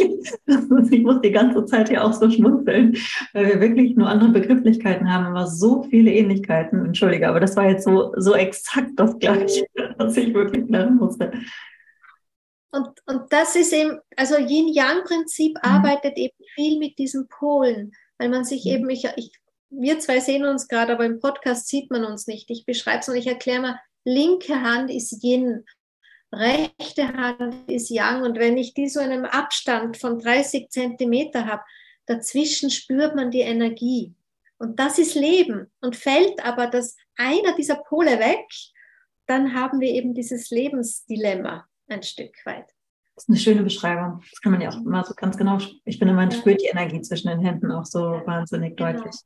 ich 0.90 1.02
muss 1.02 1.20
die 1.20 1.32
ganze 1.32 1.64
Zeit 1.66 1.88
hier 1.88 2.04
auch 2.04 2.12
so 2.12 2.30
schmunzeln, 2.30 2.96
weil 3.32 3.46
wir 3.46 3.60
wirklich 3.60 3.96
nur 3.96 4.08
andere 4.08 4.30
Begrifflichkeiten 4.30 5.12
haben, 5.12 5.26
aber 5.26 5.46
so 5.46 5.82
viele 5.84 6.12
Ähnlichkeiten. 6.12 6.86
Entschuldige, 6.86 7.28
aber 7.28 7.40
das 7.40 7.56
war 7.56 7.68
jetzt 7.68 7.84
so, 7.84 8.12
so 8.16 8.34
exakt 8.34 8.92
das 8.96 9.18
Gleiche, 9.18 9.66
was 9.98 10.16
ich 10.16 10.32
wirklich 10.34 10.68
lernen 10.68 10.96
musste. 10.96 11.32
Und, 12.70 12.88
und 13.06 13.32
das 13.32 13.56
ist 13.56 13.72
eben, 13.72 13.98
also 14.16 14.36
Yin-Yang-Prinzip 14.36 15.54
mhm. 15.54 15.70
arbeitet 15.70 16.16
eben 16.16 16.36
viel 16.54 16.78
mit 16.78 16.98
diesen 16.98 17.28
Polen, 17.28 17.92
weil 18.18 18.28
man 18.28 18.44
sich 18.44 18.64
mhm. 18.64 18.70
eben, 18.70 18.90
ich, 18.90 19.08
ich, 19.16 19.32
wir 19.70 19.98
zwei 20.00 20.20
sehen 20.20 20.44
uns 20.44 20.68
gerade, 20.68 20.92
aber 20.92 21.06
im 21.06 21.20
Podcast 21.20 21.68
sieht 21.68 21.90
man 21.90 22.04
uns 22.04 22.26
nicht. 22.26 22.50
Ich 22.50 22.66
beschreibe 22.66 23.00
es 23.00 23.08
und 23.08 23.16
ich 23.16 23.26
erkläre 23.26 23.62
mal, 23.62 23.80
linke 24.04 24.60
Hand 24.62 24.90
ist 24.90 25.22
Yin, 25.22 25.64
rechte 26.32 27.08
Hand 27.08 27.70
ist 27.70 27.90
Yang 27.90 28.22
und 28.22 28.38
wenn 28.38 28.56
ich 28.56 28.74
die 28.74 28.88
so 28.88 29.00
in 29.00 29.10
einem 29.10 29.24
Abstand 29.24 29.96
von 29.96 30.18
30 30.18 30.68
Zentimeter 30.70 31.46
habe, 31.46 31.62
dazwischen 32.06 32.70
spürt 32.70 33.14
man 33.14 33.30
die 33.30 33.40
Energie. 33.40 34.14
Und 34.58 34.78
das 34.78 34.98
ist 34.98 35.14
Leben. 35.14 35.70
Und 35.80 35.96
fällt 35.96 36.44
aber 36.44 36.66
das 36.66 36.96
einer 37.16 37.54
dieser 37.54 37.76
Pole 37.76 38.18
weg, 38.18 38.46
dann 39.26 39.54
haben 39.54 39.80
wir 39.80 39.88
eben 39.88 40.14
dieses 40.14 40.50
Lebensdilemma 40.50 41.66
ein 41.88 42.02
Stück 42.02 42.34
weit. 42.44 42.66
Das 43.14 43.24
ist 43.24 43.28
eine 43.28 43.38
schöne 43.38 43.62
Beschreibung. 43.62 44.22
Das 44.30 44.40
kann 44.40 44.52
man 44.52 44.60
ja 44.60 44.70
auch 44.70 44.76
immer 44.76 45.04
so 45.04 45.14
ganz 45.14 45.36
genau. 45.36 45.58
Ich 45.84 45.98
finde, 45.98 46.14
man 46.14 46.30
ja. 46.30 46.36
spürt 46.36 46.60
die 46.60 46.66
Energie 46.66 47.00
zwischen 47.02 47.28
den 47.28 47.40
Händen 47.40 47.72
auch 47.72 47.84
so 47.84 48.00
wahnsinnig 48.00 48.76
genau. 48.76 48.92
deutlich. 48.92 49.16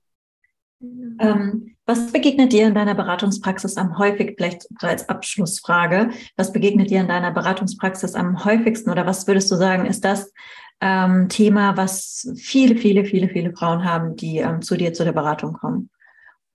Ähm, 0.83 1.77
was 1.87 2.13
begegnet 2.13 2.53
dir 2.53 2.67
in 2.67 2.75
deiner 2.75 2.95
Beratungspraxis 2.95 3.77
am 3.77 3.99
häufigsten, 3.99 4.37
vielleicht 4.37 4.67
als 4.81 5.09
Abschlussfrage, 5.09 6.11
was 6.37 6.53
begegnet 6.53 6.91
dir 6.91 7.01
in 7.01 7.09
deiner 7.09 7.31
Beratungspraxis 7.31 8.15
am 8.15 8.45
häufigsten 8.45 8.91
oder 8.91 9.07
was 9.07 9.27
würdest 9.27 9.51
du 9.51 9.57
sagen, 9.57 9.87
ist 9.87 10.05
das 10.05 10.33
ähm, 10.81 11.29
Thema, 11.29 11.77
was 11.77 12.33
viele, 12.37 12.77
viele, 12.77 13.05
viele, 13.05 13.29
viele 13.29 13.53
Frauen 13.53 13.85
haben, 13.85 14.17
die 14.17 14.39
ähm, 14.39 14.63
zu 14.63 14.77
dir 14.77 14.93
zu 14.93 15.05
der 15.05 15.13
Beratung 15.13 15.53
kommen? 15.53 15.91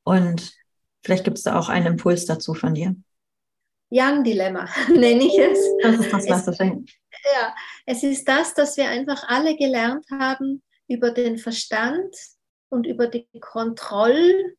Und 0.03 0.53
vielleicht 1.03 1.23
gibt 1.23 1.37
es 1.37 1.43
da 1.43 1.57
auch 1.57 1.69
einen 1.69 1.87
Impuls 1.87 2.25
dazu 2.25 2.53
von 2.53 2.73
dir. 2.73 2.95
Young-Dilemma 3.89 4.67
nenne 4.89 5.23
ich 5.23 5.37
es. 5.37 5.59
Das 5.81 5.99
ist 5.99 6.11
das, 6.11 6.29
was 6.29 6.45
du 6.45 6.51
denkst. 6.51 6.99
Ja, 7.33 7.53
es 7.85 8.03
ist 8.03 8.27
das, 8.27 8.53
dass 8.53 8.75
wir 8.77 8.89
einfach 8.89 9.23
alle 9.27 9.55
gelernt 9.55 10.05
haben, 10.11 10.61
über 10.89 11.11
den 11.11 11.37
Verstand 11.37 12.15
und 12.69 12.85
über 12.85 13.07
die 13.07 13.27
Kontrollsucht, 13.39 14.55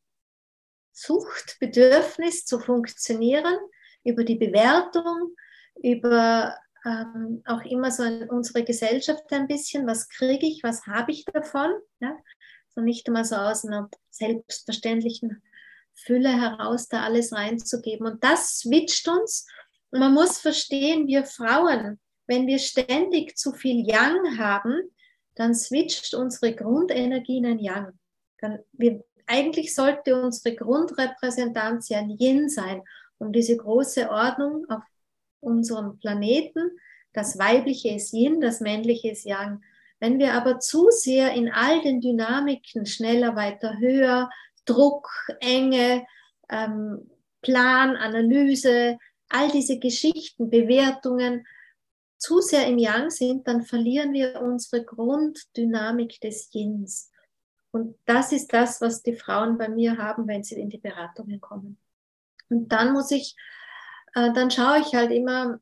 Bedürfnis 1.59 2.45
zu 2.45 2.59
funktionieren, 2.59 3.57
über 4.03 4.23
die 4.23 4.35
Bewertung, 4.35 5.35
über 5.75 6.55
ähm, 6.85 7.41
auch 7.45 7.63
immer 7.63 7.91
so 7.91 8.03
in 8.03 8.29
unsere 8.29 8.63
Gesellschaft 8.63 9.23
ein 9.31 9.47
bisschen, 9.47 9.85
was 9.87 10.07
kriege 10.09 10.47
ich, 10.47 10.63
was 10.63 10.87
habe 10.87 11.11
ich 11.11 11.25
davon. 11.25 11.71
Ja? 11.99 12.15
So 12.69 12.81
nicht 12.81 13.07
immer 13.07 13.25
so 13.25 13.35
aus 13.35 13.65
einer 13.65 13.89
selbstverständlichen 14.09 15.41
Fülle 15.93 16.29
heraus 16.29 16.87
da 16.87 17.03
alles 17.03 17.33
reinzugeben. 17.33 18.07
Und 18.07 18.23
das 18.23 18.59
switcht 18.59 19.07
uns. 19.07 19.45
Und 19.91 19.99
man 19.99 20.13
muss 20.13 20.39
verstehen, 20.39 21.07
wir 21.07 21.25
Frauen, 21.25 21.99
wenn 22.27 22.47
wir 22.47 22.59
ständig 22.59 23.37
zu 23.37 23.51
viel 23.53 23.85
Yang 23.85 24.37
haben, 24.37 24.91
dann 25.35 25.55
switcht 25.55 26.13
unsere 26.13 26.55
Grundenergie 26.55 27.37
in 27.37 27.45
ein 27.45 27.59
Yang. 27.59 27.98
Dann, 28.41 28.59
wir, 28.73 29.03
eigentlich 29.27 29.75
sollte 29.75 30.21
unsere 30.21 30.55
Grundrepräsentanz 30.55 31.89
ja 31.89 31.99
ein 31.99 32.17
Yin 32.17 32.49
sein, 32.49 32.81
um 33.17 33.31
diese 33.31 33.57
große 33.57 34.09
Ordnung 34.09 34.65
auf 34.69 34.83
unserem 35.39 35.99
Planeten. 35.99 36.71
Das 37.13 37.37
Weibliche 37.37 37.95
ist 37.95 38.13
Yin, 38.13 38.41
das 38.41 38.59
Männliche 38.61 39.11
ist 39.11 39.25
Yang. 39.25 39.61
Wenn 39.99 40.19
wir 40.19 40.33
aber 40.33 40.59
zu 40.59 40.89
sehr 40.91 41.33
in 41.33 41.51
all 41.51 41.81
den 41.81 42.01
Dynamiken 42.01 42.85
schneller, 42.85 43.35
weiter, 43.35 43.77
höher, 43.79 44.29
Druck, 44.65 45.09
Enge, 45.41 46.05
ähm, 46.49 47.09
Plan, 47.41 47.95
Analyse, 47.95 48.97
all 49.29 49.51
diese 49.51 49.79
Geschichten, 49.79 50.49
Bewertungen 50.49 51.45
zu 52.17 52.41
sehr 52.41 52.67
im 52.67 52.77
Yang 52.77 53.09
sind, 53.11 53.47
dann 53.47 53.63
verlieren 53.63 54.13
wir 54.13 54.41
unsere 54.41 54.83
Grunddynamik 54.83 56.19
des 56.21 56.49
Yins. 56.53 57.11
Und 57.71 57.95
das 58.05 58.31
ist 58.31 58.51
das, 58.53 58.81
was 58.81 59.03
die 59.03 59.15
Frauen 59.15 59.57
bei 59.57 59.69
mir 59.69 59.97
haben, 59.97 60.27
wenn 60.27 60.43
sie 60.43 60.59
in 60.59 60.69
die 60.69 60.79
Beratungen 60.79 61.39
kommen. 61.39 61.77
Und 62.49 62.69
dann 62.69 62.93
muss 62.93 63.11
ich, 63.11 63.35
äh, 64.15 64.33
dann 64.33 64.49
schaue 64.49 64.79
ich 64.79 64.95
halt 64.95 65.11
immer, 65.11 65.59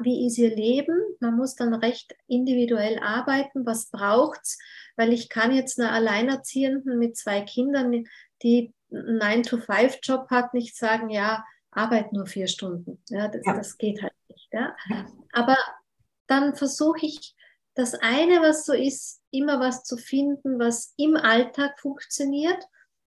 wie 0.00 0.26
ist 0.26 0.38
ihr 0.38 0.54
Leben? 0.54 0.98
Man 1.20 1.36
muss 1.36 1.54
dann 1.54 1.72
recht 1.74 2.14
individuell 2.26 2.98
arbeiten. 2.98 3.64
Was 3.64 3.90
braucht's? 3.90 4.58
Weil 4.96 5.12
ich 5.12 5.28
kann 5.28 5.54
jetzt 5.54 5.80
einer 5.80 5.92
Alleinerziehenden 5.92 6.98
mit 6.98 7.16
zwei 7.16 7.40
Kindern, 7.40 8.04
die 8.42 8.74
einen 8.92 9.18
9-to-5-Job 9.20 10.28
hat, 10.30 10.52
nicht 10.52 10.76
sagen, 10.76 11.08
ja, 11.08 11.44
arbeit 11.70 12.12
nur 12.12 12.26
vier 12.26 12.46
Stunden. 12.46 13.02
Ja, 13.08 13.28
das, 13.28 13.42
ja. 13.44 13.54
das 13.54 13.78
geht 13.78 14.02
halt 14.02 14.12
nicht. 14.28 14.48
Ja. 14.52 14.76
Aber 15.32 15.56
dann 16.26 16.54
versuche 16.56 17.06
ich, 17.06 17.34
das 17.74 17.94
eine, 17.94 18.40
was 18.40 18.66
so 18.66 18.72
ist, 18.72 19.22
immer 19.30 19.60
was 19.60 19.84
zu 19.84 19.96
finden, 19.96 20.58
was 20.58 20.92
im 20.96 21.16
Alltag 21.16 21.78
funktioniert. 21.80 22.62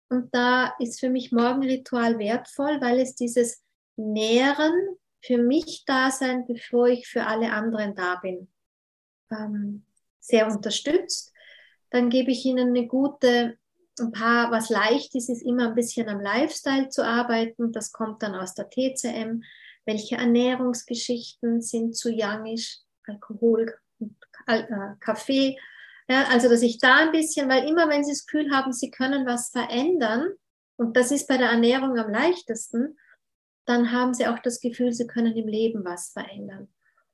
Und 0.09 0.33
da 0.33 0.73
ist 0.79 0.99
für 0.99 1.09
mich 1.09 1.31
Morgenritual 1.31 2.19
wertvoll, 2.19 2.79
weil 2.81 2.99
es 2.99 3.15
dieses 3.15 3.63
Nähren 3.95 4.73
für 5.21 5.37
mich 5.37 5.83
da 5.85 6.11
sein, 6.11 6.45
bevor 6.45 6.87
ich 6.87 7.07
für 7.07 7.25
alle 7.25 7.51
anderen 7.51 7.95
da 7.95 8.15
bin. 8.15 8.51
Ähm, 9.31 9.85
sehr 10.19 10.47
unterstützt. 10.47 11.33
Dann 11.89 12.09
gebe 12.09 12.31
ich 12.31 12.45
ihnen 12.45 12.69
eine 12.69 12.87
gute, 12.87 13.57
ein 13.99 14.11
paar, 14.11 14.51
was 14.51 14.69
leicht 14.69 15.15
ist, 15.15 15.29
ist 15.29 15.43
immer 15.43 15.69
ein 15.69 15.75
bisschen 15.75 16.09
am 16.09 16.19
Lifestyle 16.19 16.89
zu 16.89 17.05
arbeiten. 17.05 17.71
Das 17.71 17.91
kommt 17.91 18.23
dann 18.23 18.35
aus 18.35 18.53
der 18.53 18.69
TCM. 18.69 19.43
Welche 19.85 20.15
Ernährungsgeschichten 20.15 21.61
sind 21.61 21.95
zu 21.95 22.09
youngisch? 22.09 22.79
Alkohol, 23.05 23.73
Kaffee. 24.99 25.57
Ja, 26.09 26.25
also, 26.29 26.49
dass 26.49 26.61
ich 26.61 26.79
da 26.79 26.97
ein 26.97 27.11
bisschen, 27.11 27.49
weil 27.49 27.67
immer 27.67 27.89
wenn 27.89 28.03
Sie 28.03 28.11
das 28.11 28.25
Gefühl 28.25 28.51
haben, 28.51 28.73
Sie 28.73 28.91
können 28.91 29.25
was 29.25 29.49
verändern, 29.49 30.33
und 30.75 30.97
das 30.97 31.11
ist 31.11 31.27
bei 31.27 31.37
der 31.37 31.49
Ernährung 31.49 31.97
am 31.97 32.11
leichtesten, 32.11 32.97
dann 33.65 33.91
haben 33.91 34.13
sie 34.13 34.27
auch 34.27 34.39
das 34.39 34.59
Gefühl, 34.59 34.91
sie 34.91 35.07
können 35.07 35.35
im 35.35 35.47
Leben 35.47 35.85
was 35.85 36.09
verändern. 36.09 36.67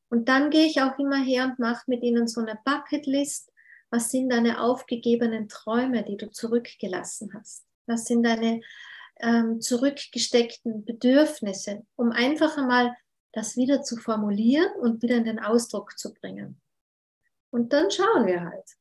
Und 0.10 0.28
dann 0.30 0.50
gehe 0.50 0.66
ich 0.66 0.82
auch 0.82 0.98
immer 0.98 1.22
her 1.22 1.46
und 1.46 1.60
mache 1.60 1.84
mit 1.88 2.02
ihnen 2.02 2.28
so 2.28 2.42
eine 2.42 2.58
Bucketlist. 2.66 3.52
Was 3.92 4.10
sind 4.10 4.30
deine 4.30 4.62
aufgegebenen 4.62 5.48
Träume, 5.48 6.04
die 6.04 6.18
du 6.18 6.32
zurückgelassen 6.32 7.32
hast? 7.34 7.66
Was 7.86 8.06
sind 8.06 8.24
deine 8.24 8.62
ähm, 9.20 9.62
zurückgesteckten 9.62 10.86
Bedürfnisse, 10.86 11.86
um 11.96 12.12
einfach 12.12 12.58
einmal 12.58 12.96
das 13.34 13.58
wieder 13.58 13.84
zu 13.84 13.98
formulieren 13.98 14.72
und 14.80 15.04
wieder 15.04 15.18
in 15.18 15.26
den 15.26 15.40
Ausdruck 15.40 15.98
zu 16.00 16.14
bringen. 16.14 16.60
Und 17.52 17.74
dann 17.74 17.90
schauen 17.92 18.28
wir 18.28 18.42
halt. 18.42 18.78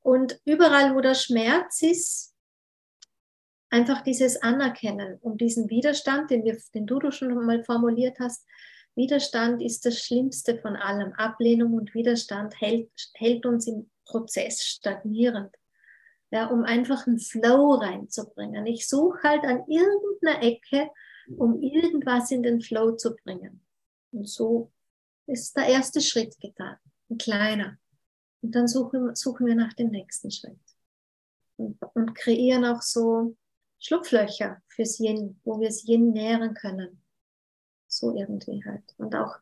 Und 0.00 0.40
überall, 0.44 0.94
wo 0.94 1.00
der 1.00 1.14
Schmerz 1.14 1.82
ist, 1.82 2.32
einfach 3.70 4.02
dieses 4.02 4.42
Anerkennen 4.42 5.18
um 5.22 5.36
diesen 5.36 5.70
Widerstand, 5.70 6.30
den, 6.30 6.44
wir, 6.44 6.58
den 6.74 6.86
du 6.86 7.10
schon 7.10 7.34
mal 7.46 7.64
formuliert 7.64 8.18
hast. 8.20 8.46
Widerstand 8.94 9.62
ist 9.62 9.86
das 9.86 9.98
Schlimmste 10.00 10.58
von 10.58 10.76
allem. 10.76 11.14
Ablehnung 11.14 11.72
und 11.74 11.94
Widerstand 11.94 12.60
hält, 12.60 12.90
hält 13.14 13.46
uns 13.46 13.66
im 13.66 13.90
Prozess 14.04 14.62
stagnierend. 14.62 15.54
Ja, 16.30 16.46
um 16.46 16.64
einfach 16.64 17.06
einen 17.06 17.18
Flow 17.18 17.74
reinzubringen. 17.74 18.66
Ich 18.66 18.88
suche 18.88 19.22
halt 19.22 19.44
an 19.44 19.64
irgendeiner 19.66 20.42
Ecke, 20.42 20.90
um 21.36 21.60
irgendwas 21.60 22.30
in 22.30 22.42
den 22.42 22.60
Flow 22.60 22.92
zu 22.92 23.14
bringen. 23.16 23.62
Und 24.12 24.28
so 24.28 24.70
ist 25.26 25.56
der 25.56 25.66
erste 25.66 26.00
Schritt 26.00 26.38
getan, 26.40 26.76
ein 27.12 27.18
kleiner. 27.18 27.78
Und 28.40 28.54
dann 28.54 28.66
suchen, 28.66 29.14
suchen 29.14 29.46
wir 29.46 29.54
nach 29.54 29.72
dem 29.74 29.90
nächsten 29.90 30.30
Schritt. 30.30 30.58
Und, 31.56 31.78
und 31.94 32.14
kreieren 32.14 32.64
auch 32.64 32.82
so 32.82 33.36
Schlupflöcher 33.78 34.62
fürs 34.68 34.98
Yin, 34.98 35.40
wo 35.44 35.60
wir 35.60 35.68
es 35.68 35.86
Yin 35.86 36.12
nähren 36.12 36.54
können. 36.54 37.02
So 37.86 38.14
irgendwie 38.16 38.64
halt. 38.64 38.82
Und 38.96 39.14
auch 39.14 39.36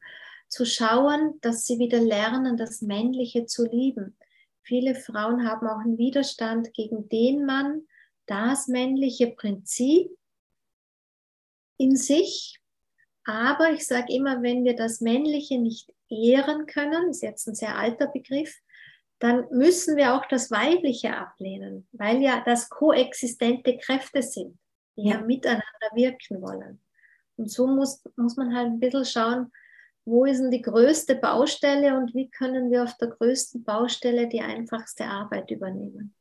zu 0.49 0.67
schauen, 0.67 1.39
dass 1.41 1.67
sie 1.67 1.79
wieder 1.79 2.01
lernen, 2.01 2.57
das 2.57 2.83
Männliche 2.83 3.47
zu 3.47 3.65
lieben. 3.67 4.17
Viele 4.63 4.95
Frauen 4.95 5.49
haben 5.49 5.67
auch 5.67 5.79
einen 5.79 5.99
Widerstand 5.99 6.75
gegen 6.75 7.09
den 7.09 7.47
Mann, 7.47 7.87
das 8.27 8.67
männliche 8.67 9.29
Prinzip 9.29 10.11
in 11.77 11.97
sich. 11.97 12.61
Aber 13.25 13.73
ich 13.73 13.87
sage 13.87 14.13
immer, 14.13 14.43
wenn 14.43 14.65
wir 14.65 14.75
das 14.75 15.01
Männliche 15.01 15.59
nicht 15.59 15.93
ehren 16.11 16.67
können, 16.67 17.11
ist 17.11 17.23
jetzt 17.23 17.47
ein 17.47 17.55
sehr 17.55 17.77
alter 17.77 18.09
Begriff, 18.09 18.55
dann 19.21 19.47
müssen 19.51 19.97
wir 19.97 20.15
auch 20.15 20.27
das 20.27 20.51
Weibliche 20.51 21.17
ablehnen, 21.17 21.87
weil 21.93 22.23
ja 22.23 22.43
das 22.45 22.69
koexistente 22.69 23.79
Kräfte 23.79 24.23
sind, 24.23 24.59
die 24.97 25.09
ja, 25.09 25.17
ja 25.17 25.21
miteinander 25.23 25.63
wirken 25.95 26.41
wollen. 26.41 26.81
Und 27.37 27.51
so 27.51 27.67
muss, 27.67 28.03
muss 28.17 28.37
man 28.37 28.55
halt 28.55 28.69
ein 28.69 28.81
bisschen 28.81 29.05
schauen, 29.05 29.53
wo 30.05 30.25
ist 30.25 30.41
denn 30.41 30.51
die 30.51 30.63
größte 30.63 31.15
Baustelle 31.15 31.97
und 31.97 32.15
wie 32.15 32.31
können 32.31 32.71
wir 32.71 32.83
auf 32.83 32.97
der 32.97 33.09
größten 33.09 33.63
Baustelle 33.65 34.29
die 34.29 34.41
einfachste 34.41 35.05
Arbeit 35.05 35.51
übernehmen. 35.51 36.15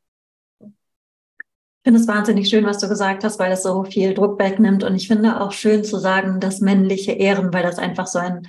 Ich 0.61 1.83
finde 1.83 2.01
es 2.01 2.07
wahnsinnig 2.07 2.49
schön, 2.49 2.65
was 2.65 2.79
du 2.79 2.89
gesagt 2.89 3.23
hast, 3.23 3.39
weil 3.39 3.49
das 3.49 3.63
so 3.63 3.83
viel 3.85 4.13
Druck 4.13 4.37
wegnimmt. 4.37 4.83
Und 4.83 4.95
ich 4.95 5.07
finde 5.07 5.39
auch 5.39 5.53
schön 5.53 5.83
zu 5.83 5.97
sagen, 5.97 6.39
das 6.39 6.59
männliche 6.59 7.13
Ehren, 7.13 7.53
weil 7.53 7.63
das 7.63 7.79
einfach 7.79 8.05
so 8.05 8.19
ein, 8.19 8.47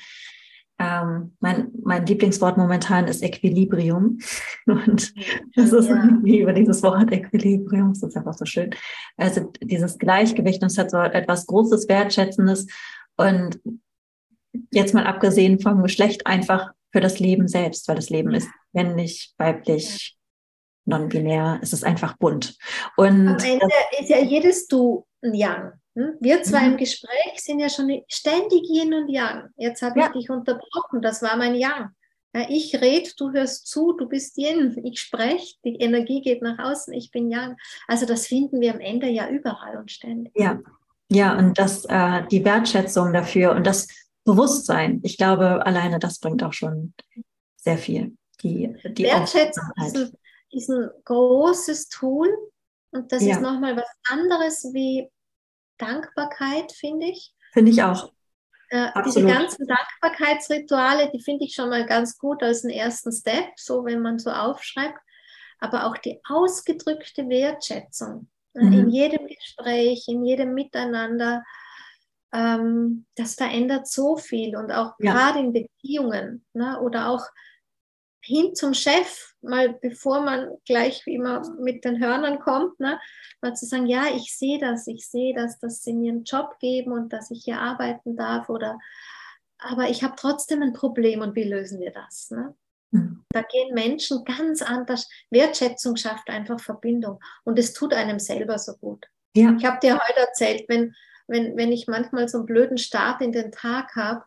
ähm, 0.81 1.37
mein, 1.41 1.71
mein 1.85 2.07
Lieblingswort 2.07 2.57
momentan 2.57 3.07
ist 3.07 3.23
Equilibrium. 3.23 4.19
Und 4.67 5.13
das 5.55 5.73
ist 5.73 5.89
ja. 5.89 5.95
irgendwie 5.97 6.41
über 6.41 6.55
dieses 6.55 6.83
Wort 6.83 7.13
Equilibrium, 7.13 7.93
das 7.93 8.03
ist 8.03 8.17
einfach 8.17 8.35
so 8.35 8.47
schön. 8.47 8.71
Also 9.19 9.53
dieses 9.61 9.99
Gleichgewicht, 9.99 10.63
und 10.63 10.73
es 10.73 10.79
hat 10.79 10.91
so 10.91 10.97
etwas 10.97 11.47
Großes, 11.47 11.87
Wertschätzendes. 11.89 12.67
Und 13.17 13.61
jetzt 14.71 14.95
mal 14.95 15.07
abgesehen 15.07 15.61
vom 15.61 15.83
Geschlecht 15.83 16.27
einfach 16.27 16.73
für 16.93 17.01
das 17.01 17.21
Leben 17.21 17.47
selbst, 17.47 17.87
weil 17.87 17.97
das 17.97 18.09
Leben 18.09 18.33
ist 18.33 18.49
männlich, 18.73 19.35
weiblich, 19.37 20.17
non-binär, 20.87 21.61
es 21.63 21.75
ist 21.75 21.85
einfach 21.85 22.17
bunt. 22.17 22.57
Und 22.97 23.29
Am 23.29 23.37
Ende 23.39 23.69
ist 24.01 24.09
ja 24.09 24.19
jedes 24.19 24.67
Du 24.67 25.07
ein 25.23 25.35
Yang. 25.35 25.73
Hm? 26.01 26.17
Wir 26.21 26.43
zwei 26.43 26.63
mhm. 26.63 26.73
im 26.73 26.77
Gespräch 26.79 27.37
sind 27.37 27.61
ja 27.61 27.69
schon 27.69 28.03
ständig 28.09 28.63
Yin 28.69 28.95
und 28.95 29.09
Yang. 29.09 29.51
Jetzt 29.57 29.83
habe 29.83 30.01
ich 30.01 30.07
ja. 30.07 30.13
dich 30.13 30.31
unterbrochen, 30.31 31.03
das 31.03 31.23
war 31.23 31.37
mein 31.37 31.55
Yang. 31.55 31.91
Ich 32.49 32.81
rede, 32.81 33.11
du 33.17 33.33
hörst 33.33 33.67
zu, 33.67 33.93
du 33.93 34.09
bist 34.09 34.39
Yin. 34.39 34.81
Ich 34.85 35.01
spreche, 35.01 35.57
die 35.65 35.77
Energie 35.77 36.23
geht 36.23 36.43
nach 36.43 36.59
außen, 36.59 36.95
ich 36.95 37.11
bin 37.11 37.31
Yang. 37.31 37.57
Also 37.89 38.07
das 38.07 38.29
finden 38.29 38.61
wir 38.61 38.73
am 38.73 38.81
Ende 38.81 39.09
ja 39.09 39.29
überall 39.29 39.77
und 39.77 39.91
ständig. 39.91 40.33
Ja, 40.37 40.61
ja, 41.13 41.37
und 41.37 41.59
das, 41.59 41.85
äh, 41.87 42.23
die 42.31 42.45
Wertschätzung 42.45 43.13
dafür 43.13 43.53
und 43.53 43.67
das 43.67 43.89
Bewusstsein, 44.25 45.01
ich 45.03 45.17
glaube, 45.17 45.67
alleine 45.67 45.99
das 45.99 46.21
bringt 46.21 46.43
auch 46.45 46.53
schon 46.53 46.95
sehr 47.57 47.79
viel. 47.79 48.17
Die, 48.43 48.73
die 48.85 49.05
Wertschätzung 49.05 49.65
ist 49.85 49.97
ein, 49.97 50.13
ist 50.53 50.71
ein 50.71 50.89
großes 51.05 51.89
Tool 51.89 52.29
und 52.93 53.11
das 53.11 53.25
ja. 53.25 53.35
ist 53.35 53.43
nochmal 53.43 53.77
was 53.77 53.91
anderes 54.09 54.71
wie 54.73 55.11
Dankbarkeit, 55.81 56.73
finde 56.73 57.07
ich. 57.07 57.35
Finde 57.53 57.71
ich 57.73 57.83
auch. 57.83 58.13
Äh, 58.69 58.91
diese 59.05 59.27
ganzen 59.27 59.67
Dankbarkeitsrituale, 59.67 61.11
die 61.13 61.21
finde 61.21 61.45
ich 61.45 61.55
schon 61.55 61.71
mal 61.71 61.85
ganz 61.87 62.17
gut 62.19 62.43
als 62.43 62.65
einen 62.65 62.73
ersten 62.73 63.11
Step, 63.11 63.51
so 63.57 63.85
wenn 63.85 64.01
man 64.01 64.19
so 64.19 64.31
aufschreibt. 64.31 64.99
Aber 65.59 65.87
auch 65.87 65.99
die 65.99 66.21
ausgedrückte 66.29 67.29
Wertschätzung 67.29 68.29
äh, 68.55 68.65
mhm. 68.65 68.73
in 68.73 68.89
jedem 68.91 69.27
Gespräch, 69.27 70.05
in 70.07 70.25
jedem 70.25 70.55
Miteinander, 70.55 71.43
ähm, 72.33 73.07
das 73.17 73.35
verändert 73.35 73.89
so 73.89 74.17
viel 74.17 74.57
und 74.57 74.71
auch 74.71 74.95
ja. 75.01 75.13
gerade 75.13 75.41
in 75.41 75.53
Beziehungen 75.53 76.45
ne, 76.53 76.81
oder 76.81 77.09
auch 77.09 77.25
hin 78.23 78.55
zum 78.55 78.75
Chef, 78.75 79.35
mal 79.41 79.73
bevor 79.81 80.21
man 80.21 80.51
gleich 80.67 81.05
wie 81.07 81.15
immer 81.15 81.43
mit 81.61 81.85
den 81.85 81.99
Hörnern 81.99 82.41
kommt, 82.41 82.79
ne, 82.81 83.01
mal 83.41 83.55
zu 83.55 83.67
sagen, 83.67 83.87
ja, 83.87 84.05
ich 84.15 84.37
sehe 84.37 84.59
das, 84.59 84.87
ich 84.87 85.09
sehe 85.09 85.35
das, 85.35 85.59
dass 85.59 85.83
sie 85.83 85.95
mir 85.95 86.13
einen 86.13 86.25
Job 86.25 86.59
geben 86.61 86.93
und 86.93 87.13
dass 87.13 87.31
ich 87.31 87.45
hier 87.45 87.61
arbeiten 87.61 88.17
darf 88.17 88.49
oder 88.49 88.79
aber 89.63 89.91
ich 89.91 90.03
habe 90.03 90.15
trotzdem 90.17 90.63
ein 90.63 90.73
Problem 90.73 91.21
und 91.21 91.37
wie 91.37 91.45
lösen 91.45 91.81
wir 91.81 91.93
das? 91.93 92.31
Ne? 92.31 92.55
Mhm. 92.93 93.25
Da 93.31 93.43
gehen 93.43 93.75
Menschen 93.75 94.25
ganz 94.25 94.63
anders. 94.63 95.07
Wertschätzung 95.29 95.97
schafft 95.97 96.31
einfach 96.31 96.59
Verbindung 96.61 97.21
und 97.45 97.59
es 97.59 97.75
tut 97.75 97.93
einem 97.93 98.19
selber 98.19 98.59
so 98.59 98.75
gut. 98.77 99.05
Ja. 99.37 99.55
Ich 99.59 99.65
habe 99.67 99.79
dir 99.81 99.95
heute 99.95 100.19
erzählt, 100.19 100.65
wenn 100.69 100.95
wenn, 101.31 101.57
wenn 101.57 101.71
ich 101.71 101.87
manchmal 101.87 102.29
so 102.29 102.39
einen 102.39 102.47
blöden 102.47 102.77
Start 102.77 103.23
in 103.23 103.31
den 103.31 103.53
Tag 103.53 103.95
habe, 103.95 104.25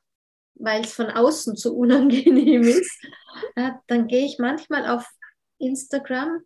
weil 0.55 0.83
es 0.83 0.93
von 0.93 1.07
außen 1.07 1.55
so 1.55 1.73
unangenehm 1.75 2.63
ist, 2.63 3.07
dann 3.87 4.07
gehe 4.07 4.25
ich 4.25 4.39
manchmal 4.39 4.87
auf 4.87 5.07
Instagram 5.59 6.43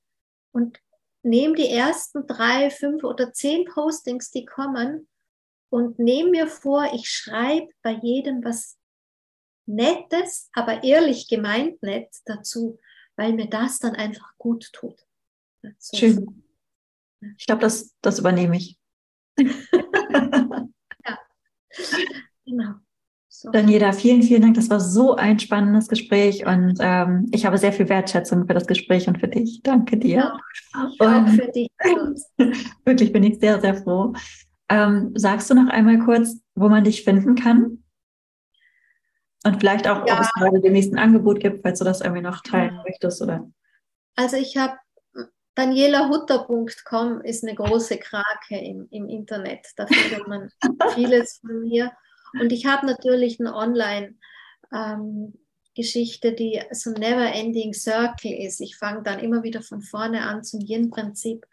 und 0.51 0.79
nehme 1.23 1.55
die 1.55 1.69
ersten 1.69 2.25
drei, 2.27 2.69
fünf 2.69 3.03
oder 3.03 3.33
zehn 3.33 3.65
Postings, 3.65 4.31
die 4.31 4.45
kommen 4.45 5.07
und 5.69 5.99
nehme 5.99 6.31
mir 6.31 6.47
vor, 6.47 6.89
ich 6.93 7.09
schreibe 7.09 7.69
bei 7.81 7.91
jedem 7.91 8.43
was 8.43 8.77
Nettes, 9.65 10.49
aber 10.53 10.83
ehrlich 10.83 11.27
gemeint 11.27 11.83
nett 11.83 12.09
dazu, 12.25 12.79
weil 13.17 13.33
mir 13.33 13.49
das 13.49 13.79
dann 13.79 13.95
einfach 13.95 14.37
gut 14.37 14.71
tut. 14.71 15.05
So. 15.77 15.97
Schön. 15.97 16.43
Ich 17.37 17.45
glaube, 17.45 17.61
das, 17.61 17.93
das 18.01 18.19
übernehme 18.19 18.57
ich. 18.57 18.77
ja, 19.37 21.19
genau. 22.45 22.75
So. 23.39 23.51
Daniela, 23.51 23.93
vielen, 23.93 24.23
vielen 24.23 24.41
Dank. 24.41 24.55
Das 24.55 24.71
war 24.71 24.79
so 24.79 25.15
ein 25.15 25.37
spannendes 25.37 25.87
Gespräch 25.87 26.43
und 26.47 26.77
ähm, 26.79 27.27
ich 27.31 27.45
habe 27.45 27.59
sehr 27.59 27.71
viel 27.71 27.87
Wertschätzung 27.87 28.47
für 28.47 28.55
das 28.55 28.65
Gespräch 28.65 29.07
und 29.07 29.19
für 29.19 29.27
dich. 29.27 29.61
Danke 29.61 29.95
dir. 29.95 30.17
Ja, 30.17 30.39
auch 30.73 31.27
für 31.27 31.51
dich. 31.51 31.69
wirklich 32.83 33.13
bin 33.13 33.21
ich 33.21 33.37
sehr, 33.39 33.61
sehr 33.61 33.75
froh. 33.75 34.13
Ähm, 34.69 35.11
sagst 35.13 35.51
du 35.51 35.53
noch 35.53 35.69
einmal 35.69 35.99
kurz, 35.99 36.41
wo 36.55 36.67
man 36.67 36.83
dich 36.83 37.03
finden 37.03 37.35
kann? 37.35 37.83
Und 39.45 39.59
vielleicht 39.59 39.87
auch, 39.87 40.07
ja. 40.07 40.15
ob 40.15 40.21
es 40.21 40.33
gerade 40.33 40.59
dem 40.59 40.73
nächsten 40.73 40.97
Angebot 40.97 41.39
gibt, 41.39 41.61
falls 41.61 41.77
du 41.77 41.85
das 41.85 42.01
irgendwie 42.01 42.23
noch 42.23 42.41
teilen 42.41 42.73
ja. 42.73 42.83
möchtest, 42.87 43.21
oder? 43.21 43.47
Also 44.15 44.37
ich 44.37 44.57
habe 44.57 44.73
danielahutter.com 45.53 47.21
ist 47.21 47.43
eine 47.43 47.53
große 47.53 47.99
Krake 47.99 48.57
im, 48.57 48.87
im 48.89 49.07
Internet. 49.07 49.67
Da 49.75 49.85
findet 49.85 50.27
man 50.27 50.49
vieles 50.95 51.37
von 51.37 51.61
mir. 51.61 51.91
Und 52.33 52.51
ich 52.51 52.65
habe 52.65 52.85
natürlich 52.85 53.39
eine 53.39 53.55
Online-Geschichte, 53.55 56.27
ähm, 56.29 56.35
die 56.35 56.61
so 56.71 56.91
ein 56.91 56.99
never-ending 56.99 57.73
Circle 57.73 58.33
ist. 58.33 58.59
Ich 58.61 58.77
fange 58.77 59.03
dann 59.03 59.19
immer 59.19 59.43
wieder 59.43 59.61
von 59.61 59.81
vorne 59.81 60.23
an 60.23 60.43
zum 60.43 60.61
Yin-Prinzip. 60.61 61.45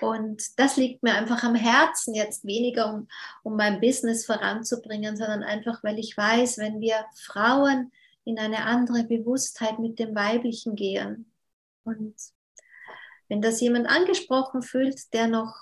Und 0.00 0.58
das 0.58 0.76
liegt 0.76 1.02
mir 1.02 1.14
einfach 1.14 1.42
am 1.42 1.54
Herzen, 1.54 2.14
jetzt 2.14 2.44
weniger 2.44 2.92
um, 2.92 3.08
um 3.42 3.56
mein 3.56 3.80
Business 3.80 4.26
voranzubringen, 4.26 5.16
sondern 5.16 5.42
einfach, 5.42 5.82
weil 5.84 5.98
ich 5.98 6.16
weiß, 6.16 6.58
wenn 6.58 6.80
wir 6.80 7.04
Frauen 7.14 7.92
in 8.24 8.38
eine 8.38 8.64
andere 8.64 9.04
Bewusstheit 9.04 9.78
mit 9.78 9.98
dem 9.98 10.14
Weiblichen 10.14 10.74
gehen 10.74 11.30
und 11.84 12.14
wenn 13.28 13.40
das 13.40 13.60
jemand 13.60 13.88
angesprochen 13.88 14.62
fühlt, 14.62 15.12
der 15.12 15.28
noch 15.28 15.54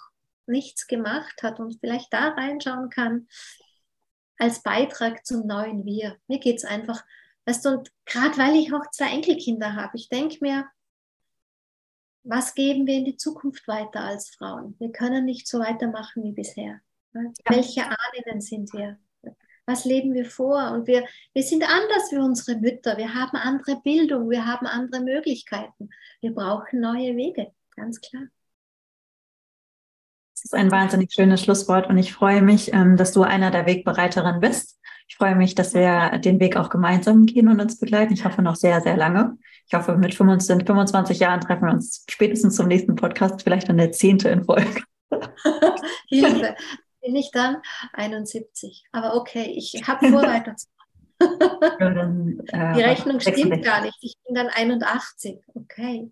nichts 0.47 0.87
gemacht 0.87 1.43
hat 1.43 1.61
und 1.61 1.79
vielleicht 1.81 2.13
da 2.13 2.29
reinschauen 2.29 2.91
kann, 2.91 3.29
als 4.39 4.63
Beitrag 4.63 5.25
zum 5.27 5.47
neuen 5.47 5.85
Wir. 5.85 6.17
Mir 6.27 6.39
geht 6.39 6.57
es 6.57 6.65
einfach, 6.65 7.05
weißt 7.47 7.65
du, 7.65 7.69
und 7.71 7.93
gerade 8.05 8.37
weil 8.39 8.57
ich 8.57 8.73
auch 8.73 8.91
zwei 8.91 9.11
Enkelkinder 9.11 9.75
habe, 9.75 9.97
ich 9.97 10.09
denke 10.09 10.39
mir, 10.41 10.67
was 12.25 12.55
geben 12.55 12.87
wir 12.87 12.95
in 12.95 13.05
die 13.05 13.17
Zukunft 13.17 13.69
weiter 13.69 14.01
als 14.01 14.31
Frauen? 14.31 14.75
Wir 14.79 14.91
können 14.93 15.27
nicht 15.27 15.47
so 15.47 15.61
weitermachen 15.61 16.25
wie 16.25 16.33
bisher. 16.33 16.81
Ja. 17.13 17.21
Welche 17.49 17.85
Ahnen 17.85 18.41
sind 18.41 18.73
wir? 18.73 18.99
Was 19.67 19.85
leben 19.85 20.13
wir 20.13 20.27
vor? 20.27 20.73
Und 20.73 20.87
wir, 20.87 21.07
wir 21.33 21.43
sind 21.43 21.63
anders 21.63 22.11
wie 22.11 22.19
unsere 22.19 22.59
Mütter. 22.59 22.97
Wir 22.99 23.15
haben 23.15 23.37
andere 23.37 23.81
Bildung, 23.81 24.29
wir 24.29 24.47
haben 24.47 24.67
andere 24.67 25.03
Möglichkeiten. 25.03 25.91
Wir 26.21 26.35
brauchen 26.35 26.81
neue 26.81 27.17
Wege, 27.17 27.53
ganz 27.77 28.01
klar. 28.01 28.25
Das 30.45 30.53
ist 30.53 30.59
ein 30.59 30.71
wahnsinnig 30.71 31.11
schönes 31.11 31.41
Schlusswort 31.43 31.89
und 31.89 31.97
ich 31.97 32.13
freue 32.13 32.43
mich, 32.43 32.71
ähm, 32.75 32.99
dass 32.99 33.13
du 33.13 33.23
einer 33.23 33.51
der 33.51 33.65
Wegbereiterinnen 33.65 34.41
bist. 34.41 34.79
Ich 35.09 35.17
freue 35.17 35.35
mich, 35.35 35.55
dass 35.55 35.73
wir 35.73 36.19
den 36.19 36.39
Weg 36.39 36.59
auch 36.59 36.69
gemeinsam 36.69 37.25
gehen 37.25 37.49
und 37.49 37.63
uns 37.63 37.79
begleiten. 37.79 38.13
Ich 38.13 38.27
hoffe 38.27 38.43
noch 38.43 38.55
sehr, 38.55 38.83
sehr 38.83 38.99
lange. 38.99 39.39
Ich 39.67 39.73
hoffe, 39.73 39.97
mit 39.97 40.15
25, 40.15 40.67
25 40.67 41.19
Jahren 41.19 41.41
treffen 41.41 41.65
wir 41.67 41.73
uns 41.73 42.05
spätestens 42.11 42.57
zum 42.57 42.69
nächsten 42.69 42.95
Podcast, 42.95 43.43
vielleicht 43.43 43.71
dann 43.71 43.79
der 43.79 43.93
zehnte 43.93 44.29
in 44.29 44.45
Folge. 44.45 44.83
Hilfe 46.09 46.55
bin 47.01 47.17
ich 47.17 47.31
dann 47.33 47.57
71. 47.95 48.85
Aber 48.93 49.17
okay, 49.17 49.51
ich 49.57 49.83
habe 49.89 50.07
vor, 50.11 50.23
weiterzumachen. 51.21 52.47
äh, 52.49 52.75
Die 52.75 52.83
Rechnung 52.83 53.19
stimmt 53.19 53.65
gar 53.65 53.81
nicht. 53.81 53.97
Ich 54.03 54.17
bin 54.27 54.35
dann 54.35 54.49
81. 54.49 55.39
Okay. 55.55 56.11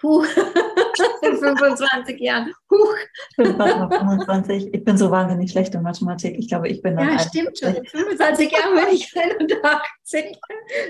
Puh, 0.00 0.24
in 1.22 1.36
25 1.36 2.20
Jahren. 2.20 2.52
Huch. 2.70 2.94
Ich 3.30 3.36
bin 3.36 3.56
fast 3.56 3.76
noch 3.76 3.92
25. 3.92 4.72
Ich 4.72 4.84
bin 4.84 4.96
so 4.96 5.10
wahnsinnig 5.10 5.50
schlecht 5.50 5.74
in 5.74 5.82
Mathematik. 5.82 6.38
Ich 6.38 6.48
glaube, 6.48 6.68
ich 6.68 6.80
bin 6.80 6.96
dann. 6.96 7.12
Ja, 7.12 7.18
stimmt 7.18 7.58
schon. 7.58 7.74
In 7.74 7.84
25 7.84 8.50
Jahren 8.50 8.74
bin 8.74 8.94
ich 8.94 9.14
81. 9.16 10.38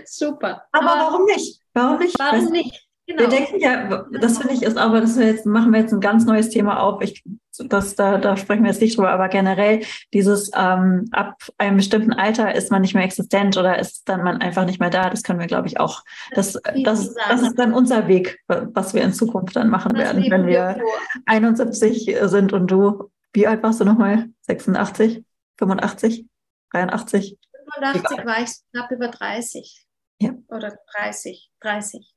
Super. 0.05 0.63
Aber, 0.73 0.93
aber 0.93 1.01
warum 1.01 1.25
nicht? 1.27 1.61
Warum 1.75 1.99
nicht? 1.99 2.19
Warum 2.19 2.53
nicht? 2.53 2.89
Genau. 3.07 3.23
Wir 3.23 3.29
denken 3.29 3.59
ja, 3.59 4.07
das 4.21 4.39
finde 4.39 4.55
ich 4.55 4.63
ist 4.63 4.77
aber, 4.77 5.01
das 5.01 5.19
wir 5.19 5.27
jetzt 5.27 5.45
machen 5.45 5.73
wir 5.73 5.81
jetzt 5.81 5.93
ein 5.93 6.01
ganz 6.01 6.25
neues 6.27 6.51
Thema 6.51 6.81
auf. 6.81 7.03
Ich, 7.03 7.25
das, 7.59 7.95
da, 7.95 8.19
da 8.19 8.37
sprechen 8.37 8.63
wir 8.63 8.71
jetzt 8.71 8.81
nicht 8.81 8.97
drüber, 8.97 9.11
aber 9.11 9.29
generell 9.29 9.83
dieses 10.13 10.51
ähm, 10.57 11.09
ab 11.13 11.37
einem 11.59 11.77
bestimmten 11.77 12.13
Alter 12.13 12.55
ist 12.55 12.71
man 12.71 12.83
nicht 12.83 12.95
mehr 12.95 13.05
existent 13.05 13.57
oder 13.57 13.79
ist 13.79 14.09
dann 14.09 14.23
man 14.23 14.41
einfach 14.41 14.65
nicht 14.65 14.81
mehr 14.81 14.91
da. 14.91 15.11
Das 15.11 15.23
können 15.23 15.41
wir, 15.41 15.47
glaube 15.47 15.69
ich, 15.69 15.81
auch. 15.81 16.05
Das, 16.35 16.61
das, 16.85 17.15
das 17.15 17.43
ist 17.43 17.59
dann 17.59 17.75
unser 17.75 18.09
Weg, 18.09 18.41
was 18.47 18.95
wir 18.95 19.03
in 19.03 19.13
Zukunft 19.13 19.57
dann 19.57 19.69
machen 19.69 19.95
das 19.95 20.05
werden, 20.05 20.31
wenn 20.31 20.47
wir 20.47 20.81
71 21.27 22.17
sind 22.23 22.53
und 22.53 22.71
du, 22.71 23.11
wie 23.33 23.47
alt 23.47 23.63
warst 23.63 23.81
du 23.81 23.85
nochmal? 23.85 24.29
86, 24.43 25.25
85, 25.59 26.27
83? 26.73 27.39
85 27.75 28.27
war 28.27 28.43
ich 28.43 28.51
knapp 28.73 28.91
über 28.91 29.09
30. 29.09 29.87
Ja. 30.21 30.35
Oder 30.49 30.79
30, 30.99 31.51
30 31.61 32.15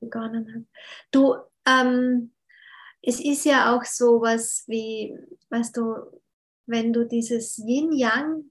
begonnen 0.00 0.48
habe. 0.54 0.66
Du, 1.10 1.36
ähm, 1.66 2.33
es 3.06 3.20
ist 3.20 3.44
ja 3.44 3.74
auch 3.74 3.84
so 3.84 4.20
was 4.20 4.64
wie, 4.66 5.16
weißt 5.50 5.76
du, 5.76 6.20
wenn 6.66 6.92
du 6.92 7.04
dieses 7.04 7.58
Yin-Yang, 7.58 8.50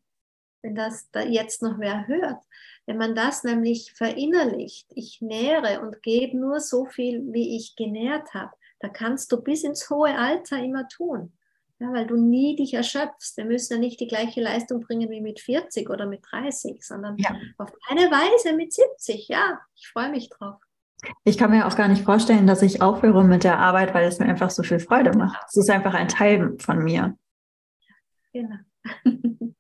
wenn 0.62 0.76
das 0.76 1.10
da 1.12 1.22
jetzt 1.22 1.62
noch 1.62 1.80
wer 1.80 2.08
hört, 2.08 2.44
wenn 2.86 2.98
man 2.98 3.16
das 3.16 3.44
nämlich 3.44 3.94
verinnerlicht, 3.94 4.88
ich 4.96 5.22
nähre 5.22 5.82
und 5.82 6.04
gebe 6.04 6.38
nur 6.38 6.60
so 6.60 6.86
viel, 6.86 7.22
wie 7.34 7.58
ich 7.58 7.76
genährt 7.76 8.34
habe, 8.34 8.52
da 8.80 8.90
kannst 8.90 9.32
du 9.32 9.42
bis 9.42 9.64
ins 9.64 9.90
hohe 9.90 10.16
Alter 10.18 10.62
immer 10.62 10.88
tun. 10.88 11.34
Ja, 11.80 11.92
weil 11.92 12.06
du 12.06 12.16
nie 12.16 12.56
dich 12.56 12.74
erschöpfst. 12.74 13.36
Wir 13.36 13.46
müssen 13.46 13.74
ja 13.74 13.80
nicht 13.80 14.00
die 14.00 14.08
gleiche 14.08 14.42
Leistung 14.42 14.82
bringen 14.82 15.10
wie 15.10 15.22
mit 15.22 15.40
40 15.40 15.90
oder 15.90 16.06
mit 16.06 16.22
30, 16.30 16.82
sondern 16.82 17.18
ja. 17.18 17.36
auf 17.58 17.74
eine 17.90 18.10
Weise 18.12 18.56
mit 18.56 18.72
70. 18.72 19.28
Ja, 19.28 19.60
ich 19.76 19.88
freue 19.88 20.10
mich 20.10 20.30
drauf. 20.30 20.62
Ich 21.24 21.38
kann 21.38 21.52
mir 21.52 21.68
auch 21.68 21.76
gar 21.76 21.88
nicht 21.88 22.04
vorstellen, 22.04 22.48
dass 22.48 22.62
ich 22.62 22.82
aufhöre 22.82 23.24
mit 23.24 23.44
der 23.44 23.60
Arbeit, 23.60 23.94
weil 23.94 24.08
es 24.08 24.20
mir 24.20 24.26
einfach 24.26 24.50
so 24.50 24.64
viel 24.64 24.80
Freude 24.80 25.18
macht. 25.18 25.46
Es 25.50 25.58
ist 25.58 25.70
einfach 25.70 25.94
ein 25.94 26.08
Teil 26.08 26.56
von 26.60 26.84
mir. 26.84 27.18
Genau. 28.34 28.56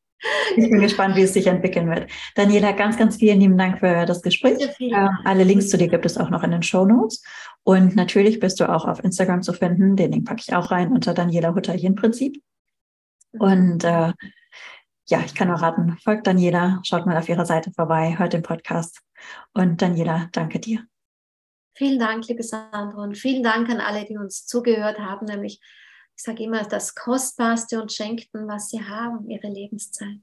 Ich 0.55 0.69
bin 0.69 0.79
gespannt, 0.79 1.15
wie 1.15 1.23
es 1.23 1.33
sich 1.33 1.47
entwickeln 1.47 1.89
wird. 1.89 2.09
Daniela, 2.35 2.71
ganz, 2.71 2.97
ganz 2.97 3.17
vielen 3.17 3.39
lieben 3.39 3.57
Dank 3.57 3.79
für 3.79 4.05
das 4.05 4.21
Gespräch. 4.21 4.57
Äh, 4.79 5.07
alle 5.25 5.43
Links 5.43 5.69
zu 5.69 5.77
dir 5.77 5.87
gibt 5.87 6.05
es 6.05 6.17
auch 6.17 6.29
noch 6.29 6.43
in 6.43 6.51
den 6.51 6.63
Show 6.63 6.85
Notes. 6.85 7.21
Und 7.63 7.95
natürlich 7.95 8.39
bist 8.39 8.59
du 8.59 8.69
auch 8.69 8.85
auf 8.85 9.03
Instagram 9.03 9.41
zu 9.41 9.53
finden. 9.53 9.95
Den 9.95 10.11
Link 10.11 10.25
packe 10.25 10.41
ich 10.45 10.55
auch 10.55 10.71
rein 10.71 10.91
unter 10.91 11.13
Daniela 11.13 11.53
Hutter 11.53 11.73
hier 11.73 11.89
im 11.89 11.95
Prinzip. 11.95 12.41
Und 13.33 13.83
äh, 13.83 14.13
ja, 15.07 15.19
ich 15.25 15.35
kann 15.35 15.51
auch 15.51 15.61
raten, 15.61 15.97
folgt 16.03 16.27
Daniela, 16.27 16.79
schaut 16.83 17.05
mal 17.05 17.17
auf 17.17 17.27
ihrer 17.27 17.45
Seite 17.45 17.71
vorbei, 17.71 18.15
hört 18.17 18.33
den 18.33 18.43
Podcast. 18.43 19.01
Und 19.53 19.81
Daniela, 19.81 20.29
danke 20.31 20.59
dir. 20.59 20.85
Vielen 21.76 21.99
Dank, 21.99 22.28
liebe 22.28 22.43
Sandra, 22.43 23.01
und 23.03 23.17
vielen 23.17 23.43
Dank 23.43 23.69
an 23.69 23.80
alle, 23.80 24.05
die 24.05 24.17
uns 24.17 24.45
zugehört 24.45 24.99
haben, 24.99 25.26
nämlich, 25.26 25.59
ich 26.15 26.24
sage 26.24 26.43
immer, 26.43 26.63
das 26.63 26.93
Kostbarste 26.93 27.82
und 27.82 27.91
Schenkten, 27.91 28.47
was 28.47 28.69
sie 28.69 28.84
haben, 28.84 29.28
ihre 29.30 29.47
Lebenszeit. 29.47 30.21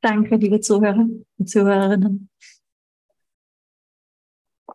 Danke, 0.00 0.36
liebe 0.36 0.60
Zuhörer 0.60 1.06
und 1.38 1.48
Zuhörerinnen. 1.48 2.30